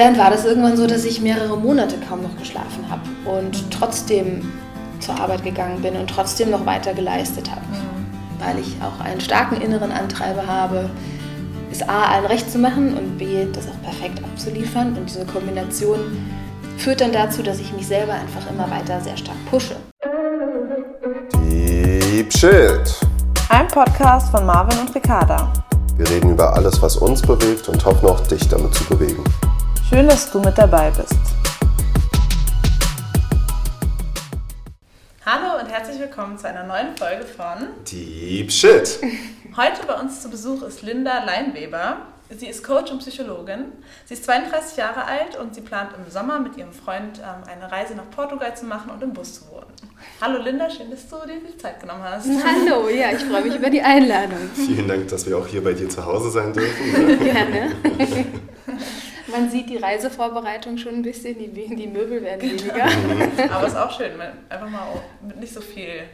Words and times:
dann 0.00 0.16
war 0.16 0.30
das 0.30 0.46
irgendwann 0.46 0.78
so, 0.78 0.86
dass 0.86 1.04
ich 1.04 1.20
mehrere 1.20 1.58
Monate 1.58 1.96
kaum 2.08 2.22
noch 2.22 2.36
geschlafen 2.38 2.86
habe 2.88 3.02
und 3.30 3.70
trotzdem 3.70 4.50
zur 4.98 5.20
Arbeit 5.20 5.44
gegangen 5.44 5.82
bin 5.82 5.94
und 5.94 6.08
trotzdem 6.08 6.50
noch 6.50 6.64
weiter 6.64 6.94
geleistet 6.94 7.50
habe, 7.50 7.60
mhm. 7.60 8.42
weil 8.42 8.58
ich 8.58 8.76
auch 8.82 9.04
einen 9.04 9.20
starken 9.20 9.60
inneren 9.60 9.92
Antreiber 9.92 10.46
habe, 10.46 10.88
es 11.70 11.86
A, 11.86 12.04
allen 12.06 12.24
recht 12.24 12.50
zu 12.50 12.58
machen 12.58 12.96
und 12.96 13.18
B, 13.18 13.46
das 13.52 13.68
auch 13.68 13.82
perfekt 13.82 14.24
abzuliefern. 14.24 14.96
Und 14.96 15.08
diese 15.08 15.26
Kombination 15.26 15.98
führt 16.78 17.02
dann 17.02 17.12
dazu, 17.12 17.42
dass 17.42 17.60
ich 17.60 17.72
mich 17.74 17.86
selber 17.86 18.14
einfach 18.14 18.50
immer 18.50 18.70
weiter 18.70 19.00
sehr 19.02 19.16
stark 19.18 19.36
pushe. 19.50 19.76
Deep 21.44 22.32
Shit. 22.32 22.96
Ein 23.50 23.68
Podcast 23.68 24.30
von 24.30 24.46
Marvin 24.46 24.78
und 24.80 24.94
Ricarda. 24.94 25.52
Wir 25.96 26.08
reden 26.08 26.30
über 26.30 26.54
alles, 26.54 26.80
was 26.80 26.96
uns 26.96 27.20
bewegt 27.20 27.68
und 27.68 27.84
hoffen 27.84 28.08
auch 28.08 28.26
dich 28.26 28.48
damit 28.48 28.74
zu 28.74 28.84
bewegen. 28.84 29.22
Schön, 29.90 30.06
dass 30.06 30.30
du 30.30 30.38
mit 30.38 30.56
dabei 30.56 30.88
bist. 30.92 31.18
Hallo 35.26 35.60
und 35.60 35.68
herzlich 35.68 35.98
willkommen 35.98 36.38
zu 36.38 36.46
einer 36.46 36.62
neuen 36.62 36.96
Folge 36.96 37.24
von 37.24 37.66
Deep 37.90 38.52
Shit. 38.52 39.00
Heute 39.56 39.84
bei 39.88 39.94
uns 39.94 40.22
zu 40.22 40.30
Besuch 40.30 40.62
ist 40.62 40.82
Linda 40.82 41.24
Leinweber. 41.24 42.06
Sie 42.30 42.46
ist 42.46 42.62
Coach 42.62 42.92
und 42.92 43.00
Psychologin. 43.00 43.72
Sie 44.04 44.14
ist 44.14 44.22
32 44.26 44.76
Jahre 44.76 45.06
alt 45.06 45.36
und 45.36 45.56
sie 45.56 45.60
plant 45.60 45.90
im 45.98 46.08
Sommer 46.08 46.38
mit 46.38 46.56
ihrem 46.56 46.72
Freund 46.72 47.18
ähm, 47.18 47.42
eine 47.52 47.72
Reise 47.72 47.96
nach 47.96 48.08
Portugal 48.10 48.56
zu 48.56 48.66
machen 48.66 48.92
und 48.92 49.02
im 49.02 49.12
Bus 49.12 49.40
zu 49.40 49.50
wohnen. 49.50 49.66
Hallo 50.20 50.40
Linda, 50.40 50.70
schön, 50.70 50.88
dass 50.92 51.08
du 51.08 51.16
dir 51.26 51.40
viel 51.40 51.56
Zeit 51.56 51.80
genommen 51.80 52.04
hast. 52.04 52.28
Hallo, 52.44 52.88
ja, 52.88 53.10
ich 53.10 53.24
freue 53.24 53.42
mich 53.42 53.56
über 53.56 53.70
die 53.70 53.82
Einladung. 53.82 54.38
Vielen 54.54 54.86
Dank, 54.86 55.08
dass 55.08 55.26
wir 55.26 55.36
auch 55.36 55.48
hier 55.48 55.64
bei 55.64 55.72
dir 55.72 55.88
zu 55.88 56.06
Hause 56.06 56.30
sein 56.30 56.52
dürfen. 56.52 57.18
Gerne. 57.24 57.72
Man 59.30 59.50
sieht 59.50 59.68
die 59.70 59.76
Reisevorbereitung 59.76 60.78
schon 60.78 60.96
ein 60.96 61.02
bisschen, 61.02 61.38
die, 61.38 61.48
die 61.48 61.86
Möbel 61.86 62.22
werden 62.22 62.40
genau. 62.40 62.74
weniger. 62.74 63.50
Aber 63.54 63.66
es 63.66 63.72
ist 63.72 63.78
auch 63.78 63.96
schön, 63.96 64.12
einfach 64.48 64.68
mal 64.68 64.86
mit 65.26 65.38
nicht 65.38 65.52
so 65.52 65.60
viel 65.60 66.04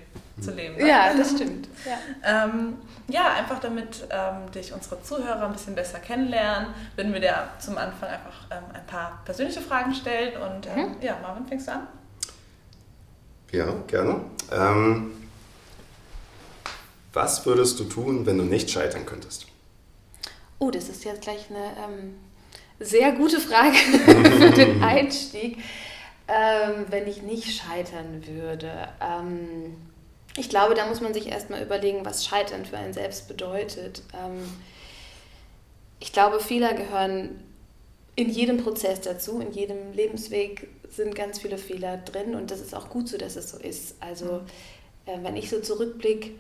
zu 0.41 0.51
leben. 0.53 0.77
Ne? 0.77 0.89
Ja, 0.89 1.15
das 1.15 1.31
stimmt. 1.31 1.69
Ja, 1.85 2.45
ähm, 2.45 2.79
ja 3.09 3.33
einfach 3.35 3.59
damit 3.59 4.07
ähm, 4.11 4.51
dich 4.53 4.73
unsere 4.73 5.03
Zuhörer 5.03 5.47
ein 5.47 5.53
bisschen 5.53 5.75
besser 5.75 5.99
kennenlernen, 5.99 6.75
würden 6.95 7.13
wir 7.13 7.21
dir 7.21 7.49
zum 7.59 7.79
Anfang 7.79 8.11
einfach 8.11 8.47
ähm, 8.51 8.65
ein 8.73 8.87
paar 8.87 9.23
persönliche 9.25 9.61
Fragen 9.61 9.95
stellen. 9.95 10.35
Und 10.41 10.67
ähm, 10.67 10.91
mhm. 10.91 10.97
ja, 11.01 11.17
Marvin, 11.23 11.47
fängst 11.47 11.69
du 11.69 11.73
an? 11.73 11.87
Ja, 13.53 13.67
gerne. 13.87 14.21
Ähm, 14.53 15.13
was 17.13 17.47
würdest 17.47 17.81
du 17.81 17.85
tun, 17.85 18.27
wenn 18.27 18.37
du 18.37 18.45
nicht 18.45 18.71
scheitern 18.71 19.07
könntest? 19.07 19.47
Oh, 20.59 20.71
das 20.71 20.89
ist 20.89 21.05
jetzt 21.05 21.23
gleich 21.23 21.49
eine 21.51 21.65
ähm, 21.83 22.15
sehr 22.81 23.13
gute 23.13 23.41
Frage 23.41 23.75
für 24.39 24.51
den 24.51 24.83
Einstieg. 24.83 25.59
Ähm, 26.29 26.87
wenn 26.91 27.07
ich 27.07 27.23
nicht 27.23 27.57
scheitern 27.57 28.27
würde. 28.27 28.89
Ähm, 29.01 29.77
ich 30.37 30.49
glaube, 30.49 30.75
da 30.75 30.87
muss 30.87 31.01
man 31.01 31.15
sich 31.15 31.29
erstmal 31.29 31.63
überlegen, 31.63 32.05
was 32.05 32.27
Scheitern 32.27 32.65
für 32.65 32.77
einen 32.77 32.93
selbst 32.93 33.29
bedeutet. 33.29 34.03
Ähm, 34.13 34.43
ich 36.01 36.13
glaube, 36.13 36.41
Fehler 36.41 36.75
gehören 36.75 37.43
in 38.17 38.31
jedem 38.31 38.57
Prozess 38.57 39.01
dazu, 39.03 39.41
in 39.41 39.53
jedem 39.53 39.93
Lebensweg 39.93 40.69
sind 40.91 41.15
ganz 41.15 41.39
viele 41.39 41.59
Fehler 41.59 41.99
drin 41.99 42.35
und 42.35 42.51
das 42.51 42.61
ist 42.61 42.75
auch 42.75 42.89
gut 42.89 43.09
so, 43.09 43.19
dass 43.19 43.37
es 43.37 43.51
so 43.51 43.59
ist. 43.59 43.97
Also 44.01 44.41
äh, 45.05 45.19
wenn 45.23 45.37
ich 45.37 45.49
so 45.49 45.61
zurückblicke, 45.61 46.31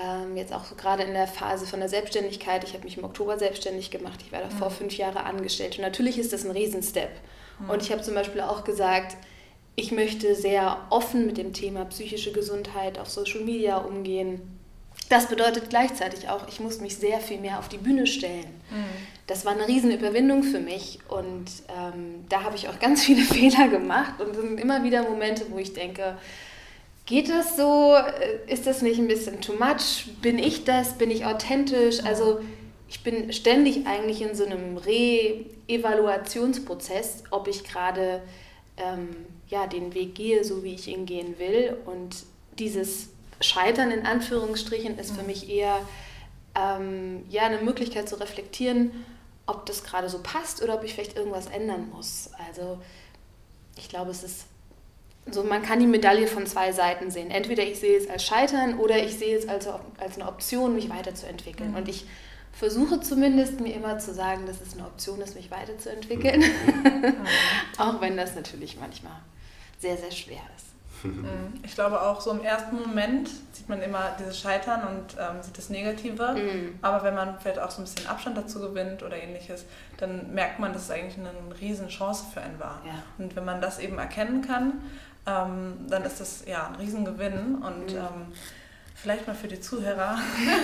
ähm, 0.00 0.36
jetzt 0.36 0.52
auch 0.52 0.64
so 0.64 0.74
gerade 0.74 1.02
in 1.02 1.12
der 1.12 1.26
Phase 1.26 1.66
von 1.66 1.80
der 1.80 1.88
Selbstständigkeit, 1.88 2.64
ich 2.64 2.72
habe 2.72 2.84
mich 2.84 2.96
im 2.96 3.04
Oktober 3.04 3.38
selbstständig 3.38 3.90
gemacht, 3.90 4.20
ich 4.24 4.32
war 4.32 4.40
davor 4.40 4.70
mhm. 4.70 4.74
fünf 4.74 4.96
Jahre 4.96 5.24
angestellt 5.24 5.76
und 5.76 5.82
natürlich 5.82 6.18
ist 6.18 6.32
das 6.32 6.44
ein 6.44 6.50
Riesenstep. 6.50 7.10
Mhm. 7.58 7.70
Und 7.70 7.82
ich 7.82 7.92
habe 7.92 8.02
zum 8.02 8.14
Beispiel 8.14 8.40
auch 8.40 8.64
gesagt, 8.64 9.16
ich 9.76 9.92
möchte 9.92 10.34
sehr 10.34 10.78
offen 10.90 11.26
mit 11.26 11.38
dem 11.38 11.52
Thema 11.52 11.84
psychische 11.86 12.32
Gesundheit 12.32 12.98
auf 12.98 13.08
Social 13.08 13.40
Media 13.40 13.78
umgehen. 13.78 14.40
Das 15.08 15.26
bedeutet 15.26 15.70
gleichzeitig 15.70 16.28
auch, 16.28 16.46
ich 16.48 16.60
muss 16.60 16.80
mich 16.80 16.96
sehr 16.96 17.20
viel 17.20 17.38
mehr 17.38 17.58
auf 17.58 17.68
die 17.68 17.78
Bühne 17.78 18.06
stellen. 18.06 18.60
Mhm. 18.70 18.84
Das 19.26 19.44
war 19.44 19.52
eine 19.52 19.68
Riesenüberwindung 19.68 20.42
für 20.42 20.58
mich 20.58 20.98
und 21.08 21.46
ähm, 21.68 22.24
da 22.28 22.44
habe 22.44 22.56
ich 22.56 22.68
auch 22.68 22.78
ganz 22.80 23.04
viele 23.04 23.22
Fehler 23.22 23.68
gemacht 23.68 24.20
und 24.20 24.30
es 24.30 24.36
sind 24.36 24.58
immer 24.58 24.84
wieder 24.84 25.02
Momente, 25.02 25.46
wo 25.50 25.58
ich 25.58 25.72
denke, 25.74 26.16
Geht 27.06 27.28
das 27.28 27.56
so? 27.56 27.96
Ist 28.46 28.66
das 28.66 28.82
nicht 28.82 28.98
ein 28.98 29.06
bisschen 29.08 29.40
too 29.40 29.54
much? 29.54 30.06
Bin 30.20 30.38
ich 30.38 30.64
das? 30.64 30.98
Bin 30.98 31.10
ich 31.10 31.24
authentisch? 31.24 32.04
Also 32.04 32.40
ich 32.88 33.02
bin 33.02 33.32
ständig 33.32 33.86
eigentlich 33.86 34.20
in 34.22 34.34
so 34.34 34.44
einem 34.44 34.76
Re-Evaluationsprozess, 34.76 37.24
ob 37.30 37.48
ich 37.48 37.64
gerade 37.64 38.22
ähm, 38.76 39.16
ja, 39.48 39.66
den 39.66 39.94
Weg 39.94 40.14
gehe, 40.14 40.44
so 40.44 40.62
wie 40.62 40.74
ich 40.74 40.88
ihn 40.88 41.06
gehen 41.06 41.38
will. 41.38 41.78
Und 41.86 42.24
dieses 42.58 43.08
Scheitern 43.40 43.90
in 43.90 44.04
Anführungsstrichen 44.06 44.98
ist 44.98 45.16
für 45.16 45.22
mich 45.22 45.48
eher 45.50 45.78
ähm, 46.54 47.24
ja, 47.30 47.44
eine 47.44 47.62
Möglichkeit 47.62 48.06
zu 48.08 48.20
reflektieren, 48.20 48.92
ob 49.46 49.66
das 49.66 49.84
gerade 49.84 50.08
so 50.08 50.20
passt 50.22 50.62
oder 50.62 50.74
ob 50.74 50.84
ich 50.84 50.94
vielleicht 50.94 51.16
irgendwas 51.16 51.46
ändern 51.46 51.88
muss. 51.90 52.30
Also 52.46 52.78
ich 53.76 53.88
glaube, 53.88 54.10
es 54.10 54.22
ist 54.22 54.46
so, 55.30 55.44
man 55.44 55.62
kann 55.62 55.78
die 55.78 55.86
Medaille 55.86 56.26
von 56.26 56.46
zwei 56.46 56.72
Seiten 56.72 57.10
sehen. 57.10 57.30
Entweder 57.30 57.62
ich 57.62 57.78
sehe 57.78 57.96
es 57.96 58.10
als 58.10 58.24
Scheitern 58.24 58.78
oder 58.78 58.98
ich 58.98 59.18
sehe 59.18 59.36
es 59.36 59.48
als, 59.48 59.68
als 59.98 60.16
eine 60.16 60.28
Option, 60.28 60.74
mich 60.74 60.90
weiterzuentwickeln. 60.90 61.70
Mhm. 61.70 61.76
Und 61.76 61.88
ich 61.88 62.06
versuche 62.52 63.00
zumindest 63.00 63.60
mir 63.60 63.74
immer 63.74 63.98
zu 63.98 64.12
sagen, 64.12 64.46
dass 64.46 64.60
es 64.60 64.74
eine 64.74 64.84
Option 64.84 65.20
ist, 65.20 65.36
mich 65.36 65.50
weiterzuentwickeln. 65.50 66.40
Mhm. 66.40 67.14
auch 67.78 68.00
wenn 68.00 68.16
das 68.16 68.34
natürlich 68.34 68.76
manchmal 68.80 69.16
sehr, 69.78 69.96
sehr 69.96 70.10
schwer 70.10 70.42
ist. 70.56 70.72
Mhm. 71.04 71.60
Ich 71.64 71.74
glaube 71.74 72.00
auch 72.00 72.20
so 72.20 72.30
im 72.30 72.42
ersten 72.42 72.76
Moment 72.76 73.28
sieht 73.52 73.68
man 73.68 73.82
immer 73.82 74.16
dieses 74.18 74.38
Scheitern 74.38 74.82
und 74.86 75.16
ähm, 75.18 75.42
sieht 75.42 75.56
das 75.58 75.70
Negative. 75.70 76.34
Mhm. 76.34 76.78
Aber 76.82 77.04
wenn 77.04 77.14
man 77.14 77.38
vielleicht 77.40 77.58
auch 77.58 77.70
so 77.70 77.80
ein 77.80 77.84
bisschen 77.84 78.06
Abstand 78.06 78.36
dazu 78.36 78.60
gewinnt 78.60 79.02
oder 79.02 79.16
ähnliches, 79.16 79.64
dann 79.98 80.32
merkt 80.34 80.58
man, 80.58 80.72
dass 80.72 80.82
es 80.82 80.90
eigentlich 80.90 81.18
eine 81.18 81.30
riesen 81.60 81.88
Chance 81.88 82.24
für 82.32 82.40
einen 82.40 82.58
war. 82.58 82.80
Ja. 82.86 83.02
Und 83.18 83.34
wenn 83.36 83.44
man 83.44 83.60
das 83.60 83.78
eben 83.78 83.98
erkennen 83.98 84.42
kann, 84.42 84.82
ähm, 85.26 85.86
dann 85.88 86.04
ist 86.04 86.20
das 86.20 86.44
ja 86.46 86.68
ein 86.68 86.74
Riesengewinn. 86.76 87.56
Und 87.56 87.92
mhm. 87.92 87.98
ähm, 87.98 88.32
vielleicht 88.94 89.26
mal 89.26 89.34
für 89.34 89.48
die 89.48 89.60
Zuhörer, 89.60 90.16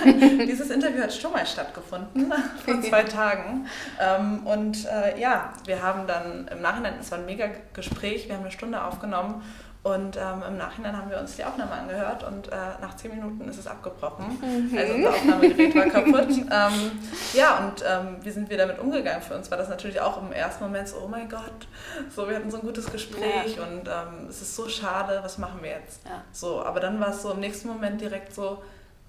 dieses 0.47 0.71
Interview 0.71 1.03
hat 1.03 1.13
schon 1.13 1.33
mal 1.33 1.47
stattgefunden, 1.47 2.33
vor 2.65 2.81
zwei 2.83 3.03
Tagen. 3.03 3.67
Ähm, 4.01 4.47
und 4.47 4.87
äh, 4.87 5.21
ja, 5.21 5.53
wir 5.65 5.83
haben 5.83 6.07
dann 6.07 6.49
im 6.49 6.63
Nachhinein, 6.63 6.95
es 7.01 7.11
war 7.11 7.19
ein 7.19 7.27
mega 7.27 7.49
Gespräch, 7.73 8.29
wir 8.29 8.37
haben 8.37 8.43
eine 8.43 8.53
Stunde 8.53 8.83
aufgenommen 8.83 9.43
und 9.89 10.17
ähm, 10.17 10.43
im 10.47 10.57
Nachhinein 10.57 10.97
haben 10.97 11.11
wir 11.11 11.19
uns 11.19 11.37
die 11.37 11.45
Aufnahme 11.45 11.73
angehört 11.73 12.25
und 12.25 12.49
äh, 12.49 12.57
nach 12.81 12.97
zehn 12.97 13.15
Minuten 13.15 13.49
ist 13.49 13.59
es 13.59 13.67
abgebrochen. 13.67 14.39
Mhm. 14.41 14.77
Also 14.77 14.95
unser 14.95 15.11
Aufnahmegerät 15.11 15.75
war 15.75 15.87
kaputt. 15.87 16.29
ähm, 16.31 16.91
ja, 17.33 17.59
und 17.59 17.85
ähm, 17.87 18.17
wie 18.23 18.31
sind 18.31 18.51
wir 18.51 18.59
damit 18.59 18.79
umgegangen? 18.79 19.23
Für 19.23 19.35
uns 19.35 19.51
war 19.51 19.59
das 19.59 19.69
natürlich 19.69 20.01
auch 20.01 20.21
im 20.23 20.33
ersten 20.33 20.65
Moment 20.65 20.89
so, 20.89 20.97
oh 21.05 21.09
mein 21.09 21.29
Gott, 21.29 21.69
so, 22.15 22.29
wir 22.29 22.37
hatten 22.37 22.51
so 22.51 22.59
ein 22.59 22.67
gutes 22.67 22.91
Gespräch 22.91 23.57
ja. 23.57 23.63
und 23.63 23.89
ähm, 23.89 24.29
es 24.29 24.43
ist 24.43 24.55
so 24.55 24.69
schade, 24.69 25.21
was 25.23 25.39
machen 25.39 25.61
wir 25.63 25.71
jetzt? 25.71 26.05
Ja. 26.05 26.23
So, 26.33 26.63
aber 26.63 26.81
dann 26.81 27.01
war 27.01 27.11
es 27.11 27.23
so 27.23 27.33
im 27.33 27.41
nächsten 27.41 27.69
Moment 27.69 28.01
direkt 28.01 28.35
so, 28.35 28.63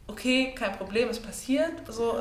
okay, 0.08 0.54
kein 0.58 0.74
Problem, 0.74 1.10
es 1.10 1.20
passiert. 1.20 1.74
So, 1.88 2.16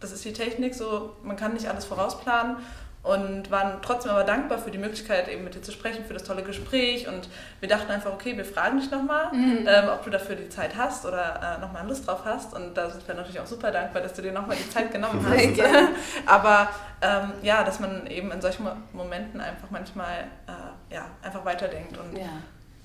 das 0.00 0.12
ist 0.12 0.24
die 0.24 0.32
Technik, 0.32 0.74
so, 0.74 1.16
man 1.22 1.36
kann 1.36 1.52
nicht 1.52 1.68
alles 1.68 1.84
vorausplanen 1.84 2.56
und 3.02 3.50
waren 3.50 3.78
trotzdem 3.80 4.12
aber 4.12 4.24
dankbar 4.24 4.58
für 4.58 4.70
die 4.70 4.76
Möglichkeit, 4.76 5.28
eben 5.28 5.42
mit 5.42 5.54
dir 5.54 5.62
zu 5.62 5.72
sprechen, 5.72 6.04
für 6.04 6.12
das 6.12 6.22
tolle 6.22 6.42
Gespräch. 6.42 7.08
Und 7.08 7.30
wir 7.60 7.68
dachten 7.68 7.90
einfach, 7.90 8.12
okay, 8.12 8.36
wir 8.36 8.44
fragen 8.44 8.78
dich 8.78 8.90
nochmal, 8.90 9.32
mhm. 9.32 9.66
ähm, 9.66 9.88
ob 9.90 10.04
du 10.04 10.10
dafür 10.10 10.36
die 10.36 10.50
Zeit 10.50 10.76
hast 10.76 11.06
oder 11.06 11.56
äh, 11.56 11.60
nochmal 11.62 11.86
Lust 11.88 12.06
drauf 12.06 12.20
hast. 12.26 12.52
Und 12.52 12.74
da 12.74 12.90
sind 12.90 13.06
wir 13.08 13.14
natürlich 13.14 13.40
auch 13.40 13.46
super 13.46 13.70
dankbar, 13.70 14.02
dass 14.02 14.12
du 14.12 14.20
dir 14.20 14.32
nochmal 14.32 14.56
die 14.56 14.68
Zeit 14.68 14.92
genommen 14.92 15.24
hast. 15.30 15.60
aber 16.26 16.68
ähm, 17.00 17.32
ja, 17.42 17.64
dass 17.64 17.80
man 17.80 18.06
eben 18.06 18.30
in 18.32 18.42
solchen 18.42 18.66
Momenten 18.92 19.40
einfach 19.40 19.70
manchmal 19.70 20.24
äh, 20.46 20.94
ja, 20.94 21.06
einfach 21.22 21.44
weiterdenkt 21.46 21.96
und 21.96 22.18
ja. 22.18 22.28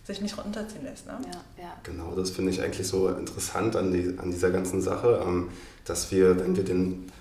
sich 0.05 0.21
nicht 0.21 0.37
runterziehen 0.37 0.85
lässt. 0.85 1.07
Ne? 1.07 1.17
Ja, 1.25 1.63
ja. 1.63 1.73
Genau, 1.83 2.15
das 2.15 2.29
finde 2.29 2.51
ich 2.51 2.61
eigentlich 2.61 2.87
so 2.87 3.09
interessant 3.09 3.75
an, 3.75 3.91
die, 3.91 4.17
an 4.17 4.31
dieser 4.31 4.51
ganzen 4.51 4.81
Sache, 4.81 5.21
ähm, 5.25 5.49
dass 5.83 6.09
wir, 6.11 6.39
wenn 6.39 6.55
wir 6.55 6.63
den 6.63 7.11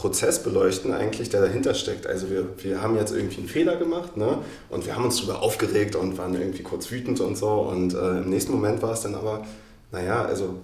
Prozess 0.00 0.42
beleuchten 0.42 0.94
eigentlich, 0.94 1.28
der 1.28 1.42
dahinter 1.42 1.74
steckt. 1.74 2.06
Also 2.06 2.30
wir, 2.30 2.48
wir 2.58 2.82
haben 2.82 2.96
jetzt 2.96 3.12
irgendwie 3.12 3.38
einen 3.38 3.48
Fehler 3.48 3.76
gemacht 3.76 4.16
ne? 4.16 4.38
und 4.70 4.86
wir 4.86 4.96
haben 4.96 5.04
uns 5.04 5.16
darüber 5.18 5.42
aufgeregt 5.42 5.94
und 5.94 6.16
waren 6.16 6.34
irgendwie 6.34 6.62
kurz 6.62 6.90
wütend 6.90 7.20
und 7.20 7.36
so 7.36 7.48
und 7.48 7.92
äh, 7.92 8.18
im 8.22 8.30
nächsten 8.30 8.52
Moment 8.52 8.80
war 8.82 8.94
es 8.94 9.02
dann 9.02 9.14
aber, 9.14 9.44
naja, 9.92 10.24
also 10.24 10.54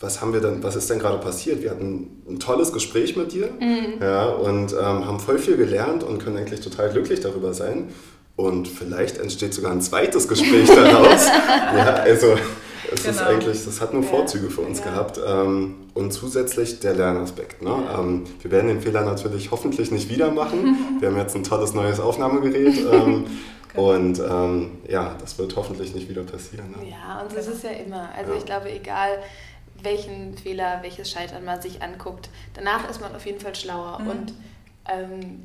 was 0.00 0.20
haben 0.20 0.32
wir 0.32 0.40
denn, 0.40 0.62
was 0.62 0.76
ist 0.76 0.88
denn 0.88 0.98
gerade 0.98 1.18
passiert? 1.18 1.62
Wir 1.62 1.70
hatten 1.70 2.22
ein 2.28 2.38
tolles 2.38 2.72
Gespräch 2.72 3.16
mit 3.16 3.32
dir 3.32 3.48
mhm. 3.60 4.00
ja, 4.00 4.26
und 4.26 4.72
ähm, 4.72 5.06
haben 5.06 5.20
voll 5.20 5.38
viel 5.38 5.56
gelernt 5.56 6.02
und 6.02 6.18
können 6.18 6.38
eigentlich 6.38 6.60
total 6.60 6.90
glücklich 6.90 7.20
darüber 7.20 7.52
sein. 7.54 7.88
Und 8.34 8.68
vielleicht 8.68 9.16
entsteht 9.18 9.54
sogar 9.54 9.72
ein 9.72 9.80
zweites 9.80 10.28
Gespräch 10.28 10.68
daraus. 10.68 11.26
ja, 11.76 11.94
also 11.94 12.36
Es 12.96 13.02
genau. 13.02 13.16
ist 13.16 13.22
eigentlich, 13.22 13.64
das 13.64 13.80
hat 13.80 13.92
nur 13.92 14.02
Vorzüge 14.02 14.50
für 14.50 14.62
uns 14.62 14.80
ja. 14.80 14.86
gehabt. 14.86 15.20
Ähm, 15.24 15.74
und 15.94 16.12
zusätzlich 16.12 16.80
der 16.80 16.94
Lernaspekt. 16.94 17.62
Ne? 17.62 17.70
Ja. 17.70 18.00
Ähm, 18.00 18.24
wir 18.40 18.50
werden 18.50 18.68
den 18.68 18.80
Fehler 18.80 19.02
natürlich 19.02 19.50
hoffentlich 19.50 19.90
nicht 19.90 20.08
wieder 20.08 20.30
machen. 20.30 20.76
wir 21.00 21.08
haben 21.08 21.16
jetzt 21.16 21.36
ein 21.36 21.44
tolles 21.44 21.74
neues 21.74 22.00
Aufnahmegerät. 22.00 22.78
Ähm, 22.90 23.26
genau. 23.72 23.94
Und 23.94 24.18
ähm, 24.18 24.78
ja, 24.88 25.14
das 25.20 25.38
wird 25.38 25.54
hoffentlich 25.56 25.94
nicht 25.94 26.08
wieder 26.08 26.22
passieren. 26.22 26.70
Ne? 26.70 26.88
Ja, 26.90 27.20
und 27.22 27.36
das 27.36 27.46
ist 27.46 27.62
ja 27.64 27.70
immer. 27.70 28.08
Also 28.16 28.32
ja. 28.32 28.38
ich 28.38 28.44
glaube, 28.46 28.70
egal 28.72 29.18
welchen 29.82 30.36
Fehler, 30.38 30.78
welches 30.82 31.10
Scheitern 31.10 31.44
man 31.44 31.60
sich 31.60 31.82
anguckt, 31.82 32.30
danach 32.54 32.88
ist 32.88 33.00
man 33.00 33.14
auf 33.14 33.26
jeden 33.26 33.40
Fall 33.40 33.54
schlauer. 33.54 34.00
Mhm. 34.00 34.08
Und 34.08 34.34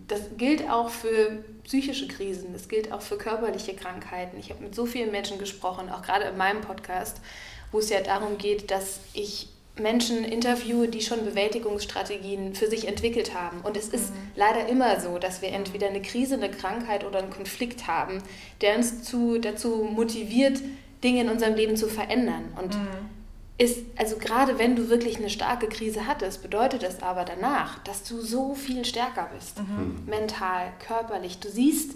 das 0.07 0.21
gilt 0.38 0.69
auch 0.69 0.89
für 0.89 1.43
psychische 1.63 2.07
Krisen, 2.07 2.53
das 2.53 2.67
gilt 2.67 2.91
auch 2.91 3.01
für 3.01 3.17
körperliche 3.17 3.73
Krankheiten. 3.73 4.38
Ich 4.39 4.49
habe 4.49 4.63
mit 4.63 4.75
so 4.75 4.85
vielen 4.85 5.11
Menschen 5.11 5.39
gesprochen, 5.39 5.89
auch 5.89 6.01
gerade 6.01 6.25
in 6.25 6.38
meinem 6.38 6.61
Podcast, 6.61 7.17
wo 7.71 7.79
es 7.79 7.89
ja 7.89 8.01
darum 8.01 8.38
geht, 8.38 8.71
dass 8.71 8.99
ich 9.13 9.49
Menschen 9.77 10.23
interviewe, 10.23 10.88
die 10.88 11.01
schon 11.01 11.25
Bewältigungsstrategien 11.25 12.55
für 12.55 12.67
sich 12.67 12.88
entwickelt 12.88 13.33
haben. 13.33 13.61
Und 13.61 13.77
es 13.77 13.88
ist 13.88 14.11
mhm. 14.11 14.17
leider 14.35 14.67
immer 14.67 14.99
so, 14.99 15.17
dass 15.17 15.41
wir 15.41 15.49
entweder 15.49 15.88
eine 15.88 16.01
Krise, 16.01 16.35
eine 16.35 16.51
Krankheit 16.51 17.05
oder 17.05 17.19
einen 17.19 17.31
Konflikt 17.31 17.88
haben, 17.88 18.21
der 18.59 18.75
uns 18.75 19.03
zu, 19.03 19.39
dazu 19.39 19.88
motiviert, 19.89 20.59
Dinge 21.03 21.21
in 21.21 21.29
unserem 21.29 21.55
Leben 21.55 21.77
zu 21.77 21.88
verändern. 21.88 22.53
Und 22.57 22.75
mhm 22.75 23.20
ist, 23.61 23.85
also 23.95 24.17
gerade 24.17 24.57
wenn 24.57 24.75
du 24.75 24.89
wirklich 24.89 25.17
eine 25.17 25.29
starke 25.29 25.69
Krise 25.69 26.07
hattest, 26.07 26.41
bedeutet 26.41 26.81
es 26.81 27.03
aber 27.03 27.25
danach, 27.25 27.77
dass 27.83 28.03
du 28.03 28.19
so 28.19 28.55
viel 28.55 28.83
stärker 28.85 29.29
bist. 29.35 29.59
Mhm. 29.59 29.65
mhm. 29.65 30.05
Mental, 30.07 30.73
körperlich. 30.85 31.39
Du 31.39 31.47
siehst 31.47 31.91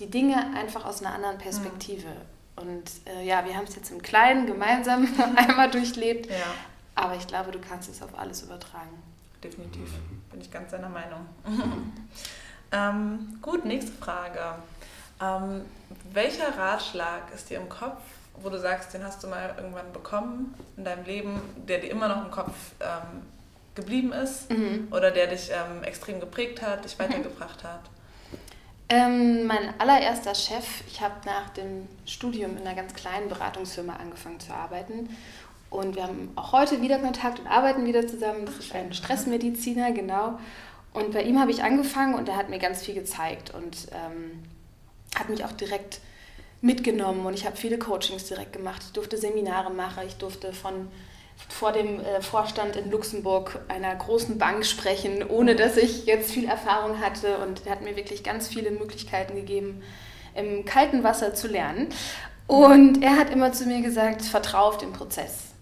die 0.00 0.10
Dinge 0.10 0.36
einfach 0.56 0.84
aus 0.84 1.02
einer 1.02 1.14
anderen 1.14 1.38
Perspektive. 1.38 2.08
Mhm. 2.08 2.62
Und 2.62 2.90
äh, 3.06 3.24
ja, 3.24 3.44
wir 3.44 3.56
haben 3.56 3.64
es 3.64 3.76
jetzt 3.76 3.92
im 3.92 4.02
Kleinen 4.02 4.46
gemeinsam 4.46 5.06
einmal 5.36 5.70
durchlebt. 5.70 6.28
Ja. 6.28 6.36
Aber 6.96 7.14
ich 7.14 7.28
glaube, 7.28 7.52
du 7.52 7.60
kannst 7.60 7.88
es 7.88 8.02
auf 8.02 8.18
alles 8.18 8.42
übertragen. 8.42 9.00
Definitiv. 9.42 9.90
Bin 10.32 10.40
ich 10.40 10.50
ganz 10.50 10.72
deiner 10.72 10.88
Meinung. 10.88 11.26
ähm, 12.72 13.38
gut, 13.40 13.64
nächste 13.64 13.92
Frage. 13.92 14.40
Ähm, 15.20 15.62
welcher 16.12 16.56
Ratschlag 16.58 17.32
ist 17.32 17.50
dir 17.50 17.60
im 17.60 17.68
Kopf 17.68 18.02
wo 18.42 18.50
du 18.50 18.58
sagst, 18.58 18.92
den 18.94 19.04
hast 19.04 19.22
du 19.22 19.28
mal 19.28 19.54
irgendwann 19.56 19.92
bekommen 19.92 20.54
in 20.76 20.84
deinem 20.84 21.04
Leben, 21.04 21.40
der 21.68 21.78
dir 21.78 21.90
immer 21.90 22.08
noch 22.08 22.24
im 22.24 22.30
Kopf 22.30 22.52
ähm, 22.80 23.22
geblieben 23.74 24.12
ist 24.12 24.50
mhm. 24.50 24.88
oder 24.90 25.10
der 25.10 25.28
dich 25.28 25.50
ähm, 25.50 25.82
extrem 25.82 26.20
geprägt 26.20 26.62
hat, 26.62 26.84
dich 26.84 26.98
mhm. 26.98 27.04
weitergebracht 27.04 27.64
hat? 27.64 27.80
Ähm, 28.88 29.46
mein 29.46 29.80
allererster 29.80 30.34
Chef, 30.34 30.82
ich 30.86 31.00
habe 31.00 31.14
nach 31.24 31.50
dem 31.50 31.88
Studium 32.04 32.56
in 32.56 32.66
einer 32.66 32.76
ganz 32.76 32.94
kleinen 32.94 33.28
Beratungsfirma 33.28 33.94
angefangen 33.96 34.40
zu 34.40 34.52
arbeiten. 34.52 35.08
Und 35.70 35.96
wir 35.96 36.04
haben 36.04 36.30
auch 36.36 36.52
heute 36.52 36.82
wieder 36.82 36.98
Kontakt 36.98 37.40
und 37.40 37.46
arbeiten 37.46 37.84
wieder 37.86 38.06
zusammen. 38.06 38.46
Das 38.46 38.56
ist 38.56 38.74
ein 38.74 38.92
Stressmediziner, 38.92 39.92
genau. 39.92 40.38
Und 40.92 41.12
bei 41.12 41.22
ihm 41.22 41.40
habe 41.40 41.50
ich 41.50 41.64
angefangen 41.64 42.14
und 42.14 42.28
er 42.28 42.36
hat 42.36 42.50
mir 42.50 42.60
ganz 42.60 42.82
viel 42.82 42.94
gezeigt 42.94 43.52
und 43.52 43.88
ähm, 43.92 44.44
hat 45.18 45.28
mich 45.28 45.44
auch 45.44 45.52
direkt 45.52 46.00
mitgenommen 46.64 47.26
und 47.26 47.34
ich 47.34 47.44
habe 47.44 47.56
viele 47.56 47.78
Coachings 47.78 48.24
direkt 48.24 48.52
gemacht. 48.52 48.82
Ich 48.86 48.92
durfte 48.92 49.18
Seminare 49.18 49.70
machen, 49.70 50.02
ich 50.06 50.16
durfte 50.16 50.52
von 50.52 50.88
vor 51.48 51.72
dem 51.72 52.00
äh, 52.00 52.22
Vorstand 52.22 52.76
in 52.76 52.90
Luxemburg 52.90 53.60
einer 53.68 53.94
großen 53.94 54.38
Bank 54.38 54.64
sprechen, 54.64 55.22
ohne 55.28 55.56
dass 55.56 55.76
ich 55.76 56.06
jetzt 56.06 56.30
viel 56.30 56.46
Erfahrung 56.46 57.00
hatte 57.00 57.38
und 57.38 57.66
er 57.66 57.72
hat 57.72 57.82
mir 57.82 57.96
wirklich 57.96 58.22
ganz 58.22 58.48
viele 58.48 58.70
Möglichkeiten 58.70 59.34
gegeben, 59.34 59.82
im 60.34 60.64
kalten 60.64 61.02
Wasser 61.02 61.34
zu 61.34 61.48
lernen. 61.48 61.88
Und 62.46 63.02
er 63.02 63.16
hat 63.16 63.30
immer 63.30 63.52
zu 63.52 63.66
mir 63.66 63.82
gesagt, 63.82 64.22
vertrau 64.22 64.68
auf 64.68 64.78
den 64.78 64.92
Prozess. 64.92 65.54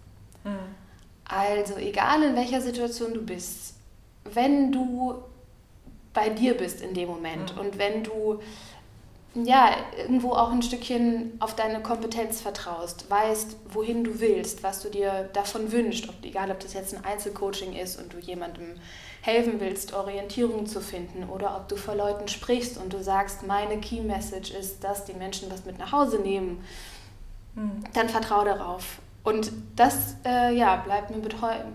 Mhm. 0.44 0.74
Also 1.24 1.76
egal 1.78 2.22
in 2.22 2.36
welcher 2.36 2.60
Situation 2.60 3.14
du 3.14 3.22
bist, 3.22 3.74
wenn 4.24 4.72
du 4.72 5.22
bei 6.12 6.28
dir 6.28 6.54
bist 6.54 6.82
in 6.82 6.94
dem 6.94 7.08
Moment 7.08 7.54
mhm. 7.54 7.60
und 7.60 7.78
wenn 7.78 8.04
du 8.04 8.40
ja, 9.34 9.70
irgendwo 9.96 10.32
auch 10.32 10.52
ein 10.52 10.62
Stückchen 10.62 11.32
auf 11.40 11.56
deine 11.56 11.80
Kompetenz 11.80 12.42
vertraust, 12.42 13.10
weißt, 13.10 13.56
wohin 13.72 14.04
du 14.04 14.20
willst, 14.20 14.62
was 14.62 14.82
du 14.82 14.90
dir 14.90 15.30
davon 15.32 15.72
wünschst, 15.72 16.08
ob, 16.08 16.14
egal 16.22 16.50
ob 16.50 16.60
das 16.60 16.74
jetzt 16.74 16.94
ein 16.94 17.04
Einzelcoaching 17.04 17.72
ist 17.74 17.98
und 17.98 18.12
du 18.12 18.18
jemandem 18.18 18.74
helfen 19.22 19.58
willst, 19.58 19.94
Orientierung 19.94 20.66
zu 20.66 20.80
finden 20.80 21.24
oder 21.30 21.56
ob 21.56 21.68
du 21.68 21.76
vor 21.76 21.94
Leuten 21.94 22.28
sprichst 22.28 22.76
und 22.76 22.92
du 22.92 23.02
sagst, 23.02 23.46
meine 23.46 23.78
Key 23.80 24.02
Message 24.02 24.50
ist, 24.50 24.84
dass 24.84 25.06
die 25.06 25.14
Menschen 25.14 25.50
was 25.50 25.64
mit 25.64 25.78
nach 25.78 25.92
Hause 25.92 26.18
nehmen, 26.18 26.62
mhm. 27.54 27.84
dann 27.94 28.08
vertraue 28.10 28.44
darauf. 28.44 28.98
Und 29.24 29.52
das 29.76 30.16
äh, 30.26 30.54
ja, 30.54 30.76
bleibt 30.76 31.10
mir 31.10 31.22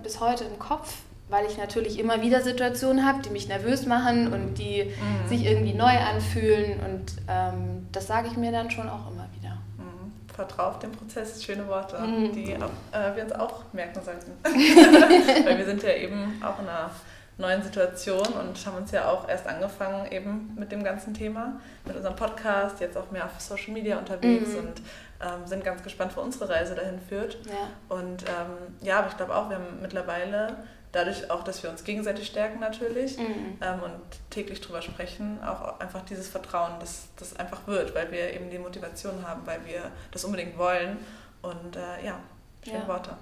bis 0.04 0.19
heute 0.19 0.44
im 0.44 0.59
Kopf, 0.59 0.98
weil 1.29 1.45
ich 1.45 1.57
natürlich 1.57 2.00
immer 2.00 2.21
wieder 2.21 2.41
Situationen 2.41 3.06
habe, 3.06 3.21
die 3.21 3.29
mich 3.29 3.47
nervös 3.47 3.85
machen 3.85 4.31
und 4.31 4.56
die 4.56 4.85
mhm. 4.85 5.27
sich 5.27 5.45
irgendwie 5.45 5.74
neu 5.74 5.97
anfühlen. 5.97 6.79
Und 6.79 7.13
ähm, 7.27 7.88
das 7.91 8.07
sage 8.07 8.27
ich 8.31 8.38
mir 8.38 8.51
dann 8.51 8.71
schon 8.71 8.88
auch 8.88 9.12
immer 9.12 9.27
wieder. 9.38 9.57
Mhm. 9.77 10.13
Vertrau 10.33 10.69
auf 10.69 10.79
den 10.79 10.91
Prozess, 10.91 11.44
schöne 11.44 11.68
Worte, 11.68 12.00
mhm. 12.00 12.31
die 12.31 12.53
äh, 12.53 13.15
wir 13.15 13.24
uns 13.24 13.33
auch 13.33 13.63
merken 13.74 14.00
sollten. 14.03 14.31
weil 15.45 15.57
wir 15.57 15.65
sind 15.65 15.83
ja 15.83 15.94
eben 15.94 16.41
auch 16.41 16.59
in 16.59 16.68
einer 16.68 16.91
neuen 17.38 17.62
Situation 17.62 18.25
und 18.25 18.65
haben 18.65 18.77
uns 18.77 18.91
ja 18.91 19.09
auch 19.09 19.30
erst 19.30 19.45
angefangen 19.45 20.12
eben 20.12 20.56
mit 20.57 20.71
dem 20.71 20.83
ganzen 20.83 21.13
Thema, 21.13 21.59
mit 21.85 21.95
unserem 21.95 22.15
Podcast, 22.15 22.80
jetzt 22.80 22.97
auch 22.97 23.12
mehr 23.12 23.25
auf 23.25 23.39
Social 23.39 23.73
Media 23.73 24.00
unterwegs 24.00 24.53
mhm. 24.53 24.59
und 24.59 24.81
ähm, 25.21 25.45
sind 25.45 25.63
ganz 25.63 25.83
gespannt, 25.83 26.13
wo 26.15 26.21
unsere 26.21 26.50
Reise 26.50 26.73
dahin 26.73 27.00
führt. 27.00 27.38
Ja. 27.45 27.95
Und 27.95 28.23
ähm, 28.23 28.75
ja, 28.81 29.00
aber 29.00 29.09
ich 29.09 29.18
glaube 29.18 29.35
auch, 29.35 29.50
wir 29.50 29.57
haben 29.57 29.81
mittlerweile 29.81 30.57
dadurch 30.97 31.29
auch, 31.29 31.44
dass 31.44 31.61
wir 31.61 31.69
uns 31.69 31.83
gegenseitig 31.83 32.27
stärken 32.27 32.59
natürlich 32.59 33.17
mhm. 33.17 33.57
ähm, 33.61 33.83
und 33.83 34.01
täglich 34.31 34.59
drüber 34.61 34.81
sprechen, 34.81 35.39
auch 35.44 35.79
einfach 35.79 36.03
dieses 36.05 36.27
Vertrauen, 36.27 36.79
dass 36.79 37.07
das 37.17 37.35
einfach 37.35 37.67
wird, 37.67 37.94
weil 37.94 38.11
wir 38.11 38.33
eben 38.33 38.49
die 38.49 38.57
Motivation 38.57 39.25
haben, 39.25 39.41
weil 39.45 39.65
wir 39.65 39.91
das 40.11 40.25
unbedingt 40.25 40.57
wollen. 40.57 40.97
Und 41.44 41.75
äh, 41.75 42.05
ja, 42.05 42.19
schöne 42.65 42.79
ja. 42.79 42.88
Worte. 42.88 43.15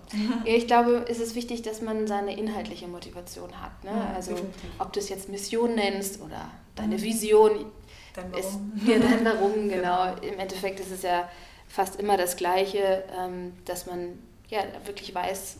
Ja, 0.45 0.53
ich 0.53 0.67
glaube, 0.67 1.05
es 1.09 1.19
ist 1.19 1.35
wichtig, 1.35 1.61
dass 1.63 1.81
man 1.81 2.07
seine 2.07 2.37
inhaltliche 2.37 2.87
Motivation 2.87 3.61
hat. 3.61 3.83
Ne? 3.83 3.91
Ja, 3.91 4.15
also 4.15 4.31
definitiv. 4.31 4.69
ob 4.79 4.93
du 4.93 4.99
es 4.99 5.09
jetzt 5.09 5.27
Mission 5.27 5.75
nennst 5.75 6.21
oder 6.21 6.49
deine 6.75 6.95
mhm. 6.95 7.01
Vision. 7.01 7.65
Dein 8.13 8.31
Warum. 8.31 8.73
Ist, 8.77 8.87
ja, 8.87 8.99
dein 8.99 9.25
Warum, 9.25 9.53
genau. 9.69 10.13
genau. 10.13 10.21
Im 10.21 10.39
Endeffekt 10.39 10.79
ist 10.79 10.91
es 10.91 11.01
ja 11.01 11.29
fast 11.67 11.99
immer 11.99 12.15
das 12.15 12.37
Gleiche, 12.37 13.03
ähm, 13.19 13.53
dass 13.65 13.85
man 13.85 14.17
ja 14.47 14.61
wirklich 14.85 15.13
weiß, 15.13 15.57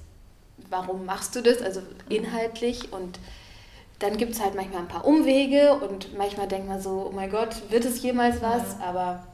warum 0.70 1.06
machst 1.06 1.36
du 1.36 1.42
das, 1.42 1.62
also 1.62 1.82
inhaltlich 2.10 2.92
und 2.92 3.20
dann 4.00 4.18
gibt 4.18 4.34
es 4.34 4.42
halt 4.42 4.56
manchmal 4.56 4.82
ein 4.82 4.88
paar 4.88 5.06
Umwege 5.06 5.74
und 5.76 6.18
manchmal 6.18 6.48
denkt 6.48 6.68
man 6.68 6.82
so, 6.82 7.10
oh 7.10 7.16
mein 7.16 7.30
Gott, 7.30 7.56
wird 7.70 7.86
es 7.86 8.02
jemals 8.02 8.42
was? 8.42 8.74
Ja. 8.80 8.88
Aber 8.88 9.28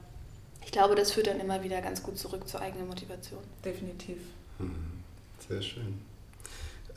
ich 0.63 0.71
glaube, 0.71 0.95
das 0.95 1.11
führt 1.11 1.27
dann 1.27 1.39
immer 1.39 1.63
wieder 1.63 1.81
ganz 1.81 2.03
gut 2.03 2.17
zurück 2.17 2.47
zur 2.47 2.61
eigenen 2.61 2.87
Motivation. 2.87 3.39
Definitiv. 3.65 4.17
Mhm. 4.59 5.03
Sehr 5.49 5.61
schön. 5.61 5.99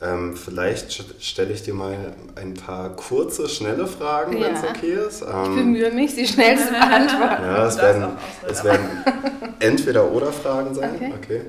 Ähm, 0.01 0.35
vielleicht 0.35 1.23
stelle 1.23 1.53
ich 1.53 1.63
dir 1.63 1.73
mal 1.73 2.13
ein 2.35 2.53
paar 2.53 2.95
kurze, 2.95 3.47
schnelle 3.47 3.87
Fragen, 3.87 4.37
ja. 4.37 4.47
wenn 4.47 4.55
es 4.55 4.63
okay 4.63 4.93
ist. 5.07 5.21
Ähm, 5.21 5.43
ich 5.43 5.55
bemühe 5.55 5.91
mich, 5.91 6.13
sie 6.13 6.27
schnell 6.27 6.57
zu 6.57 6.69
beantworten. 6.69 7.43
Ja, 7.43 7.65
es 7.65 7.77
werden, 7.77 8.17
es 8.47 8.63
werden 8.63 8.89
entweder 9.59 10.11
oder 10.11 10.33
Fragen 10.33 10.73
sein. 10.75 10.95
Okay. 10.95 11.13
okay. 11.15 11.41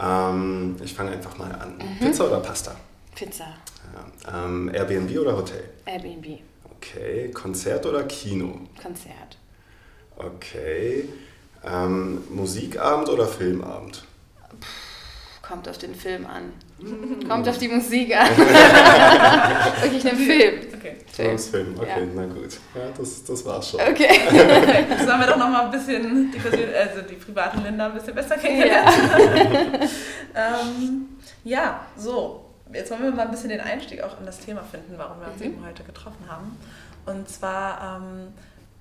Ähm, 0.00 0.76
ich 0.82 0.94
fange 0.94 1.10
einfach 1.12 1.36
mal 1.38 1.52
an. 1.52 1.76
Mhm. 1.78 1.98
Pizza 1.98 2.26
oder 2.26 2.40
Pasta? 2.40 2.74
Pizza. 3.14 3.46
Ja. 4.26 4.44
Ähm, 4.44 4.70
Airbnb 4.72 5.18
oder 5.18 5.36
Hotel? 5.36 5.64
Airbnb. 5.86 6.40
Okay. 6.76 7.30
Konzert 7.30 7.84
oder 7.86 8.04
Kino? 8.04 8.60
Konzert. 8.80 9.36
Okay. 10.16 11.08
Ähm, 11.64 12.22
Musikabend 12.30 13.08
oder 13.08 13.26
Filmabend? 13.26 14.04
kommt 15.42 15.68
auf 15.68 15.76
den 15.76 15.94
Film 15.94 16.24
an. 16.24 16.52
Mm. 16.82 17.28
Kommt 17.28 17.48
auf 17.48 17.58
die 17.58 17.68
Musik 17.68 18.16
an. 18.16 18.28
okay, 18.32 19.96
ich 19.96 20.04
nehme 20.04 20.16
Film. 20.16 20.54
Okay. 20.74 20.96
Film. 21.12 21.38
Film, 21.38 21.74
okay, 21.76 21.88
ja. 21.88 22.06
na 22.14 22.26
gut. 22.26 22.58
Ja, 22.74 22.82
das, 22.96 23.24
das 23.24 23.44
war's 23.44 23.70
schon. 23.70 23.80
Okay. 23.80 24.20
Jetzt 24.90 25.06
haben 25.06 25.20
wir 25.20 25.26
doch 25.26 25.36
noch 25.36 25.50
mal 25.50 25.66
ein 25.66 25.70
bisschen 25.70 26.32
die, 26.32 26.38
also 26.38 27.02
die 27.08 27.14
privaten 27.14 27.62
Länder 27.62 27.86
ein 27.86 27.94
bisschen 27.94 28.14
besser 28.14 28.36
kennengelernt. 28.36 28.90
Ja. 30.34 30.60
ähm, 30.60 31.18
ja, 31.44 31.86
so. 31.96 32.46
Jetzt 32.72 32.90
wollen 32.90 33.02
wir 33.02 33.10
mal 33.10 33.26
ein 33.26 33.30
bisschen 33.30 33.50
den 33.50 33.60
Einstieg 33.60 34.02
auch 34.02 34.18
in 34.18 34.24
das 34.24 34.38
Thema 34.38 34.62
finden, 34.62 34.94
warum 34.96 35.20
wir 35.20 35.28
uns 35.28 35.40
mhm. 35.40 35.46
eben 35.46 35.66
heute 35.66 35.82
getroffen 35.84 36.24
haben. 36.26 36.56
Und 37.04 37.28
zwar, 37.28 38.00
ähm, 38.00 38.28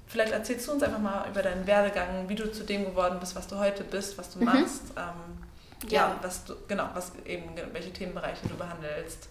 vielleicht 0.07 0.31
erzählst 0.31 0.67
du 0.67 0.73
uns 0.73 0.83
einfach 0.83 0.99
mal 0.99 1.25
über 1.29 1.41
deinen 1.41 1.67
Werdegang, 1.67 2.27
wie 2.27 2.35
du 2.35 2.49
zu 2.51 2.63
dem 2.63 2.85
geworden 2.85 3.17
bist, 3.19 3.35
was 3.35 3.47
du 3.47 3.57
heute 3.57 3.83
bist, 3.83 4.17
was 4.17 4.31
du 4.31 4.39
mhm. 4.39 4.45
machst. 4.45 4.83
Ähm, 4.95 5.40
ja, 5.89 6.09
ja, 6.09 6.19
was 6.21 6.45
du, 6.45 6.53
genau, 6.67 6.89
was 6.93 7.11
eben, 7.25 7.49
welche 7.73 7.91
Themenbereiche 7.91 8.47
du 8.47 8.55
behandelst. 8.55 9.29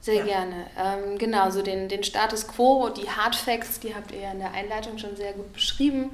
Sehr 0.00 0.14
ja. 0.16 0.24
gerne. 0.24 0.66
Ähm, 0.78 1.18
genau, 1.18 1.50
so 1.50 1.62
den, 1.62 1.88
den 1.88 2.04
Status 2.04 2.46
quo, 2.46 2.90
die 2.90 3.08
Hard 3.08 3.34
Facts, 3.34 3.80
die 3.80 3.94
habt 3.94 4.12
ihr 4.12 4.20
ja 4.20 4.32
in 4.32 4.38
der 4.38 4.52
Einleitung 4.52 4.98
schon 4.98 5.16
sehr 5.16 5.32
gut 5.32 5.52
beschrieben. 5.52 6.10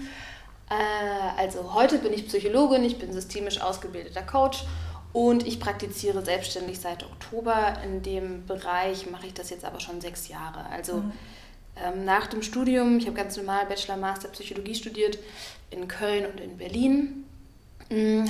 Äh, 0.70 1.40
also 1.40 1.74
heute 1.74 1.98
bin 1.98 2.12
ich 2.12 2.26
Psychologin, 2.26 2.84
ich 2.84 2.98
bin 2.98 3.12
systemisch 3.12 3.60
ausgebildeter 3.60 4.22
Coach 4.22 4.64
Und 5.12 5.46
ich 5.46 5.60
praktiziere 5.60 6.24
selbstständig 6.24 6.80
seit 6.80 7.04
Oktober. 7.04 7.74
In 7.84 8.02
dem 8.02 8.46
Bereich 8.46 9.10
mache 9.10 9.26
ich 9.26 9.34
das 9.34 9.50
jetzt 9.50 9.64
aber 9.64 9.80
schon 9.80 10.00
sechs 10.00 10.28
Jahre. 10.28 10.64
Also 10.70 10.98
mhm. 10.98 11.12
ähm, 11.76 12.04
nach 12.04 12.26
dem 12.28 12.42
Studium, 12.42 12.98
ich 12.98 13.06
habe 13.06 13.16
ganz 13.16 13.36
normal 13.36 13.66
Bachelor, 13.66 13.98
Master 13.98 14.28
Psychologie 14.28 14.74
studiert 14.74 15.18
in 15.70 15.86
Köln 15.86 16.26
und 16.26 16.40
in 16.40 16.56
Berlin, 16.56 17.21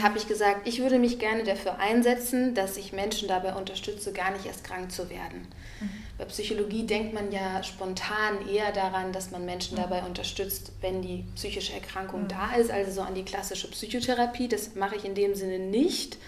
habe 0.02 0.18
ich 0.18 0.26
gesagt, 0.26 0.66
ich 0.66 0.80
würde 0.80 0.98
mich 0.98 1.18
gerne 1.18 1.44
dafür 1.44 1.78
einsetzen, 1.78 2.54
dass 2.54 2.76
ich 2.76 2.92
Menschen 2.92 3.28
dabei 3.28 3.54
unterstütze, 3.54 4.12
gar 4.12 4.32
nicht 4.32 4.44
erst 4.44 4.64
krank 4.64 4.90
zu 4.90 5.08
werden. 5.08 5.46
Mhm. 5.80 5.90
Bei 6.18 6.24
Psychologie 6.24 6.84
denkt 6.84 7.14
man 7.14 7.30
ja 7.30 7.62
spontan 7.62 8.48
eher 8.48 8.72
daran, 8.72 9.12
dass 9.12 9.30
man 9.30 9.44
Menschen 9.44 9.76
mhm. 9.76 9.82
dabei 9.82 10.02
unterstützt, 10.02 10.72
wenn 10.80 11.00
die 11.00 11.24
psychische 11.36 11.74
Erkrankung 11.74 12.24
mhm. 12.24 12.28
da 12.28 12.54
ist, 12.56 12.70
also 12.70 12.90
so 12.90 13.02
an 13.02 13.14
die 13.14 13.24
klassische 13.24 13.70
Psychotherapie. 13.70 14.48
Das 14.48 14.74
mache 14.74 14.96
ich 14.96 15.04
in 15.04 15.14
dem 15.14 15.36
Sinne 15.36 15.60
nicht, 15.60 16.18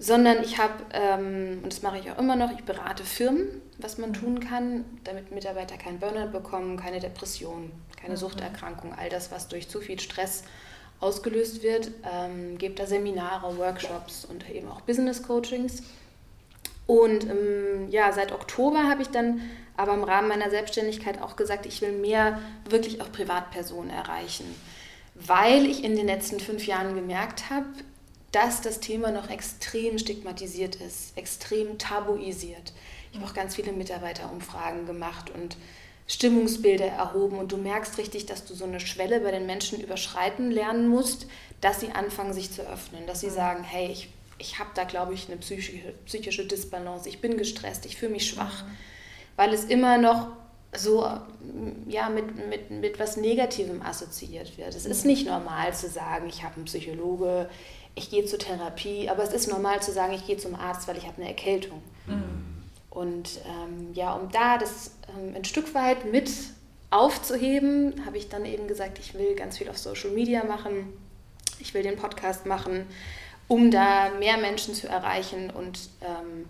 sondern 0.00 0.42
ich 0.42 0.58
habe, 0.58 0.84
ähm, 0.92 1.60
und 1.62 1.72
das 1.72 1.82
mache 1.82 1.98
ich 1.98 2.10
auch 2.10 2.18
immer 2.18 2.34
noch, 2.34 2.50
ich 2.50 2.64
berate 2.64 3.04
Firmen, 3.04 3.46
was 3.78 3.96
man 3.98 4.10
mhm. 4.10 4.14
tun 4.14 4.40
kann, 4.40 4.84
damit 5.04 5.30
Mitarbeiter 5.30 5.76
keinen 5.76 6.00
Burnout 6.00 6.32
bekommen, 6.32 6.76
keine 6.76 6.98
Depression, 6.98 7.70
keine 8.00 8.14
mhm. 8.14 8.18
Suchterkrankung, 8.18 8.92
all 8.92 9.08
das, 9.08 9.30
was 9.30 9.46
durch 9.46 9.68
zu 9.68 9.80
viel 9.80 10.00
Stress 10.00 10.42
ausgelöst 11.00 11.62
wird, 11.62 11.90
ähm, 12.10 12.58
gebe 12.58 12.74
da 12.74 12.86
Seminare, 12.86 13.56
Workshops 13.58 14.24
und 14.24 14.48
eben 14.50 14.68
auch 14.68 14.80
Business 14.82 15.22
Coachings. 15.22 15.82
Und 16.86 17.24
ähm, 17.24 17.88
ja, 17.90 18.12
seit 18.12 18.32
Oktober 18.32 18.84
habe 18.84 19.02
ich 19.02 19.08
dann 19.08 19.40
aber 19.76 19.94
im 19.94 20.04
Rahmen 20.04 20.28
meiner 20.28 20.50
Selbstständigkeit 20.50 21.20
auch 21.20 21.36
gesagt, 21.36 21.66
ich 21.66 21.82
will 21.82 21.92
mehr 21.92 22.40
wirklich 22.68 23.00
auch 23.00 23.12
Privatpersonen 23.12 23.90
erreichen, 23.90 24.46
weil 25.14 25.66
ich 25.66 25.84
in 25.84 25.96
den 25.96 26.06
letzten 26.06 26.40
fünf 26.40 26.66
Jahren 26.66 26.94
gemerkt 26.94 27.50
habe, 27.50 27.66
dass 28.32 28.60
das 28.60 28.80
Thema 28.80 29.10
noch 29.10 29.30
extrem 29.30 29.98
stigmatisiert 29.98 30.76
ist, 30.76 31.16
extrem 31.16 31.78
tabuisiert. 31.78 32.72
Ich 33.10 33.18
habe 33.18 33.30
auch 33.30 33.34
ganz 33.34 33.54
viele 33.54 33.72
Mitarbeiterumfragen 33.72 34.86
gemacht 34.86 35.30
und 35.30 35.56
Stimmungsbilder 36.06 36.86
erhoben 36.86 37.38
und 37.38 37.50
du 37.50 37.56
merkst 37.56 37.98
richtig, 37.98 38.26
dass 38.26 38.44
du 38.44 38.54
so 38.54 38.64
eine 38.64 38.80
Schwelle 38.80 39.20
bei 39.20 39.32
den 39.32 39.46
Menschen 39.46 39.80
überschreiten 39.80 40.50
lernen 40.50 40.88
musst, 40.88 41.26
dass 41.60 41.80
sie 41.80 41.90
anfangen, 41.90 42.32
sich 42.32 42.52
zu 42.52 42.62
öffnen, 42.62 43.06
dass 43.06 43.20
sie 43.20 43.28
mhm. 43.28 43.34
sagen, 43.34 43.64
hey, 43.64 43.88
ich, 43.90 44.08
ich 44.38 44.58
habe 44.58 44.70
da, 44.74 44.84
glaube 44.84 45.14
ich, 45.14 45.28
eine 45.28 45.36
psychische, 45.38 45.94
psychische 46.04 46.46
Disbalance, 46.46 47.08
ich 47.08 47.20
bin 47.20 47.36
gestresst, 47.36 47.86
ich 47.86 47.96
fühle 47.96 48.12
mich 48.12 48.28
schwach, 48.28 48.64
mhm. 48.64 48.70
weil 49.36 49.52
es 49.52 49.64
immer 49.64 49.98
noch 49.98 50.28
so 50.76 51.08
ja, 51.88 52.08
mit, 52.08 52.48
mit, 52.48 52.70
mit 52.70 52.98
was 52.98 53.16
Negativem 53.16 53.82
assoziiert 53.82 54.58
wird. 54.58 54.74
Es 54.74 54.84
mhm. 54.84 54.90
ist 54.90 55.06
nicht 55.06 55.26
normal 55.26 55.74
zu 55.74 55.88
sagen, 55.88 56.28
ich 56.28 56.44
habe 56.44 56.56
einen 56.56 56.64
Psychologe, 56.66 57.48
ich 57.94 58.10
gehe 58.10 58.26
zur 58.26 58.38
Therapie, 58.38 59.08
aber 59.08 59.22
es 59.22 59.32
ist 59.32 59.48
normal 59.48 59.82
zu 59.82 59.90
sagen, 59.90 60.12
ich 60.12 60.26
gehe 60.26 60.36
zum 60.36 60.54
Arzt, 60.54 60.86
weil 60.86 60.98
ich 60.98 61.06
habe 61.06 61.16
eine 61.16 61.28
Erkältung. 61.28 61.82
Mhm. 62.06 62.55
Und 62.96 63.40
ähm, 63.44 63.92
ja, 63.92 64.14
um 64.14 64.30
da 64.30 64.56
das 64.56 64.92
ähm, 65.10 65.36
ein 65.36 65.44
Stück 65.44 65.74
weit 65.74 66.10
mit 66.10 66.30
aufzuheben, 66.88 68.06
habe 68.06 68.16
ich 68.16 68.30
dann 68.30 68.46
eben 68.46 68.68
gesagt, 68.68 68.98
ich 68.98 69.12
will 69.12 69.34
ganz 69.34 69.58
viel 69.58 69.68
auf 69.68 69.76
Social 69.76 70.12
Media 70.12 70.44
machen, 70.44 70.94
ich 71.58 71.74
will 71.74 71.82
den 71.82 71.96
Podcast 71.96 72.46
machen, 72.46 72.86
um 73.48 73.70
da 73.70 74.12
mehr 74.18 74.38
Menschen 74.38 74.74
zu 74.74 74.88
erreichen. 74.88 75.50
Und 75.50 75.90
ähm, 76.00 76.46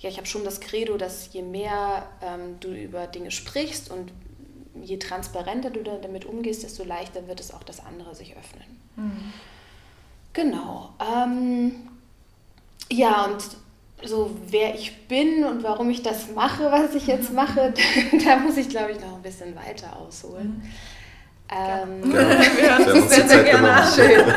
ja, 0.00 0.10
ich 0.10 0.18
habe 0.18 0.26
schon 0.26 0.44
das 0.44 0.60
Credo, 0.60 0.98
dass 0.98 1.32
je 1.32 1.40
mehr 1.40 2.06
ähm, 2.20 2.60
du 2.60 2.74
über 2.74 3.06
Dinge 3.06 3.30
sprichst 3.30 3.90
und 3.90 4.12
je 4.82 4.98
transparenter 4.98 5.70
du 5.70 5.82
damit 5.82 6.26
umgehst, 6.26 6.64
desto 6.64 6.84
leichter 6.84 7.28
wird 7.28 7.40
es 7.40 7.54
auch, 7.54 7.62
dass 7.62 7.80
andere 7.80 8.14
sich 8.14 8.36
öffnen. 8.36 8.78
Mhm. 8.96 9.32
Genau. 10.34 10.92
Ähm, 11.00 11.88
ja, 12.90 13.24
und 13.24 13.56
so 14.04 14.30
wer 14.48 14.74
ich 14.74 15.08
bin 15.08 15.44
und 15.44 15.62
warum 15.62 15.90
ich 15.90 16.02
das 16.02 16.30
mache, 16.34 16.70
was 16.70 16.94
ich 16.94 17.06
jetzt 17.06 17.32
mache, 17.32 17.72
da 18.24 18.36
muss 18.36 18.56
ich, 18.56 18.68
glaube 18.68 18.92
ich, 18.92 19.00
noch 19.00 19.16
ein 19.16 19.22
bisschen 19.22 19.56
weiter 19.56 19.96
ausholen. 19.96 20.62
Ähm, 21.48 22.12
ja. 22.12 22.28
Wir 22.56 22.78
hören 22.78 23.02
uns 23.02 23.14
sehr, 23.14 23.28
sehr 23.28 23.44
gerne 23.44 23.70
an. 23.70 23.92
Schön. 23.92 24.24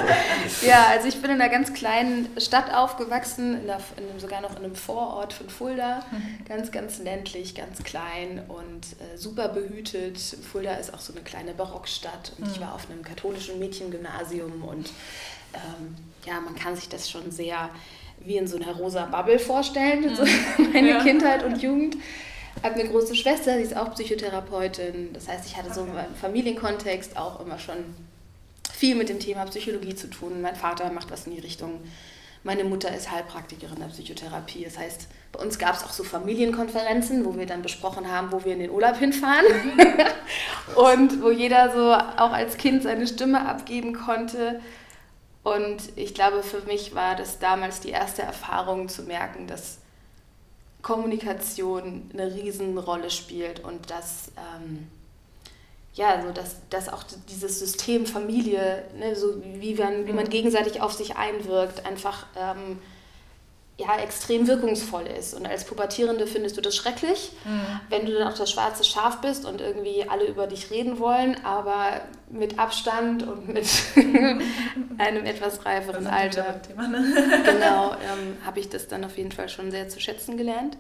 Ja, 0.62 0.88
also 0.90 1.08
ich 1.08 1.22
bin 1.22 1.32
in 1.32 1.40
einer 1.40 1.50
ganz 1.50 1.74
kleinen 1.74 2.28
Stadt 2.38 2.74
aufgewachsen, 2.74 3.62
in 3.62 3.70
einer, 3.70 3.80
in 3.98 4.10
einem, 4.10 4.20
sogar 4.20 4.42
noch 4.42 4.58
in 4.58 4.66
einem 4.66 4.76
Vorort 4.76 5.32
von 5.32 5.48
Fulda. 5.48 6.04
Mhm. 6.12 6.46
Ganz, 6.46 6.72
ganz 6.72 6.98
ländlich, 7.00 7.56
ganz 7.56 7.82
klein 7.84 8.42
und 8.48 9.00
äh, 9.00 9.18
super 9.18 9.48
behütet. 9.50 10.18
Fulda 10.18 10.74
ist 10.74 10.94
auch 10.94 11.00
so 11.00 11.14
eine 11.14 11.22
kleine 11.22 11.54
Barockstadt 11.54 12.34
und 12.38 12.48
mhm. 12.48 12.54
ich 12.54 12.60
war 12.60 12.74
auf 12.74 12.90
einem 12.90 13.04
katholischen 13.04 13.60
Mädchengymnasium 13.60 14.64
und 14.64 14.90
ähm, 15.54 15.96
ja, 16.26 16.42
man 16.42 16.56
kann 16.56 16.76
sich 16.76 16.90
das 16.90 17.10
schon 17.10 17.32
sehr 17.32 17.70
wie 18.26 18.38
in 18.38 18.48
so 18.48 18.58
einer 18.58 18.74
rosa 18.76 19.06
Bubble 19.06 19.40
vorstellen, 19.40 20.16
so 20.16 20.24
mhm. 20.24 20.72
meine 20.74 20.90
ja. 20.90 21.04
Kindheit 21.04 21.44
und 21.44 21.62
Jugend. 21.62 21.96
Ich 22.56 22.64
habe 22.64 22.76
eine 22.76 22.90
große 22.90 23.16
Schwester, 23.16 23.58
die 23.58 23.64
ist 23.64 23.76
auch 23.76 23.94
Psychotherapeutin. 23.94 25.14
Das 25.14 25.28
heißt, 25.30 25.46
ich 25.46 25.56
hatte 25.56 25.74
so 25.74 25.82
im 25.82 25.92
Familienkontext 26.20 27.16
auch 27.16 27.40
immer 27.40 27.58
schon 27.58 27.78
viel 28.74 28.96
mit 28.96 29.10
dem 29.10 29.20
Thema 29.20 29.46
Psychologie 29.46 29.96
zu 29.96 30.10
tun. 30.10 30.42
Mein 30.42 30.56
Vater 30.56 30.92
macht 30.92 31.10
was 31.12 31.26
in 31.26 31.36
die 31.36 31.42
Richtung. 31.42 31.80
Meine 32.44 32.64
Mutter 32.64 32.94
ist 32.96 33.12
Heilpraktikerin 33.12 33.80
der 33.80 33.88
Psychotherapie. 33.88 34.64
Das 34.64 34.78
heißt, 34.78 35.08
bei 35.34 35.40
uns 35.42 35.60
gab 35.60 35.76
es 35.76 35.84
auch 35.84 35.92
so 35.92 36.04
Familienkonferenzen, 36.04 37.26
wo 37.26 37.38
wir 37.38 37.46
dann 37.46 37.62
besprochen 37.62 38.10
haben, 38.10 38.32
wo 38.32 38.44
wir 38.46 38.54
in 38.54 38.60
den 38.60 38.72
Urlaub 38.72 38.98
hinfahren. 38.98 39.46
und 40.76 41.22
wo 41.22 41.30
jeder 41.30 41.72
so 41.72 41.94
auch 41.94 42.32
als 42.32 42.58
Kind 42.58 42.84
seine 42.84 43.08
Stimme 43.08 43.48
abgeben 43.48 43.94
konnte. 43.94 44.62
Und 45.44 45.78
ich 45.96 46.14
glaube, 46.14 46.44
für 46.44 46.62
mich 46.62 46.94
war 46.96 47.16
das 47.16 47.40
damals 47.40 47.80
die 47.80 47.90
erste 47.90 48.22
Erfahrung 48.22 48.90
zu 48.90 49.04
merken, 49.04 49.48
dass 49.48 49.80
Kommunikation 50.82 52.10
eine 52.14 52.34
Riesenrolle 52.34 53.10
spielt 53.10 53.62
und 53.62 53.90
dass, 53.90 54.32
ähm, 54.38 54.88
ja, 55.94 56.22
so 56.22 56.32
dass, 56.32 56.58
dass 56.70 56.90
auch 56.90 57.04
dieses 57.30 57.60
System 57.60 58.06
Familie, 58.06 58.84
ne, 58.98 59.16
so 59.16 59.42
wie 59.44 59.76
man, 59.76 60.06
wie 60.08 60.14
man 60.14 60.26
mhm. 60.26 60.30
gegenseitig 60.30 60.82
auf 60.82 60.94
sich 60.94 61.18
einwirkt, 61.18 61.86
einfach 61.86 62.28
ähm, 62.38 62.80
ja, 63.80 63.98
extrem 63.98 64.46
wirkungsvoll 64.46 65.08
ist. 65.08 65.34
Und 65.34 65.48
als 65.48 65.64
Pubertierende 65.64 66.28
findest 66.28 66.58
du 66.58 66.62
das 66.62 66.76
schrecklich, 66.76 67.32
mhm. 67.46 67.80
wenn 67.90 68.06
du 68.06 68.14
dann 68.14 68.28
auch 68.28 68.38
das 68.38 68.52
schwarze 68.52 68.84
Schaf 68.84 69.22
bist 69.22 69.46
und 69.46 69.62
irgendwie 69.62 70.06
alle 70.08 70.26
über 70.26 70.48
dich 70.48 70.70
reden 70.70 71.00
wollen, 71.00 71.38
aber 71.46 72.02
mit 72.30 72.60
Abstand 72.60 73.26
und 73.26 73.48
mit 73.48 73.68
einem 74.98 75.26
etwas 75.26 75.66
reiferen 75.66 76.08
Alter. 76.08 76.62
Thema, 76.62 76.90
ne? 76.90 77.42
genau, 77.46 77.92
ähm, 77.94 78.38
habe 78.46 78.60
ich 78.60 78.68
das 78.68 78.90
dann 78.90 79.06
auf 79.06 79.18
jeden 79.18 79.32
Fall 79.32 79.48
schon 79.48 79.72
sehr 79.72 79.88
zu 79.88 80.02
schätzen 80.02 80.36
gelernt. 80.36 80.76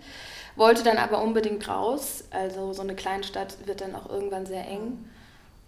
Wollte 0.58 0.84
dann 0.84 0.98
aber 0.98 1.22
unbedingt 1.22 1.70
raus. 1.70 2.25
Also 2.32 2.74
so 2.74 2.82
eine 2.82 2.96
Kleinstadt 2.96 3.56
wird 3.65 3.79
dann 3.79 3.96
auch 3.96 4.10
irgendwann 4.10 4.46
sehr 4.46 4.68
eng. 4.68 5.06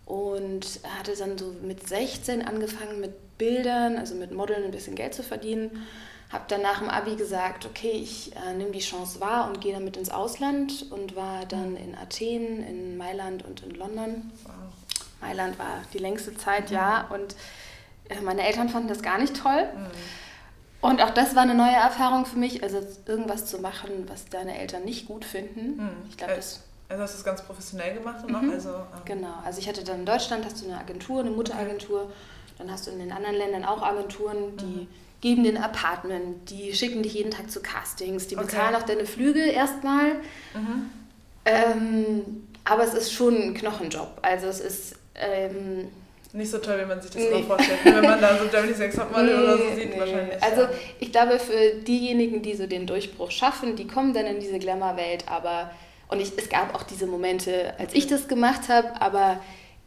Und 0.05 0.81
hatte 0.99 1.15
dann 1.17 1.37
so 1.37 1.55
mit 1.61 1.87
16 1.87 2.45
angefangen 2.45 2.99
mit 2.99 3.37
Bildern, 3.37 3.97
also 3.97 4.15
mit 4.15 4.33
Modeln 4.33 4.65
ein 4.65 4.71
bisschen 4.71 4.95
Geld 4.95 5.13
zu 5.13 5.23
verdienen 5.23 5.71
habe 6.31 6.45
dann 6.47 6.61
nach 6.61 6.79
dem 6.79 6.89
Abi 6.89 7.15
gesagt, 7.15 7.65
okay, 7.65 7.91
ich 7.91 8.33
äh, 8.35 8.53
nehme 8.53 8.71
die 8.71 8.79
Chance 8.79 9.19
wahr 9.19 9.47
und 9.47 9.59
gehe 9.59 9.73
damit 9.73 9.97
ins 9.97 10.09
Ausland 10.09 10.85
und 10.89 11.15
war 11.15 11.45
dann 11.45 11.75
in 11.75 11.95
Athen, 11.95 12.63
in 12.65 12.97
Mailand 12.97 13.43
und 13.43 13.63
in 13.63 13.71
London. 13.71 14.31
Wow. 14.43 14.53
Mailand 15.19 15.59
war 15.59 15.83
die 15.93 15.97
längste 15.97 16.35
Zeit, 16.35 16.69
mhm. 16.69 16.75
ja, 16.75 17.07
und 17.09 17.35
äh, 18.09 18.21
meine 18.21 18.47
Eltern 18.47 18.69
fanden 18.69 18.87
das 18.87 19.01
gar 19.01 19.19
nicht 19.19 19.35
toll. 19.41 19.67
Mhm. 19.75 19.87
Und 20.79 21.01
auch 21.01 21.11
das 21.11 21.35
war 21.35 21.43
eine 21.43 21.53
neue 21.53 21.75
Erfahrung 21.75 22.25
für 22.25 22.39
mich, 22.39 22.63
also 22.63 22.79
irgendwas 23.05 23.45
zu 23.45 23.59
machen, 23.59 24.05
was 24.07 24.25
deine 24.25 24.57
Eltern 24.57 24.83
nicht 24.83 25.07
gut 25.07 25.25
finden. 25.25 25.83
Mhm. 25.83 25.91
Ich 26.09 26.17
glaube, 26.17 26.35
das 26.35 26.61
also 26.87 27.03
hast 27.03 27.13
du 27.13 27.17
es 27.19 27.23
ganz 27.23 27.41
professionell 27.41 27.93
gemacht 27.93 28.27
noch? 28.27 28.41
Mhm. 28.41 28.51
Also, 28.51 28.69
ähm 28.69 29.01
genau, 29.05 29.33
also 29.45 29.59
ich 29.59 29.67
hatte 29.69 29.83
dann 29.83 29.99
in 29.99 30.05
Deutschland 30.05 30.43
hast 30.43 30.61
du 30.61 30.65
eine 30.65 30.77
Agentur, 30.77 31.21
eine 31.21 31.29
Mutteragentur, 31.29 32.11
dann 32.57 32.69
hast 32.69 32.87
du 32.87 32.91
in 32.91 32.99
den 32.99 33.11
anderen 33.11 33.35
Ländern 33.35 33.63
auch 33.63 33.81
Agenturen, 33.81 34.57
die 34.57 34.65
mhm 34.65 34.87
geben 35.21 35.43
dir 35.43 35.51
ein 35.51 35.63
Apartment, 35.63 36.49
die 36.49 36.73
schicken 36.73 37.03
dich 37.03 37.13
jeden 37.13 37.31
Tag 37.31 37.49
zu 37.49 37.61
Castings, 37.61 38.27
die 38.27 38.35
bezahlen 38.35 38.75
okay. 38.75 38.83
auch 38.83 38.87
deine 38.87 39.05
Flüge 39.05 39.41
erstmal. 39.41 40.15
Mhm. 40.53 40.89
Ähm, 41.45 42.21
aber 42.65 42.83
es 42.83 42.93
ist 42.93 43.13
schon 43.13 43.35
ein 43.35 43.53
Knochenjob. 43.53 44.19
Also 44.21 44.47
es 44.47 44.59
ist... 44.59 44.95
Ähm, 45.15 45.89
nicht 46.33 46.49
so 46.49 46.59
toll, 46.59 46.79
wie 46.81 46.85
man 46.85 47.01
sich 47.01 47.11
das 47.11 47.21
nee. 47.21 47.43
vorstellt, 47.43 47.79
wenn 47.83 48.01
man 48.05 48.21
da 48.21 48.37
so 48.37 48.47
Germany 48.51 48.73
Sex 48.73 48.95
Topmodel 48.95 49.37
nee, 49.37 49.43
oder 49.43 49.57
so 49.57 49.75
sieht 49.75 49.89
nee. 49.93 49.99
wahrscheinlich. 49.99 50.41
Also 50.41 50.67
ich 50.99 51.11
glaube, 51.11 51.37
für 51.39 51.75
diejenigen, 51.81 52.41
die 52.41 52.55
so 52.55 52.67
den 52.67 52.87
Durchbruch 52.87 53.31
schaffen, 53.31 53.75
die 53.75 53.85
kommen 53.85 54.13
dann 54.13 54.25
in 54.25 54.39
diese 54.39 54.57
Glamour-Welt, 54.57 55.25
aber 55.27 55.71
und 56.07 56.19
ich, 56.21 56.31
es 56.37 56.49
gab 56.49 56.75
auch 56.75 56.83
diese 56.83 57.05
Momente, 57.05 57.73
als 57.77 57.93
ich 57.93 58.07
das 58.07 58.27
gemacht 58.27 58.69
habe, 58.69 59.01
aber 59.01 59.39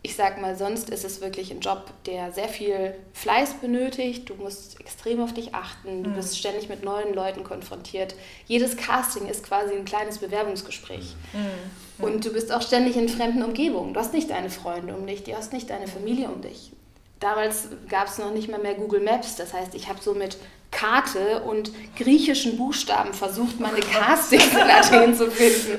ich 0.06 0.16
sag 0.16 0.38
mal, 0.38 0.54
sonst 0.54 0.90
ist 0.90 1.02
es 1.02 1.22
wirklich 1.22 1.50
ein 1.50 1.60
Job, 1.60 1.90
der 2.04 2.30
sehr 2.30 2.48
viel 2.48 2.94
Fleiß 3.14 3.54
benötigt. 3.54 4.28
Du 4.28 4.34
musst 4.34 4.78
extrem 4.78 5.22
auf 5.22 5.32
dich 5.32 5.54
achten. 5.54 6.04
Du 6.04 6.10
mhm. 6.10 6.14
bist 6.16 6.38
ständig 6.38 6.68
mit 6.68 6.84
neuen 6.84 7.14
Leuten 7.14 7.42
konfrontiert. 7.42 8.14
Jedes 8.46 8.76
Casting 8.76 9.26
ist 9.28 9.44
quasi 9.44 9.72
ein 9.72 9.86
kleines 9.86 10.18
Bewerbungsgespräch. 10.18 11.16
Mhm. 11.32 12.04
Und 12.04 12.22
du 12.26 12.34
bist 12.34 12.52
auch 12.52 12.60
ständig 12.60 12.98
in 12.98 13.08
fremden 13.08 13.42
Umgebungen. 13.42 13.94
Du 13.94 14.00
hast 14.00 14.12
nicht 14.12 14.28
deine 14.28 14.50
Freunde 14.50 14.94
um 14.94 15.06
dich, 15.06 15.24
du 15.24 15.34
hast 15.34 15.54
nicht 15.54 15.70
deine 15.70 15.88
Familie 15.88 16.28
um 16.28 16.42
dich. 16.42 16.72
Damals 17.18 17.68
gab 17.88 18.08
es 18.08 18.18
noch 18.18 18.30
nicht 18.30 18.50
mal 18.50 18.60
mehr 18.60 18.74
Google 18.74 19.00
Maps. 19.00 19.36
Das 19.36 19.54
heißt, 19.54 19.74
ich 19.74 19.88
habe 19.88 20.02
so 20.02 20.12
mit 20.12 20.36
Karte 20.74 21.40
und 21.42 21.70
griechischen 21.96 22.56
Buchstaben 22.56 23.14
versucht, 23.14 23.60
meine 23.60 23.78
Castings 23.80 24.46
in 24.52 24.58
Athen 24.60 25.14
zu 25.14 25.30
finden. 25.30 25.78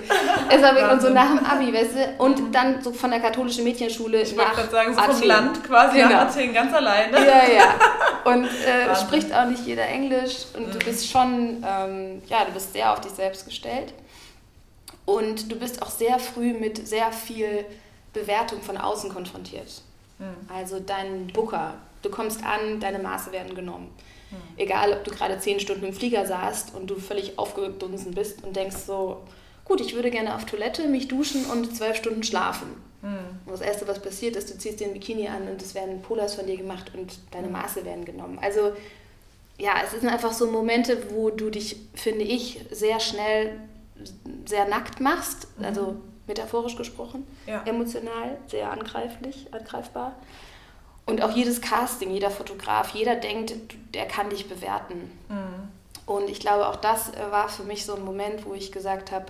Es 0.50 0.62
war 0.62 0.74
wirklich 0.76 1.02
so 1.02 1.10
nach 1.10 1.28
dem 1.36 1.46
Abi, 1.46 1.74
weißt 1.74 1.92
du? 1.96 2.24
Und 2.24 2.56
dann 2.56 2.82
so 2.82 2.92
von 2.94 3.12
der 3.12 3.20
katholischen 3.20 3.64
Mädchenschule 3.66 4.22
ich 4.22 4.36
nach 4.36 4.54
gerade 4.56 4.70
sagen, 4.70 4.94
so 4.94 5.00
Athen. 5.02 5.16
vom 5.16 5.28
Land 5.28 5.64
quasi 5.64 5.98
Genau. 5.98 6.10
nach 6.10 6.22
Athen 6.28 6.54
ganz 6.54 6.74
alleine. 6.74 7.18
Ja, 7.18 7.44
ja. 7.54 7.76
Und 8.24 8.46
äh, 8.46 8.96
spricht 9.02 9.34
auch 9.34 9.46
nicht 9.46 9.66
jeder 9.66 9.86
Englisch 9.88 10.46
und 10.58 10.74
du 10.74 10.80
bist 10.80 11.12
schon, 11.12 11.64
ähm, 11.68 12.22
ja, 12.28 12.46
du 12.46 12.52
bist 12.54 12.74
sehr 12.74 12.92
auf 12.94 13.02
dich 13.02 13.12
selbst 13.12 13.46
gestellt. 13.46 13.94
Und 15.06 15.52
du 15.52 15.56
bist 15.58 15.82
auch 15.84 15.90
sehr 15.92 16.18
früh 16.18 16.54
mit 16.54 16.88
sehr 16.88 17.12
viel 17.12 17.66
Bewertung 18.14 18.62
von 18.62 18.78
außen 18.78 19.14
konfrontiert. 19.14 19.82
Also 20.52 20.80
dein 20.80 21.28
Booker, 21.28 21.74
du 22.02 22.10
kommst 22.10 22.44
an, 22.44 22.80
deine 22.80 23.00
Maße 23.00 23.32
werden 23.32 23.54
genommen. 23.54 23.94
Egal, 24.58 24.94
ob 24.94 25.04
du 25.04 25.12
gerade 25.12 25.38
zehn 25.40 25.60
Stunden 25.60 25.86
im 25.86 25.94
Flieger 25.94 26.26
saßt 26.26 26.76
und 26.76 26.88
du 26.88 26.96
völlig 26.96 27.38
aufgedunsen 27.38 28.14
bist 28.14 28.44
und 28.44 28.56
denkst 28.56 28.78
so, 28.88 29.22
gut, 29.66 29.82
ich 29.82 29.96
würde 29.96 30.12
gerne 30.12 30.36
auf 30.36 30.46
Toilette, 30.46 30.88
mich 30.88 31.08
duschen 31.08 31.46
und 31.46 31.76
zwölf 31.76 31.98
Stunden 31.98 32.24
schlafen. 32.24 32.68
Und 33.46 33.52
das 33.52 33.62
Erste, 33.62 33.88
was 33.88 34.02
passiert, 34.02 34.36
ist, 34.36 34.52
du 34.52 34.58
ziehst 34.58 34.80
den 34.80 34.94
Bikini 34.94 35.28
an 35.28 35.48
und 35.48 35.62
es 35.62 35.76
werden 35.76 36.02
Polars 36.02 36.34
von 36.34 36.48
dir 36.48 36.58
gemacht 36.58 36.92
und 36.98 37.20
deine 37.32 37.48
Maße 37.50 37.86
werden 37.86 38.04
genommen. 38.04 38.40
Also 38.42 38.72
ja, 39.60 39.74
es 39.84 39.92
sind 39.92 40.10
einfach 40.10 40.34
so 40.34 40.50
Momente, 40.50 41.12
wo 41.12 41.30
du 41.30 41.50
dich, 41.52 41.78
finde 41.94 42.24
ich, 42.26 42.66
sehr 42.72 43.00
schnell 43.00 43.60
sehr 44.46 44.68
nackt 44.68 45.00
machst, 45.00 45.48
also 45.62 45.98
metaphorisch 46.28 46.76
gesprochen, 46.76 47.26
Ja. 47.48 47.64
emotional, 47.66 48.38
sehr 48.48 48.72
angreiflich, 48.72 49.48
angreifbar. 49.52 50.16
Und 51.06 51.22
auch 51.22 51.32
jedes 51.32 51.62
Casting, 51.62 52.10
jeder 52.12 52.32
Fotograf, 52.32 52.90
jeder 52.96 53.16
denkt, 53.16 53.54
der 53.94 54.08
kann 54.08 54.30
dich 54.30 54.48
bewerten. 54.50 55.12
Und 56.08 56.30
ich 56.30 56.40
glaube, 56.40 56.68
auch 56.68 56.78
das 56.78 57.10
äh, 57.10 57.32
war 57.32 57.50
für 57.50 57.64
mich 57.64 57.86
so 57.86 57.96
ein 57.96 58.04
Moment, 58.06 58.46
wo 58.46 58.54
ich 58.54 58.72
gesagt 58.72 59.12
habe, 59.12 59.26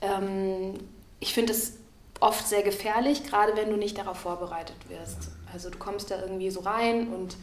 ähm, 0.00 0.74
ich 1.20 1.32
finde 1.34 1.52
es 1.52 1.74
oft 2.20 2.46
sehr 2.46 2.62
gefährlich, 2.62 3.24
gerade 3.24 3.56
wenn 3.56 3.70
du 3.70 3.76
nicht 3.76 3.98
darauf 3.98 4.18
vorbereitet 4.18 4.76
wirst. 4.88 5.30
Also 5.52 5.70
du 5.70 5.78
kommst 5.78 6.10
da 6.10 6.20
irgendwie 6.20 6.50
so 6.50 6.60
rein 6.60 7.08
und 7.12 7.36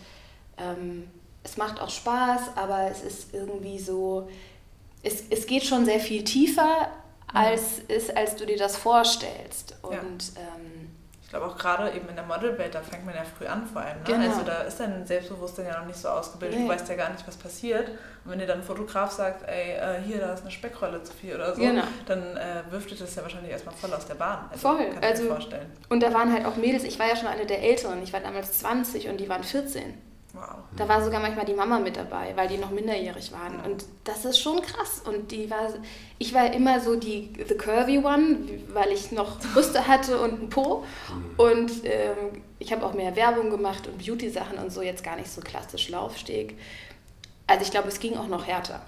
ähm, 0.57 1.09
es 1.43 1.57
macht 1.57 1.79
auch 1.81 1.89
Spaß, 1.89 2.41
aber 2.55 2.89
es 2.91 3.01
ist 3.03 3.33
irgendwie 3.33 3.79
so, 3.79 4.29
es, 5.03 5.23
es 5.29 5.45
geht 5.47 5.63
schon 5.63 5.85
sehr 5.85 5.99
viel 5.99 6.23
tiefer, 6.23 6.89
als, 7.33 7.79
ist, 7.87 8.15
als 8.15 8.35
du 8.35 8.45
dir 8.45 8.57
das 8.57 8.77
vorstellst. 8.77 9.75
Und 9.81 9.93
Ja. 10.35 10.41
ähm, 10.55 10.86
Ich 11.27 11.31
glaube 11.31 11.45
auch 11.47 11.57
gerade 11.57 11.91
eben 11.91 12.07
in 12.07 12.15
der 12.15 12.23
Modelwelt, 12.23 12.73
da 12.73 12.79
fängt 12.79 13.05
man 13.05 13.13
ja 13.13 13.23
früh 13.25 13.45
an 13.47 13.65
vor 13.67 13.81
allem. 13.81 13.97
Ne? 13.97 14.03
Genau. 14.05 14.29
Also 14.29 14.43
da 14.45 14.61
ist 14.61 14.79
dein 14.79 15.05
Selbstbewusstsein 15.05 15.65
ja 15.65 15.77
noch 15.77 15.85
nicht 15.85 15.99
so 15.99 16.07
ausgebildet. 16.07 16.57
Nee. 16.57 16.65
Du 16.65 16.71
weißt 16.71 16.87
ja 16.87 16.95
gar 16.95 17.09
nicht, 17.09 17.27
was 17.27 17.35
passiert. 17.35 17.89
Und 18.23 18.31
wenn 18.31 18.39
dir 18.39 18.47
dann 18.47 18.59
ein 18.59 18.63
Fotograf 18.63 19.11
sagt, 19.11 19.43
ey, 19.45 19.73
äh, 19.73 20.01
hier, 20.05 20.19
da 20.19 20.31
ist 20.33 20.43
eine 20.43 20.51
Speckrolle 20.51 21.03
zu 21.03 21.11
viel 21.11 21.35
oder 21.35 21.53
so, 21.53 21.61
Genau. 21.61 21.83
dann 22.05 22.37
äh, 22.37 22.63
wirft 22.69 22.91
dir 22.91 22.95
das 22.95 23.13
ja 23.13 23.23
wahrscheinlich 23.23 23.51
erstmal 23.51 23.75
voll 23.75 23.93
aus 23.93 24.05
der 24.07 24.15
Bahn. 24.15 24.49
Voll. 24.55 24.77
Kann 24.77 24.99
ich 24.99 25.03
Also- 25.03 25.23
mir 25.23 25.29
vorstellen. 25.31 25.69
und 25.89 26.01
da 26.01 26.13
waren 26.13 26.31
halt 26.31 26.45
auch 26.45 26.55
Mädels, 26.55 26.85
ich 26.85 26.97
war 26.97 27.09
ja 27.09 27.17
schon 27.17 27.27
eine 27.27 27.45
der 27.45 27.61
Älteren, 27.61 28.01
ich 28.01 28.13
war 28.13 28.21
damals 28.21 28.59
20 28.59 29.09
und 29.09 29.17
die 29.19 29.27
waren 29.27 29.43
14. 29.43 29.95
Wow. 30.33 30.57
Da 30.75 30.87
war 30.87 31.03
sogar 31.03 31.19
manchmal 31.21 31.45
die 31.45 31.53
Mama 31.53 31.79
mit 31.79 31.95
dabei, 31.95 32.33
weil 32.35 32.47
die 32.47 32.57
noch 32.57 32.69
minderjährig 32.69 33.31
waren. 33.31 33.59
Und 33.61 33.85
das 34.03 34.25
ist 34.25 34.39
schon 34.39 34.61
krass. 34.61 35.01
Und 35.05 35.31
die 35.31 35.49
war, 35.49 35.69
ich 36.19 36.33
war 36.33 36.51
immer 36.53 36.79
so 36.79 36.95
die 36.95 37.31
the 37.47 37.55
curvy 37.55 37.99
one, 37.99 38.37
weil 38.73 38.91
ich 38.91 39.11
noch 39.11 39.39
Brüste 39.53 39.87
hatte 39.87 40.19
und 40.21 40.33
einen 40.33 40.49
Po. 40.49 40.83
Und 41.37 41.71
ähm, 41.85 42.41
ich 42.59 42.71
habe 42.71 42.85
auch 42.85 42.93
mehr 42.93 43.15
Werbung 43.15 43.49
gemacht 43.49 43.87
und 43.87 44.05
Beauty-Sachen 44.05 44.57
und 44.57 44.71
so, 44.71 44.81
jetzt 44.81 45.03
gar 45.03 45.15
nicht 45.15 45.31
so 45.31 45.41
klassisch 45.41 45.89
Laufsteg. 45.89 46.57
Also 47.47 47.63
ich 47.63 47.71
glaube, 47.71 47.87
es 47.87 47.99
ging 47.99 48.17
auch 48.17 48.27
noch 48.27 48.45
härter. 48.45 48.81